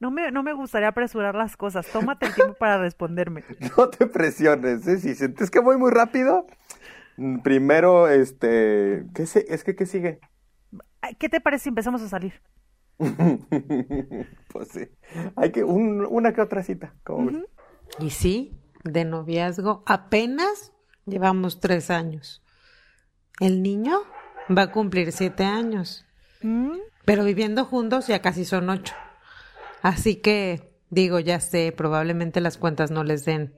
No 0.00 0.10
me, 0.10 0.30
no 0.30 0.42
me 0.42 0.52
gustaría 0.52 0.88
apresurar 0.88 1.34
las 1.34 1.56
cosas. 1.56 1.86
Tómate 1.88 2.26
el 2.26 2.34
tiempo 2.34 2.54
para 2.54 2.78
responderme. 2.78 3.44
No 3.76 3.88
te 3.90 4.06
presiones, 4.06 4.86
¿eh? 4.86 4.98
Si 4.98 5.14
sientes 5.14 5.50
que 5.50 5.58
voy 5.60 5.76
muy 5.76 5.90
rápido, 5.90 6.46
mm, 7.16 7.40
primero, 7.40 8.08
este, 8.08 9.04
¿qué 9.14 9.26
se- 9.26 9.46
es 9.52 9.64
que 9.64 9.74
qué 9.74 9.86
sigue? 9.86 10.20
¿Qué 11.18 11.28
te 11.28 11.40
parece 11.40 11.64
si 11.64 11.68
empezamos 11.70 12.02
a 12.02 12.08
salir? 12.08 12.34
pues 14.52 14.68
sí, 14.68 14.88
hay 15.36 15.50
que 15.52 15.64
un- 15.64 16.06
una 16.08 16.32
que 16.32 16.40
otra 16.40 16.62
cita. 16.62 16.94
Y 18.00 18.10
sí, 18.10 18.58
de 18.84 19.04
noviazgo 19.04 19.82
apenas 19.86 20.72
llevamos 21.08 21.60
tres 21.60 21.90
años. 21.90 22.42
El 23.40 23.62
niño 23.62 24.00
va 24.56 24.62
a 24.62 24.72
cumplir 24.72 25.12
siete 25.12 25.44
años, 25.44 26.04
¿Mm? 26.42 26.76
pero 27.04 27.24
viviendo 27.24 27.64
juntos 27.64 28.06
ya 28.06 28.20
casi 28.20 28.44
son 28.44 28.70
ocho. 28.70 28.94
Así 29.82 30.16
que, 30.16 30.72
digo, 30.90 31.20
ya 31.20 31.40
sé, 31.40 31.72
probablemente 31.76 32.40
las 32.40 32.58
cuentas 32.58 32.90
no 32.90 33.04
les 33.04 33.24
den. 33.24 33.54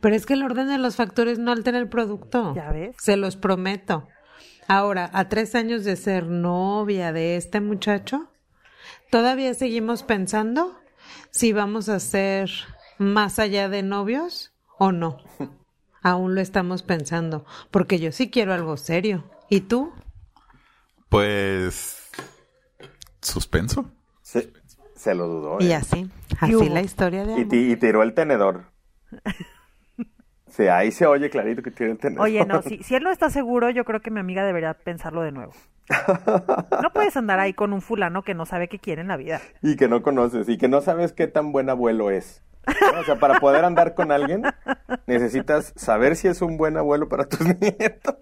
Pero 0.00 0.16
es 0.16 0.26
que 0.26 0.34
el 0.34 0.42
orden 0.42 0.68
de 0.68 0.78
los 0.78 0.96
factores 0.96 1.38
no 1.38 1.52
altera 1.52 1.78
el 1.78 1.88
producto. 1.88 2.54
Ya 2.54 2.70
ves. 2.72 2.96
Se 2.98 3.16
los 3.16 3.36
prometo. 3.36 4.08
Ahora, 4.66 5.10
a 5.12 5.28
tres 5.28 5.54
años 5.54 5.84
de 5.84 5.96
ser 5.96 6.26
novia 6.26 7.12
de 7.12 7.36
este 7.36 7.60
muchacho, 7.60 8.30
todavía 9.10 9.54
seguimos 9.54 10.02
pensando 10.02 10.78
si 11.30 11.52
vamos 11.52 11.88
a 11.88 12.00
ser 12.00 12.50
más 12.98 13.38
allá 13.38 13.68
de 13.68 13.82
novios 13.82 14.52
o 14.78 14.92
no. 14.92 15.18
Aún 16.08 16.34
lo 16.34 16.40
estamos 16.40 16.82
pensando, 16.82 17.44
porque 17.70 17.98
yo 17.98 18.12
sí 18.12 18.30
quiero 18.30 18.54
algo 18.54 18.78
serio. 18.78 19.24
¿Y 19.50 19.60
tú? 19.60 19.92
Pues 21.10 22.10
suspenso. 23.20 23.90
Se, 24.22 24.50
se 24.94 25.14
lo 25.14 25.26
dudó. 25.28 25.56
Y 25.60 25.72
¿eh? 25.72 25.74
así, 25.74 26.10
¿Qué 26.30 26.36
así 26.40 26.68
la 26.70 26.80
historia 26.80 27.26
de 27.26 27.32
Y, 27.32 27.42
amor. 27.42 27.54
y 27.54 27.76
tiró 27.76 28.02
el 28.02 28.14
tenedor. 28.14 28.64
Sí, 30.46 30.66
ahí 30.66 30.92
se 30.92 31.04
oye 31.04 31.28
clarito 31.28 31.62
que 31.62 31.70
tiró 31.70 31.92
el 31.92 31.98
tenedor. 31.98 32.24
Oye, 32.24 32.44
no, 32.46 32.62
si, 32.62 32.82
si 32.82 32.94
él 32.94 33.02
no 33.02 33.10
está 33.10 33.28
seguro, 33.28 33.68
yo 33.68 33.84
creo 33.84 34.00
que 34.00 34.10
mi 34.10 34.20
amiga 34.20 34.46
debería 34.46 34.72
pensarlo 34.72 35.20
de 35.20 35.32
nuevo. 35.32 35.52
No 36.82 36.90
puedes 36.94 37.16
andar 37.18 37.38
ahí 37.38 37.52
con 37.52 37.74
un 37.74 37.82
fulano 37.82 38.22
que 38.22 38.34
no 38.34 38.46
sabe 38.46 38.68
qué 38.68 38.78
quiere 38.78 39.02
en 39.02 39.08
la 39.08 39.18
vida. 39.18 39.42
Y 39.62 39.76
que 39.76 39.88
no 39.88 40.02
conoces, 40.02 40.48
y 40.48 40.56
que 40.56 40.68
no 40.68 40.80
sabes 40.80 41.12
qué 41.12 41.26
tan 41.26 41.52
buen 41.52 41.68
abuelo 41.68 42.10
es. 42.10 42.42
O 43.00 43.04
sea, 43.04 43.16
para 43.18 43.40
poder 43.40 43.64
andar 43.64 43.94
con 43.94 44.12
alguien, 44.12 44.42
necesitas 45.06 45.72
saber 45.76 46.16
si 46.16 46.28
es 46.28 46.42
un 46.42 46.56
buen 46.56 46.76
abuelo 46.76 47.08
para 47.08 47.26
tus 47.28 47.40
nietos. 47.60 48.14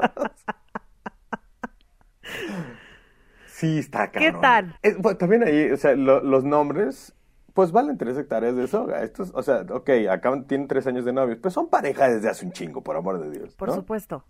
Sí, 3.47 3.79
está 3.79 4.11
¿Qué 4.11 4.27
cabrón. 4.33 4.41
tal? 4.43 4.79
Eh, 4.83 4.97
bueno, 4.99 5.17
también 5.19 5.43
ahí, 5.45 5.71
o 5.71 5.77
sea, 5.77 5.95
lo- 5.95 6.21
los 6.21 6.45
nombres, 6.45 7.15
pues 7.55 7.73
valen 7.73 7.97
tres 7.97 8.17
hectáreas 8.19 8.55
de 8.55 8.67
soga. 8.67 9.03
Estos, 9.03 9.31
o 9.35 9.43
sea, 9.43 9.65
ok, 9.71 9.89
acaban, 10.11 10.47
tienen 10.47 10.69
tres 10.69 10.87
años 10.87 11.05
de 11.05 11.13
novios, 11.13 11.39
pero 11.41 11.51
son 11.51 11.69
pareja 11.71 12.09
desde 12.09 12.29
hace 12.29 12.45
un 12.45 12.53
chingo, 12.53 12.83
por 12.83 12.97
amor 12.97 13.19
de 13.19 13.31
Dios. 13.31 13.55
Por 13.57 13.73
supuesto. 13.73 14.25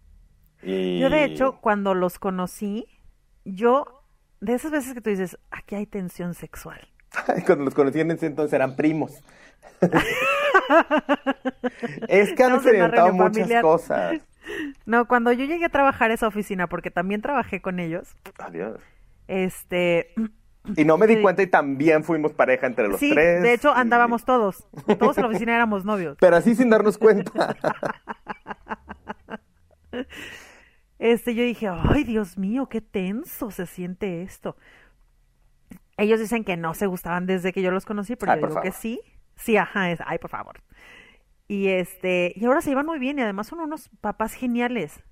Y- 0.62 1.00
Yo, 1.00 1.10
de 1.10 1.24
hecho, 1.24 1.58
cuando 1.60 1.94
los 1.94 2.18
conocí, 2.18 2.86
yo, 3.44 4.04
de 4.40 4.54
esas 4.54 4.70
veces 4.70 4.94
que 4.94 5.00
tú 5.00 5.10
dices, 5.10 5.38
aquí 5.50 5.74
hay 5.74 5.86
tensión 5.86 6.34
sexual. 6.34 6.80
Cuando 7.46 7.64
los 7.64 7.74
conocí 7.74 8.00
en 8.00 8.10
ese 8.10 8.26
entonces 8.26 8.52
eran 8.52 8.76
primos. 8.76 9.22
Es 12.08 12.32
que 12.32 12.42
han 12.42 12.52
Estamos 12.52 12.62
experimentado 12.64 13.12
muchas 13.12 13.32
familiar. 13.38 13.62
cosas. 13.62 14.20
No, 14.84 15.06
cuando 15.08 15.32
yo 15.32 15.44
llegué 15.44 15.64
a 15.64 15.68
trabajar 15.70 16.10
a 16.10 16.14
esa 16.14 16.28
oficina, 16.28 16.68
porque 16.68 16.90
también 16.90 17.20
trabajé 17.20 17.60
con 17.60 17.80
ellos, 17.80 18.14
Adiós. 18.38 18.78
este, 19.26 20.14
Y 20.76 20.84
no 20.84 20.98
me 20.98 21.06
di 21.06 21.16
Sí. 21.16 21.22
cuenta 21.22 21.42
y 21.42 21.46
también 21.48 22.02
fuimos 22.04 22.32
pareja 22.32 22.66
entre 22.66 22.88
los 22.88 22.98
sí, 22.98 23.10
tres. 23.12 23.42
de 23.42 23.52
hecho 23.54 23.68
y- 23.70 23.78
andábamos 23.80 24.24
todos, 24.24 24.66
todos 24.98 25.16
en 25.18 25.22
la 25.22 25.28
oficina 25.28 25.54
éramos 25.54 25.84
novios. 25.84 26.16
Pero 26.20 26.36
así 26.36 26.54
sin 26.54 26.70
darnos 26.70 26.98
cuenta. 26.98 27.56
Este, 30.98 31.34
yo 31.34 31.42
dije, 31.42 31.68
ay, 31.68 32.04
Dios 32.04 32.38
mío, 32.38 32.68
qué 32.68 32.80
tenso 32.80 33.50
se 33.50 33.66
siente 33.66 34.22
esto. 34.22 34.56
Ellos 35.98 36.20
dicen 36.20 36.42
que 36.44 36.56
no 36.56 36.74
se 36.74 36.86
gustaban 36.86 37.26
desde 37.26 37.52
que 37.52 37.62
yo 37.62 37.70
los 37.70 37.84
conocí, 37.84 38.16
pero 38.16 38.32
Ay, 38.32 38.38
yo 38.38 38.40
por 38.42 38.50
digo 38.50 38.62
que 38.62 38.72
sí. 38.72 39.00
Sí, 39.36 39.56
ajá, 39.56 39.90
es, 39.90 40.00
ay, 40.04 40.18
por 40.18 40.30
favor. 40.30 40.62
Y 41.48 41.68
este, 41.68 42.32
y 42.34 42.44
ahora 42.44 42.60
se 42.60 42.70
llevan 42.70 42.86
muy 42.86 42.98
bien 42.98 43.18
y 43.18 43.22
además 43.22 43.46
son 43.46 43.60
unos 43.60 43.88
papás 44.00 44.34
geniales. 44.34 45.02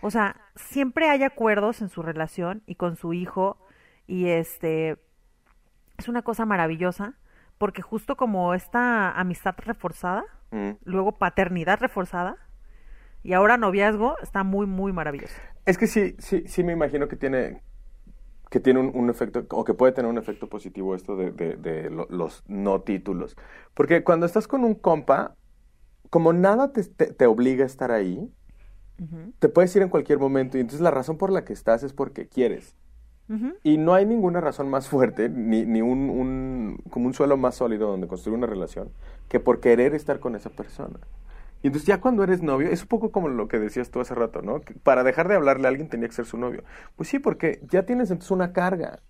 O 0.00 0.10
sea, 0.10 0.36
siempre 0.56 1.08
hay 1.08 1.22
acuerdos 1.22 1.82
en 1.82 1.88
su 1.88 2.02
relación 2.02 2.62
y 2.66 2.74
con 2.76 2.96
su 2.96 3.12
hijo 3.12 3.58
y 4.06 4.28
este 4.28 4.96
es 5.98 6.08
una 6.08 6.22
cosa 6.22 6.44
maravillosa 6.46 7.14
porque 7.58 7.82
justo 7.82 8.16
como 8.16 8.54
esta 8.54 9.10
amistad 9.12 9.54
reforzada, 9.58 10.24
Mm. 10.50 10.72
luego 10.84 11.12
paternidad 11.16 11.80
reforzada 11.80 12.36
y 13.22 13.32
ahora 13.32 13.56
noviazgo 13.56 14.18
está 14.20 14.44
muy 14.44 14.66
muy 14.66 14.92
maravilloso. 14.92 15.34
Es 15.64 15.78
que 15.78 15.86
sí, 15.86 16.14
sí, 16.18 16.42
sí 16.46 16.62
me 16.62 16.72
imagino 16.72 17.08
que 17.08 17.16
tiene 17.16 17.62
que 18.52 18.60
tiene 18.60 18.80
un, 18.80 18.92
un 18.94 19.10
efecto, 19.10 19.46
o 19.50 19.64
que 19.64 19.74
puede 19.74 19.92
tener 19.94 20.10
un 20.12 20.18
efecto 20.18 20.48
positivo 20.50 20.94
esto 20.96 21.16
de, 21.16 21.32
de- 21.32 21.56
de 21.58 21.90
lo- 21.90 22.08
los 22.10 22.44
no 22.48 22.82
títulos. 22.82 23.36
Porque 23.74 24.04
cuando 24.04 24.26
estás 24.26 24.48
con 24.48 24.64
un 24.64 24.76
compa, 24.76 25.36
como 26.10 26.32
nada 26.34 26.72
te, 26.72 26.84
te- 26.84 27.12
te 27.14 27.26
obliga 27.26 27.64
a 27.64 27.66
estar 27.68 27.92
ahí, 27.92 28.30
Ujú, 29.00 29.32
te 29.38 29.48
puedes 29.48 29.74
ir 29.76 29.82
en 29.82 29.88
cualquier 29.88 30.18
momento 30.18 30.56
y 30.58 30.60
entonces 30.60 30.80
la 30.80 30.90
razón 30.90 31.18
por 31.18 31.30
la 31.32 31.44
que 31.44 31.52
estás 31.52 31.82
es 31.82 31.92
porque 31.92 32.28
quieres. 32.28 32.76
Y 33.64 33.78
no 33.78 33.94
hay 33.94 34.06
ninguna 34.06 34.40
razón 34.40 34.70
más 34.70 34.88
fuerte, 34.88 35.28
ni, 35.30 35.64
ni 35.66 35.82
un, 35.82 36.10
un- 36.10 36.78
como 36.90 37.06
un 37.06 37.14
suelo 37.14 37.36
más 37.38 37.56
sólido 37.56 37.88
donde 37.88 38.08
construir 38.08 38.38
una 38.38 38.46
relación, 38.48 38.92
que 39.28 39.40
por 39.40 39.60
querer 39.60 39.94
estar 39.94 40.20
con 40.20 40.36
esa 40.36 40.50
persona. 40.50 41.00
Y 41.62 41.68
entonces 41.68 41.86
ya 41.86 42.00
cuando 42.00 42.24
eres 42.24 42.42
novio, 42.42 42.70
es 42.70 42.82
un 42.82 42.88
poco 42.88 43.12
como 43.12 43.28
lo 43.28 43.48
que 43.48 43.58
decías 43.58 43.90
tú 43.90 44.00
hace 44.00 44.14
rato, 44.14 44.42
¿no? 44.42 44.60
Que 44.60 44.74
para 44.74 45.04
dejar 45.04 45.28
de 45.28 45.36
hablarle 45.36 45.66
a 45.66 45.70
alguien 45.70 45.88
tenía 45.88 46.08
que 46.08 46.14
ser 46.14 46.26
su 46.26 46.36
novio. 46.36 46.64
Pues 46.96 47.08
sí, 47.08 47.18
porque 47.18 47.60
ya 47.70 47.84
tienes 47.86 48.10
entonces 48.10 48.30
una 48.32 48.52
carga, 48.52 49.00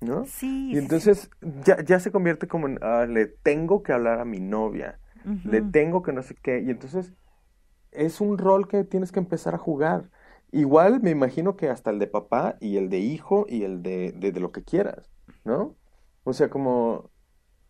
¿no? 0.00 0.24
Sí. 0.24 0.70
Y 0.70 0.74
sí, 0.74 0.78
entonces 0.78 1.30
ya, 1.64 1.82
ya 1.82 2.00
se 2.00 2.12
convierte 2.12 2.48
como 2.48 2.68
en, 2.68 2.78
ah, 2.82 3.06
le 3.08 3.26
tengo 3.26 3.82
que 3.82 3.92
hablar 3.92 4.20
a 4.20 4.24
mi 4.24 4.40
novia, 4.40 5.00
le 5.42 5.62
tengo 5.62 6.02
que 6.02 6.12
no 6.12 6.22
sé 6.22 6.36
qué. 6.36 6.60
Y 6.60 6.70
entonces 6.70 7.12
es 7.92 8.20
un 8.20 8.38
rol 8.38 8.68
que 8.68 8.84
tienes 8.84 9.12
que 9.12 9.20
empezar 9.20 9.54
a 9.54 9.58
jugar. 9.58 10.10
Igual 10.52 11.00
me 11.00 11.10
imagino 11.10 11.56
que 11.56 11.68
hasta 11.68 11.90
el 11.90 11.98
de 11.98 12.06
papá 12.06 12.56
y 12.60 12.76
el 12.76 12.88
de 12.88 12.98
hijo 12.98 13.46
y 13.48 13.64
el 13.64 13.82
de, 13.82 14.12
de, 14.12 14.32
de 14.32 14.40
lo 14.40 14.52
que 14.52 14.62
quieras, 14.64 15.10
¿no? 15.44 15.76
O 16.24 16.32
sea, 16.32 16.50
como 16.50 17.10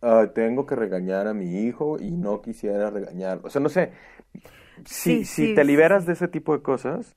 ah, 0.01 0.31
tengo 0.33 0.65
que 0.65 0.75
regañar 0.75 1.27
a 1.27 1.33
mi 1.33 1.61
hijo 1.65 1.99
y 1.99 2.11
no 2.11 2.41
quisiera 2.41 2.89
regañar. 2.89 3.41
O 3.43 3.49
sea, 3.49 3.61
no 3.61 3.69
sé, 3.69 3.91
si, 4.85 5.23
Sí, 5.23 5.25
si 5.25 5.47
sí, 5.47 5.53
te 5.55 5.65
liberas 5.65 6.05
sí. 6.05 6.07
de 6.07 6.13
ese 6.13 6.27
tipo 6.27 6.53
de 6.57 6.63
cosas, 6.63 7.15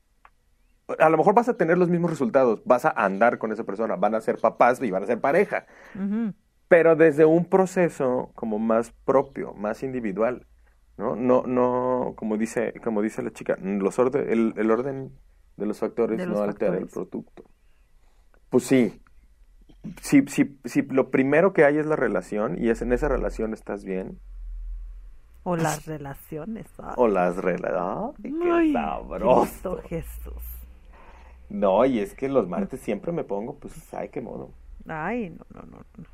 a 0.99 1.09
lo 1.11 1.17
mejor 1.19 1.35
vas 1.35 1.49
a 1.49 1.57
tener 1.57 1.79
los 1.79 1.89
mismos 1.89 2.11
resultados, 2.11 2.63
vas 2.65 2.85
a 2.85 2.91
andar 2.91 3.39
con 3.39 3.53
esa 3.53 3.65
persona, 3.65 3.97
van 3.97 4.15
a 4.15 4.21
ser 4.21 4.39
papás 4.39 4.83
y 4.83 4.91
van 4.91 5.05
a 5.05 5.07
ser 5.07 5.21
pareja, 5.21 5.67
Ujú. 5.95 6.33
pero 6.69 6.95
desde 6.97 7.25
un 7.25 7.45
proceso 7.47 8.31
como 8.35 8.59
más 8.59 8.93
propio, 9.05 9.55
más 9.55 9.83
individual, 9.83 10.47
¿no? 10.97 11.17
No, 11.17 11.43
no, 11.47 12.15
como 12.17 12.37
dice, 12.37 12.75
como 12.85 13.03
dice 13.03 13.23
la 13.23 13.33
chica, 13.33 13.57
los 13.61 13.99
orde- 13.99 14.33
el, 14.33 14.55
el 14.57 14.71
orden 14.71 15.13
de 15.57 15.67
los 15.67 15.79
factores 15.81 16.19
De 16.19 16.27
no 16.27 16.31
los 16.33 16.41
altera 16.43 16.79
el 16.79 16.87
producto. 16.87 17.45
Pues 18.49 18.65
sí, 18.65 19.01
si, 20.01 20.23
si, 20.29 20.59
si 20.65 20.83
lo 20.83 21.11
primero 21.11 21.53
que 21.53 21.65
hay 21.65 21.79
es 21.79 21.87
la 21.87 21.97
relación 21.97 22.57
y 22.63 22.71
es 22.71 22.83
en 22.83 22.93
esa 22.93 23.09
relación 23.09 23.55
estás 23.55 23.85
bien, 23.85 24.19
O 25.43 25.57
las 25.57 25.87
relaciones. 25.87 26.67
ay. 26.79 26.95
o 26.97 27.09
las 27.09 27.37
relaciones, 27.37 28.35
qué 28.41 28.73
sabroso. 28.73 29.43
Cristo 29.43 29.83
Jesús. 29.89 30.43
No, 31.49 31.85
y 31.85 31.99
es 32.01 32.15
que 32.15 32.29
los 32.29 32.49
martes 32.49 32.81
siempre 32.81 33.11
me 33.13 33.25
pongo, 33.25 33.59
pues, 33.59 33.75
ay, 33.95 34.09
qué 34.11 34.21
modo. 34.21 34.53
Ay, 34.87 35.31
no, 35.31 35.45
no, 35.55 35.63
no. 35.63 35.79
no. 35.97 36.05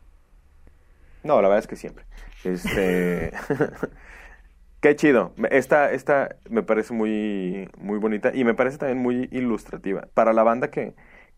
No, 1.25 1.37
la 1.43 1.49
verdad 1.49 1.59
es 1.59 1.67
que 1.67 1.77
siempre. 1.77 2.05
Este. 2.45 3.33
Qué 4.81 4.95
chido. 4.95 5.33
Esta, 5.51 5.91
esta 5.91 6.37
me 6.49 6.63
parece 6.63 6.93
muy, 6.95 7.69
muy 7.79 7.99
bonita 7.99 8.31
y 8.35 8.45
me 8.45 8.55
parece 8.55 8.79
también 8.79 8.99
muy 8.99 9.29
ilustrativa. 9.33 10.07
Para 10.15 10.33
la 10.33 10.45
banda 10.45 10.71
que 10.71 10.95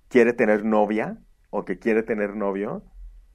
quiere 0.08 0.32
tener 0.34 0.64
novia 0.64 1.16
o 1.51 1.64
que 1.64 1.78
quiere 1.78 2.03
tener 2.03 2.36
novio, 2.36 2.82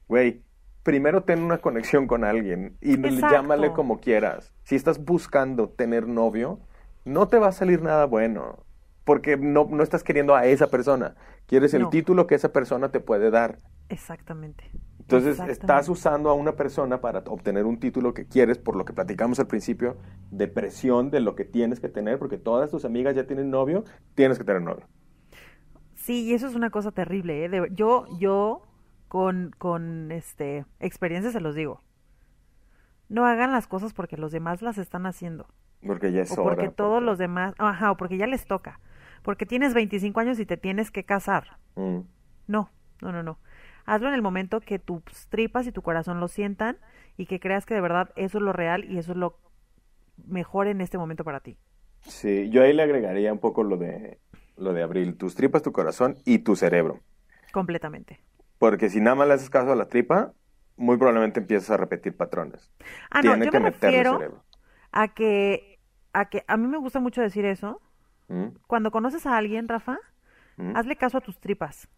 güey, 0.08 0.42
primero 0.82 1.24
ten 1.24 1.42
una 1.42 1.58
conexión 1.58 2.06
con 2.06 2.24
alguien 2.24 2.76
y 2.80 2.94
Exacto. 2.94 3.34
llámale 3.34 3.72
como 3.72 4.00
quieras. 4.00 4.52
Si 4.64 4.76
estás 4.76 5.04
buscando 5.04 5.68
tener 5.68 6.06
novio, 6.06 6.60
no 7.04 7.28
te 7.28 7.38
va 7.38 7.48
a 7.48 7.52
salir 7.52 7.82
nada 7.82 8.06
bueno. 8.06 8.64
Porque 9.04 9.36
no, 9.36 9.66
no 9.70 9.82
estás 9.82 10.02
queriendo 10.02 10.34
a 10.34 10.46
esa 10.46 10.68
persona. 10.68 11.14
Quieres 11.46 11.74
el 11.74 11.82
No. 11.82 11.90
título 11.90 12.26
que 12.26 12.36
esa 12.36 12.52
persona 12.54 12.90
te 12.90 13.00
puede 13.00 13.30
dar. 13.30 13.58
Exactamente. 13.90 14.64
Entonces, 14.98 15.32
Exactamente. 15.32 15.52
estás 15.60 15.88
usando 15.90 16.30
a 16.30 16.34
una 16.34 16.52
persona 16.52 17.02
para 17.02 17.18
obtener 17.26 17.66
un 17.66 17.78
título 17.78 18.14
que 18.14 18.26
quieres, 18.26 18.56
por 18.56 18.76
lo 18.76 18.86
que 18.86 18.94
platicamos 18.94 19.38
al 19.40 19.46
principio, 19.46 19.98
de 20.30 20.48
presión 20.48 21.10
de 21.10 21.20
lo 21.20 21.34
que 21.34 21.44
tienes 21.44 21.80
que 21.80 21.90
tener, 21.90 22.18
porque 22.18 22.38
todas 22.38 22.70
tus 22.70 22.86
amigas 22.86 23.14
ya 23.14 23.26
tienen 23.26 23.50
novio, 23.50 23.84
tienes 24.14 24.38
que 24.38 24.44
tener 24.44 24.62
novio. 24.62 24.86
Sí, 26.04 26.24
y 26.24 26.34
eso 26.34 26.46
es 26.46 26.54
una 26.54 26.68
cosa 26.68 26.92
terrible, 26.92 27.46
¿eh? 27.46 27.48
De- 27.48 27.68
yo, 27.72 28.04
yo, 28.18 28.60
con, 29.08 29.52
con 29.56 30.12
este, 30.12 30.66
experiencia 30.78 31.32
se 31.32 31.40
los 31.40 31.54
digo. 31.54 31.80
No 33.08 33.24
hagan 33.26 33.52
las 33.52 33.66
cosas 33.66 33.94
porque 33.94 34.18
los 34.18 34.30
demás 34.30 34.60
las 34.60 34.76
están 34.76 35.06
haciendo. 35.06 35.46
Porque 35.86 36.12
ya 36.12 36.20
es 36.20 36.32
o 36.32 36.42
porque 36.42 36.64
hora, 36.64 36.70
todos 36.72 36.92
porque- 36.96 37.06
los 37.06 37.16
demás, 37.18 37.54
ajá, 37.56 37.90
o 37.90 37.96
porque 37.96 38.18
ya 38.18 38.26
les 38.26 38.44
toca. 38.44 38.80
Porque 39.22 39.46
tienes 39.46 39.72
25 39.72 40.20
años 40.20 40.38
y 40.38 40.44
te 40.44 40.58
tienes 40.58 40.90
que 40.90 41.04
casar. 41.04 41.56
Mm. 41.76 42.00
No, 42.48 42.70
no, 43.00 43.10
no, 43.10 43.22
no. 43.22 43.38
Hazlo 43.86 44.08
en 44.08 44.14
el 44.14 44.20
momento 44.20 44.60
que 44.60 44.78
tus 44.78 45.02
tripas 45.30 45.66
y 45.66 45.72
tu 45.72 45.80
corazón 45.80 46.20
lo 46.20 46.28
sientan 46.28 46.76
y 47.16 47.24
que 47.24 47.40
creas 47.40 47.64
que 47.64 47.72
de 47.72 47.80
verdad 47.80 48.10
eso 48.16 48.36
es 48.36 48.44
lo 48.44 48.52
real 48.52 48.84
y 48.84 48.98
eso 48.98 49.12
es 49.12 49.16
lo 49.18 49.38
mejor 50.26 50.66
en 50.66 50.82
este 50.82 50.98
momento 50.98 51.24
para 51.24 51.40
ti. 51.40 51.56
Sí, 52.00 52.50
yo 52.50 52.62
ahí 52.62 52.74
le 52.74 52.82
agregaría 52.82 53.32
un 53.32 53.38
poco 53.38 53.62
lo 53.62 53.78
de, 53.78 54.18
lo 54.56 54.72
de 54.72 54.82
abril, 54.82 55.16
tus 55.16 55.34
tripas, 55.34 55.62
tu 55.62 55.72
corazón 55.72 56.18
y 56.24 56.38
tu 56.40 56.56
cerebro. 56.56 57.00
Completamente. 57.52 58.20
Porque 58.58 58.88
si 58.90 59.00
nada 59.00 59.16
más 59.16 59.28
le 59.28 59.34
haces 59.34 59.50
caso 59.50 59.72
a 59.72 59.76
la 59.76 59.88
tripa, 59.88 60.32
muy 60.76 60.96
probablemente 60.96 61.40
empiezas 61.40 61.70
a 61.70 61.76
repetir 61.76 62.16
patrones. 62.16 62.70
Ah, 63.10 63.22
no, 63.22 63.32
Tiene 63.32 63.46
yo 63.46 63.52
que 63.52 63.60
me 63.60 63.70
refiero 63.70 64.12
cerebro. 64.12 64.44
a 64.92 65.08
que, 65.14 65.80
a 66.12 66.28
que 66.28 66.44
a 66.48 66.56
mí 66.56 66.66
me 66.66 66.78
gusta 66.78 67.00
mucho 67.00 67.20
decir 67.20 67.44
eso. 67.44 67.80
Mm, 68.28 68.48
Cuando 68.66 68.90
conoces 68.90 69.26
a 69.26 69.36
alguien, 69.36 69.68
Rafa, 69.68 69.98
mm. 70.56 70.76
hazle 70.76 70.96
caso 70.96 71.18
a 71.18 71.20
tus 71.20 71.38
tripas. 71.40 71.88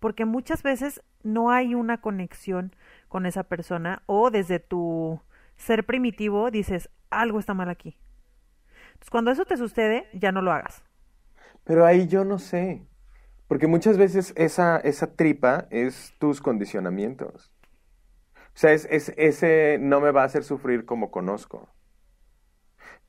Porque 0.00 0.24
muchas 0.24 0.62
veces 0.62 1.02
no 1.22 1.50
hay 1.50 1.74
una 1.74 2.00
conexión 2.00 2.74
con 3.08 3.26
esa 3.26 3.44
persona 3.44 4.02
o 4.06 4.30
desde 4.30 4.60
tu 4.60 5.20
ser 5.56 5.84
primitivo 5.86 6.50
dices, 6.50 6.88
algo 7.10 7.38
está 7.40 7.54
mal 7.54 7.68
aquí. 7.68 7.98
Entonces, 8.88 9.10
cuando 9.10 9.30
eso 9.30 9.44
te 9.44 9.56
sucede, 9.56 10.08
ya 10.12 10.32
no 10.32 10.42
lo 10.42 10.52
hagas. 10.52 10.84
Pero 11.68 11.86
ahí 11.86 12.08
yo 12.08 12.24
no 12.24 12.40
sé. 12.40 12.86
Porque 13.48 13.68
muchas 13.68 13.98
veces 13.98 14.34
esa, 14.36 14.78
esa 14.78 15.14
tripa 15.16 15.68
es 15.70 16.14
tus 16.20 16.40
condicionamientos. 16.42 17.52
O 18.54 18.58
sea, 18.60 18.72
es, 18.74 18.86
es- 18.90 19.14
ese 19.16 19.78
no 19.80 20.00
me 20.02 20.10
va 20.10 20.22
a 20.22 20.24
hacer 20.26 20.44
sufrir 20.44 20.84
como 20.84 21.10
conozco. 21.10 21.68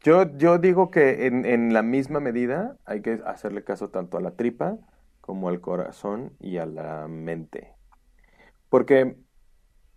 Yo, 0.02 0.36
yo 0.38 0.58
digo 0.60 0.92
que 0.92 1.28
en, 1.28 1.46
en 1.46 1.74
la 1.74 1.82
misma 1.84 2.20
medida 2.20 2.78
hay 2.86 3.02
que 3.02 3.22
hacerle 3.26 3.64
caso 3.64 3.90
tanto 3.90 4.18
a 4.18 4.22
la 4.22 4.36
tripa 4.36 4.78
como 5.22 5.50
al 5.50 5.62
corazón 5.62 6.34
y 6.40 6.58
a 6.58 6.66
la 6.66 7.08
mente. 7.08 7.76
Porque 8.70 9.18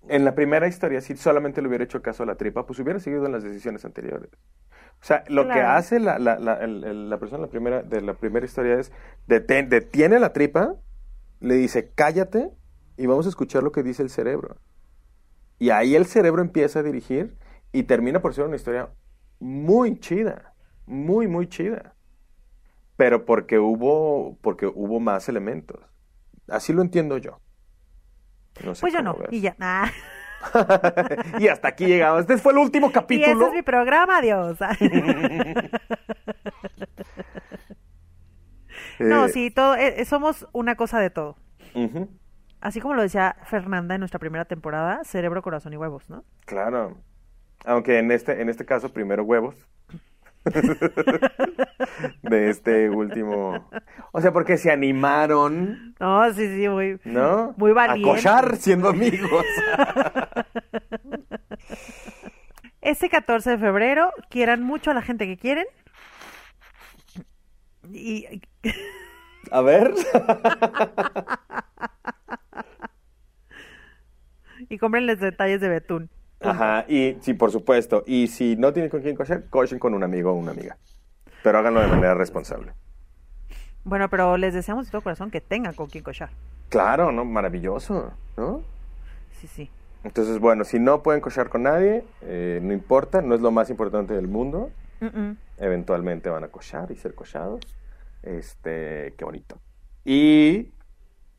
en 0.09 0.25
la 0.25 0.35
primera 0.37 0.69
historia, 0.69 1.01
si 1.03 1.17
solamente 1.17 1.63
le 1.63 1.69
hubiera 1.69 1.85
hecho 1.85 2.03
caso 2.03 2.25
a 2.25 2.27
la 2.27 2.37
tripa, 2.37 2.67
pues 2.67 2.79
hubiera 2.81 3.01
seguido 3.01 3.27
en 3.27 3.33
las 3.33 3.45
decisiones 3.45 3.85
anteriores. 3.87 4.31
O 5.03 5.05
sea, 5.05 5.25
lo 5.29 5.49
que 5.49 5.61
hace 5.61 5.99
la, 5.99 6.19
la, 6.21 6.39
la, 6.39 6.55
el- 6.59 7.11
la 7.11 7.19
persona 7.19 7.43
la 7.43 7.49
primera, 7.51 7.83
de 7.83 8.01
la 8.03 8.15
primera 8.15 8.47
historia 8.47 8.79
es 8.79 8.93
deten- 9.27 9.69
detiene 9.69 10.21
la 10.21 10.33
tripa, 10.33 10.77
le 11.41 11.55
dice 11.55 11.91
cállate 11.95 12.51
y 12.97 13.07
vamos 13.07 13.27
a 13.27 13.29
escuchar 13.31 13.65
lo 13.65 13.73
que 13.73 13.83
dice 13.83 14.03
el 14.05 14.11
cerebro. 14.11 14.59
Y 15.59 15.71
ahí 15.71 15.97
el 15.97 16.07
cerebro 16.07 16.41
empieza 16.41 16.79
a 16.79 16.83
dirigir 16.85 17.37
y 17.73 17.83
termina 17.85 18.21
por 18.23 18.33
ser 18.35 18.45
una 18.45 18.55
historia 18.57 18.91
muy 19.41 19.99
chida, 19.99 20.55
muy, 20.87 21.27
muy 21.27 21.49
chida. 21.49 21.95
Pero 22.97 23.25
porque 23.25 23.59
hubo, 23.59 24.39
porque 24.41 24.67
hubo 24.67 25.01
más 25.01 25.29
elementos. 25.29 25.81
Así 26.49 26.73
lo 26.73 26.83
entiendo 26.83 27.19
yo. 27.19 27.41
No 28.65 28.75
sé 28.77 28.83
Pues 28.83 28.93
yo 28.93 29.03
no. 29.03 29.15
ves. 29.15 29.29
Y 29.33 29.41
ya. 29.41 29.57
Ah. 29.59 29.91
y 31.39 31.49
hasta 31.49 31.69
aquí 31.69 31.87
llegamos. 31.87 32.23
Este 32.23 32.39
fue 32.39 32.53
el 32.53 32.59
último 32.59 32.87
Y 32.87 32.91
ese 32.91 32.95
capítulo. 33.01 33.47
es 33.49 33.53
mi 33.53 33.63
programa, 33.63 34.19
adiós. 34.19 34.59
no, 38.99 39.27
Eh, 39.27 39.29
sí, 39.29 39.51
todo, 39.51 39.75
eh, 39.77 40.01
eh, 40.01 40.05
somos 40.05 40.47
una 40.53 40.77
cosa 40.77 41.01
de 41.01 41.11
todo. 41.11 41.37
Así 42.61 42.81
como 42.81 42.95
lo 42.95 43.03
decía 43.03 43.37
Fernanda 43.45 43.95
en 43.95 44.01
nuestra 44.01 44.21
primera 44.21 44.45
temporada, 44.45 45.03
cerebro, 45.05 45.43
corazón 45.43 45.73
y 45.73 45.77
huevos, 45.77 46.09
¿no? 46.09 46.25
Claro. 46.45 46.97
Aunque 47.65 47.99
en 47.99 48.11
este, 48.11 48.41
en 48.41 48.49
este 48.49 48.65
caso, 48.65 48.93
primero 48.93 49.25
huevos. 49.25 49.67
de 52.23 52.51
este 52.51 52.91
último. 52.91 53.69
O 54.13 54.21
sea, 54.21 54.33
porque 54.33 54.57
se 54.59 54.71
animaron, 54.73 55.95
No, 56.01 56.33
sí, 56.35 56.47
sí, 56.57 56.69
muy, 56.69 56.99
¿no? 57.05 57.55
muy 57.57 57.71
A 57.73 57.75
valiente. 57.75 58.11
cochar 58.11 58.57
siendo 58.57 58.89
amigos. 58.89 59.45
Este 62.81 63.09
14 63.09 63.51
de 63.51 63.59
febrero, 63.59 64.11
quieran 64.29 64.63
mucho 64.65 64.91
a 64.91 64.95
la 64.95 65.03
gente 65.03 65.25
que 65.27 65.37
quieren. 65.37 65.67
Y 67.93 68.27
A 69.53 69.61
ver. 69.61 69.95
y 74.69 74.79
cómprenles 74.79 75.21
detalles 75.21 75.61
de 75.61 75.69
betún. 75.69 76.11
Ajá, 76.43 76.85
y 76.89 77.17
sí, 77.21 77.35
por 77.35 77.51
supuesto. 77.51 78.05
Y 78.07 78.27
si 78.29 78.57
no 78.57 78.73
tienen 78.73 78.91
con 78.91 79.03
quién 79.03 79.17
cochar, 79.17 79.45
cochen 79.49 79.79
con 79.79 79.95
un 79.95 80.03
amigo 80.03 80.33
o 80.33 80.35
una 80.35 80.53
amiga. 80.53 80.77
Pero 81.43 81.59
háganlo 81.59 81.81
de 81.81 81.89
manera 81.89 82.15
responsable. 82.15 82.73
Bueno, 83.85 84.09
pero 84.09 84.37
les 84.37 84.55
deseamos 84.55 84.87
de 84.87 84.93
todo 84.93 85.03
corazón 85.03 85.31
que 85.31 85.41
tengan 85.41 85.75
con 85.75 85.89
quien 85.89 86.05
cochar. 86.05 86.31
Claro, 86.69 87.13
¿no? 87.13 87.25
Maravilloso, 87.25 88.13
¿no? 88.37 88.63
Sí, 89.41 89.47
sí. 89.47 89.71
Entonces, 90.05 90.39
bueno, 90.39 90.65
si 90.65 90.79
no 90.79 91.03
pueden 91.03 91.21
cochar 91.21 91.49
con 91.49 91.65
nadie, 91.65 92.05
eh, 92.23 92.61
no 92.63 92.73
importa, 92.73 93.23
no 93.23 93.35
es 93.35 93.41
lo 93.41 93.51
más 93.51 93.71
importante 93.71 94.15
del 94.15 94.29
mundo. 94.29 94.71
Eventualmente 95.59 96.31
van 96.31 96.45
a 96.45 96.49
cochar 96.49 96.93
y 96.93 96.97
ser 96.97 97.15
cochados. 97.15 97.61
Este, 98.23 99.15
qué 99.17 99.25
bonito. 99.25 99.59
Y 100.05 100.71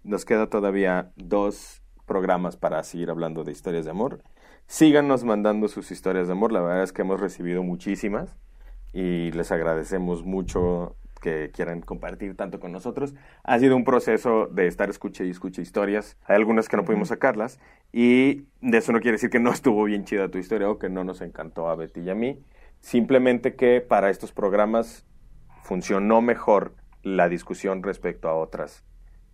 nos 0.03 0.25
queda 0.25 0.47
todavía 0.47 1.11
dos 1.15 1.81
programas 2.05 2.57
para 2.57 2.83
seguir 2.83 3.09
hablando 3.09 3.45
de 3.45 3.53
historias 3.53 3.85
de 3.85 3.91
amor. 3.91 4.21
Síganos 4.67 5.23
mandando 5.23 5.67
sus 5.67 5.91
historias 5.91 6.27
de 6.27 6.33
amor. 6.33 6.51
La 6.51 6.61
verdad 6.61 6.83
es 6.83 6.93
que 6.93 7.01
hemos 7.01 7.19
recibido 7.19 7.63
muchísimas 7.63 8.37
y 8.91 9.31
les 9.31 9.51
agradecemos 9.51 10.23
mucho 10.23 10.95
que 11.21 11.51
quieran 11.53 11.81
compartir 11.81 12.35
tanto 12.35 12.59
con 12.59 12.71
nosotros. 12.71 13.15
Ha 13.43 13.57
sido 13.57 13.75
un 13.75 13.85
proceso 13.85 14.47
de 14.47 14.67
estar 14.67 14.89
escuche 14.89 15.25
y 15.25 15.29
escuche 15.29 15.61
historias. 15.61 16.17
Hay 16.25 16.35
algunas 16.35 16.67
que 16.67 16.77
no 16.77 16.83
pudimos 16.83 17.07
sacarlas 17.07 17.59
y 17.91 18.47
de 18.61 18.77
eso 18.77 18.91
no 18.91 18.99
quiere 18.99 19.15
decir 19.15 19.29
que 19.29 19.39
no 19.39 19.51
estuvo 19.51 19.83
bien 19.85 20.05
chida 20.05 20.29
tu 20.29 20.37
historia 20.37 20.69
o 20.69 20.77
que 20.77 20.89
no 20.89 21.03
nos 21.03 21.21
encantó 21.21 21.69
a 21.69 21.75
Betty 21.75 22.01
y 22.01 22.09
a 22.09 22.15
mí. 22.15 22.43
Simplemente 22.81 23.55
que 23.55 23.79
para 23.79 24.09
estos 24.09 24.33
programas 24.33 25.05
funcionó 25.63 26.21
mejor 26.21 26.75
la 27.03 27.29
discusión 27.29 27.81
respecto 27.83 28.27
a 28.27 28.35
otras 28.35 28.83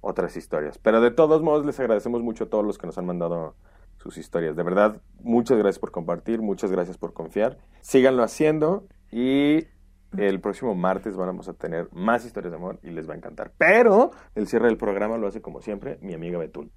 otras 0.01 0.37
historias. 0.37 0.77
Pero 0.77 1.01
de 1.01 1.11
todos 1.11 1.41
modos 1.41 1.65
les 1.65 1.79
agradecemos 1.79 2.21
mucho 2.21 2.45
a 2.45 2.49
todos 2.49 2.65
los 2.65 2.77
que 2.77 2.87
nos 2.87 2.97
han 2.97 3.05
mandado 3.05 3.55
sus 3.99 4.17
historias. 4.17 4.55
De 4.55 4.63
verdad, 4.63 5.01
muchas 5.21 5.57
gracias 5.57 5.79
por 5.79 5.91
compartir, 5.91 6.41
muchas 6.41 6.71
gracias 6.71 6.97
por 6.97 7.13
confiar. 7.13 7.57
Síganlo 7.81 8.23
haciendo 8.23 8.87
y 9.11 9.67
el 10.17 10.39
próximo 10.39 10.73
martes 10.73 11.15
vamos 11.15 11.47
a 11.47 11.53
tener 11.53 11.87
más 11.91 12.25
historias 12.25 12.51
de 12.51 12.57
amor 12.57 12.79
y 12.81 12.89
les 12.89 13.07
va 13.07 13.13
a 13.13 13.17
encantar. 13.17 13.51
Pero 13.57 14.11
el 14.35 14.47
cierre 14.47 14.67
del 14.67 14.77
programa 14.77 15.17
lo 15.17 15.27
hace 15.27 15.41
como 15.41 15.61
siempre 15.61 15.99
mi 16.01 16.13
amiga 16.13 16.39
Betul. 16.39 16.71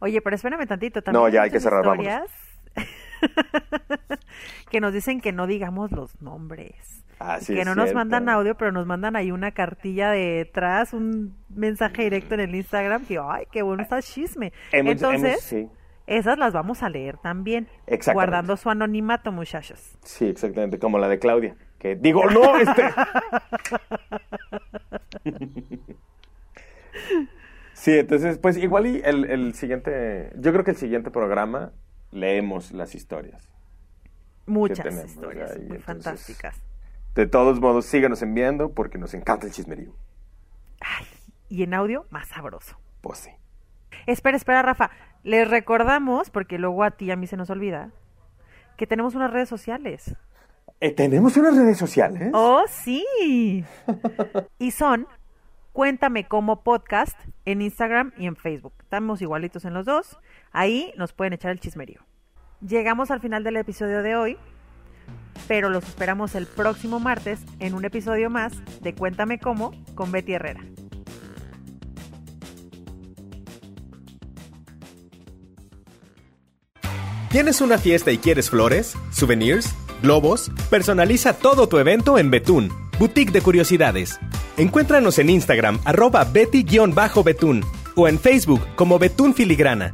Oye, 0.00 0.20
pero 0.20 0.36
espérame 0.36 0.66
tantito. 0.66 1.02
También 1.02 1.22
No, 1.22 1.28
ya 1.28 1.42
hay 1.42 1.50
que 1.50 1.60
cerrar, 1.60 1.84
historias 1.84 2.30
que 4.70 4.80
nos 4.80 4.92
dicen 4.92 5.20
que 5.20 5.32
no 5.32 5.46
digamos 5.46 5.92
los 5.92 6.20
nombres. 6.20 7.04
Ah, 7.20 7.38
Y 7.40 7.44
sí, 7.44 7.54
que 7.54 7.64
no 7.64 7.74
nos 7.74 7.84
cierto. 7.84 7.98
mandan 7.98 8.28
audio, 8.28 8.56
pero 8.56 8.72
nos 8.72 8.86
mandan 8.86 9.14
ahí 9.16 9.30
una 9.30 9.52
cartilla 9.52 10.10
detrás, 10.10 10.92
un 10.92 11.36
mensaje 11.48 12.02
directo 12.02 12.34
en 12.34 12.40
el 12.40 12.54
Instagram 12.54 13.06
que, 13.06 13.18
ay, 13.22 13.46
qué 13.52 13.62
bueno 13.62 13.82
está 13.82 13.98
el 13.98 14.02
chisme. 14.02 14.52
Entonces, 14.72 15.40
sí, 15.40 15.68
esas 16.06 16.38
las 16.38 16.52
vamos 16.52 16.82
a 16.82 16.88
leer 16.88 17.18
también, 17.18 17.68
guardando 18.12 18.56
su 18.56 18.70
anonimato, 18.70 19.32
muchachos. 19.32 19.96
sí, 20.02 20.26
exactamente, 20.26 20.78
como 20.78 20.98
la 20.98 21.08
de 21.08 21.18
Claudia. 21.18 21.56
Que 21.78 21.96
digo, 21.96 22.24
no, 22.30 22.56
este. 22.56 22.82
sí, 27.72 27.98
entonces, 27.98 28.38
pues 28.38 28.56
igual 28.56 28.86
y 28.86 29.00
el, 29.04 29.24
el 29.26 29.54
siguiente, 29.54 30.32
yo 30.36 30.52
creo 30.52 30.64
que 30.64 30.70
el 30.72 30.76
siguiente 30.76 31.10
programa 31.10 31.72
leemos 32.10 32.72
las 32.72 32.94
historias. 32.94 33.48
Muchas 34.46 34.80
tenemos 34.84 35.06
historias 35.06 35.50
muy 35.50 35.60
Entonces- 35.62 35.84
fantásticas. 35.84 36.62
De 37.14 37.26
todos 37.26 37.60
modos, 37.60 37.86
síganos 37.86 38.22
enviando 38.22 38.72
porque 38.72 38.98
nos 38.98 39.14
encanta 39.14 39.46
el 39.46 39.52
chismerío. 39.52 39.94
Ay, 40.80 41.06
y 41.48 41.62
en 41.62 41.74
audio, 41.74 42.06
más 42.10 42.28
sabroso. 42.28 42.76
Pues 43.00 43.18
sí. 43.18 43.30
Espera, 44.06 44.36
espera, 44.36 44.62
Rafa. 44.62 44.90
Les 45.24 45.48
recordamos, 45.48 46.30
porque 46.30 46.58
luego 46.58 46.84
a 46.84 46.92
ti 46.92 47.06
y 47.06 47.10
a 47.10 47.16
mí 47.16 47.26
se 47.26 47.36
nos 47.36 47.50
olvida, 47.50 47.90
que 48.76 48.86
tenemos 48.86 49.14
unas 49.14 49.32
redes 49.32 49.48
sociales. 49.48 50.14
Eh, 50.80 50.92
¿Tenemos 50.92 51.36
unas 51.36 51.56
redes 51.56 51.78
sociales? 51.78 52.30
¡Oh, 52.32 52.62
sí! 52.68 53.64
y 54.58 54.70
son 54.70 55.06
Cuéntame 55.74 56.28
como 56.28 56.62
podcast 56.62 57.18
en 57.46 57.60
Instagram 57.60 58.12
y 58.16 58.28
en 58.28 58.36
Facebook. 58.36 58.74
Estamos 58.78 59.20
igualitos 59.22 59.64
en 59.64 59.74
los 59.74 59.84
dos. 59.84 60.20
Ahí 60.52 60.94
nos 60.96 61.12
pueden 61.12 61.32
echar 61.32 61.50
el 61.50 61.58
chismerío. 61.58 62.00
Llegamos 62.60 63.10
al 63.10 63.18
final 63.18 63.42
del 63.42 63.56
episodio 63.56 64.04
de 64.04 64.14
hoy, 64.14 64.36
pero 65.48 65.70
los 65.70 65.82
esperamos 65.82 66.36
el 66.36 66.46
próximo 66.46 67.00
martes 67.00 67.40
en 67.58 67.74
un 67.74 67.84
episodio 67.84 68.30
más 68.30 68.52
de 68.82 68.94
Cuéntame 68.94 69.40
cómo 69.40 69.72
con 69.96 70.12
Betty 70.12 70.34
Herrera. 70.34 70.60
¿Tienes 77.34 77.60
una 77.60 77.78
fiesta 77.78 78.12
y 78.12 78.18
quieres 78.18 78.48
flores, 78.48 78.94
souvenirs, 79.10 79.74
globos? 80.04 80.52
Personaliza 80.70 81.32
todo 81.32 81.68
tu 81.68 81.78
evento 81.78 82.16
en 82.16 82.30
Betún, 82.30 82.72
boutique 82.96 83.32
de 83.32 83.40
curiosidades. 83.40 84.20
Encuéntranos 84.56 85.18
en 85.18 85.30
Instagram, 85.30 85.80
arroba 85.84 86.24
betty-betún 86.24 87.66
o 87.96 88.06
en 88.06 88.20
Facebook 88.20 88.60
como 88.76 89.00
Betún 89.00 89.34
Filigrana. 89.34 89.92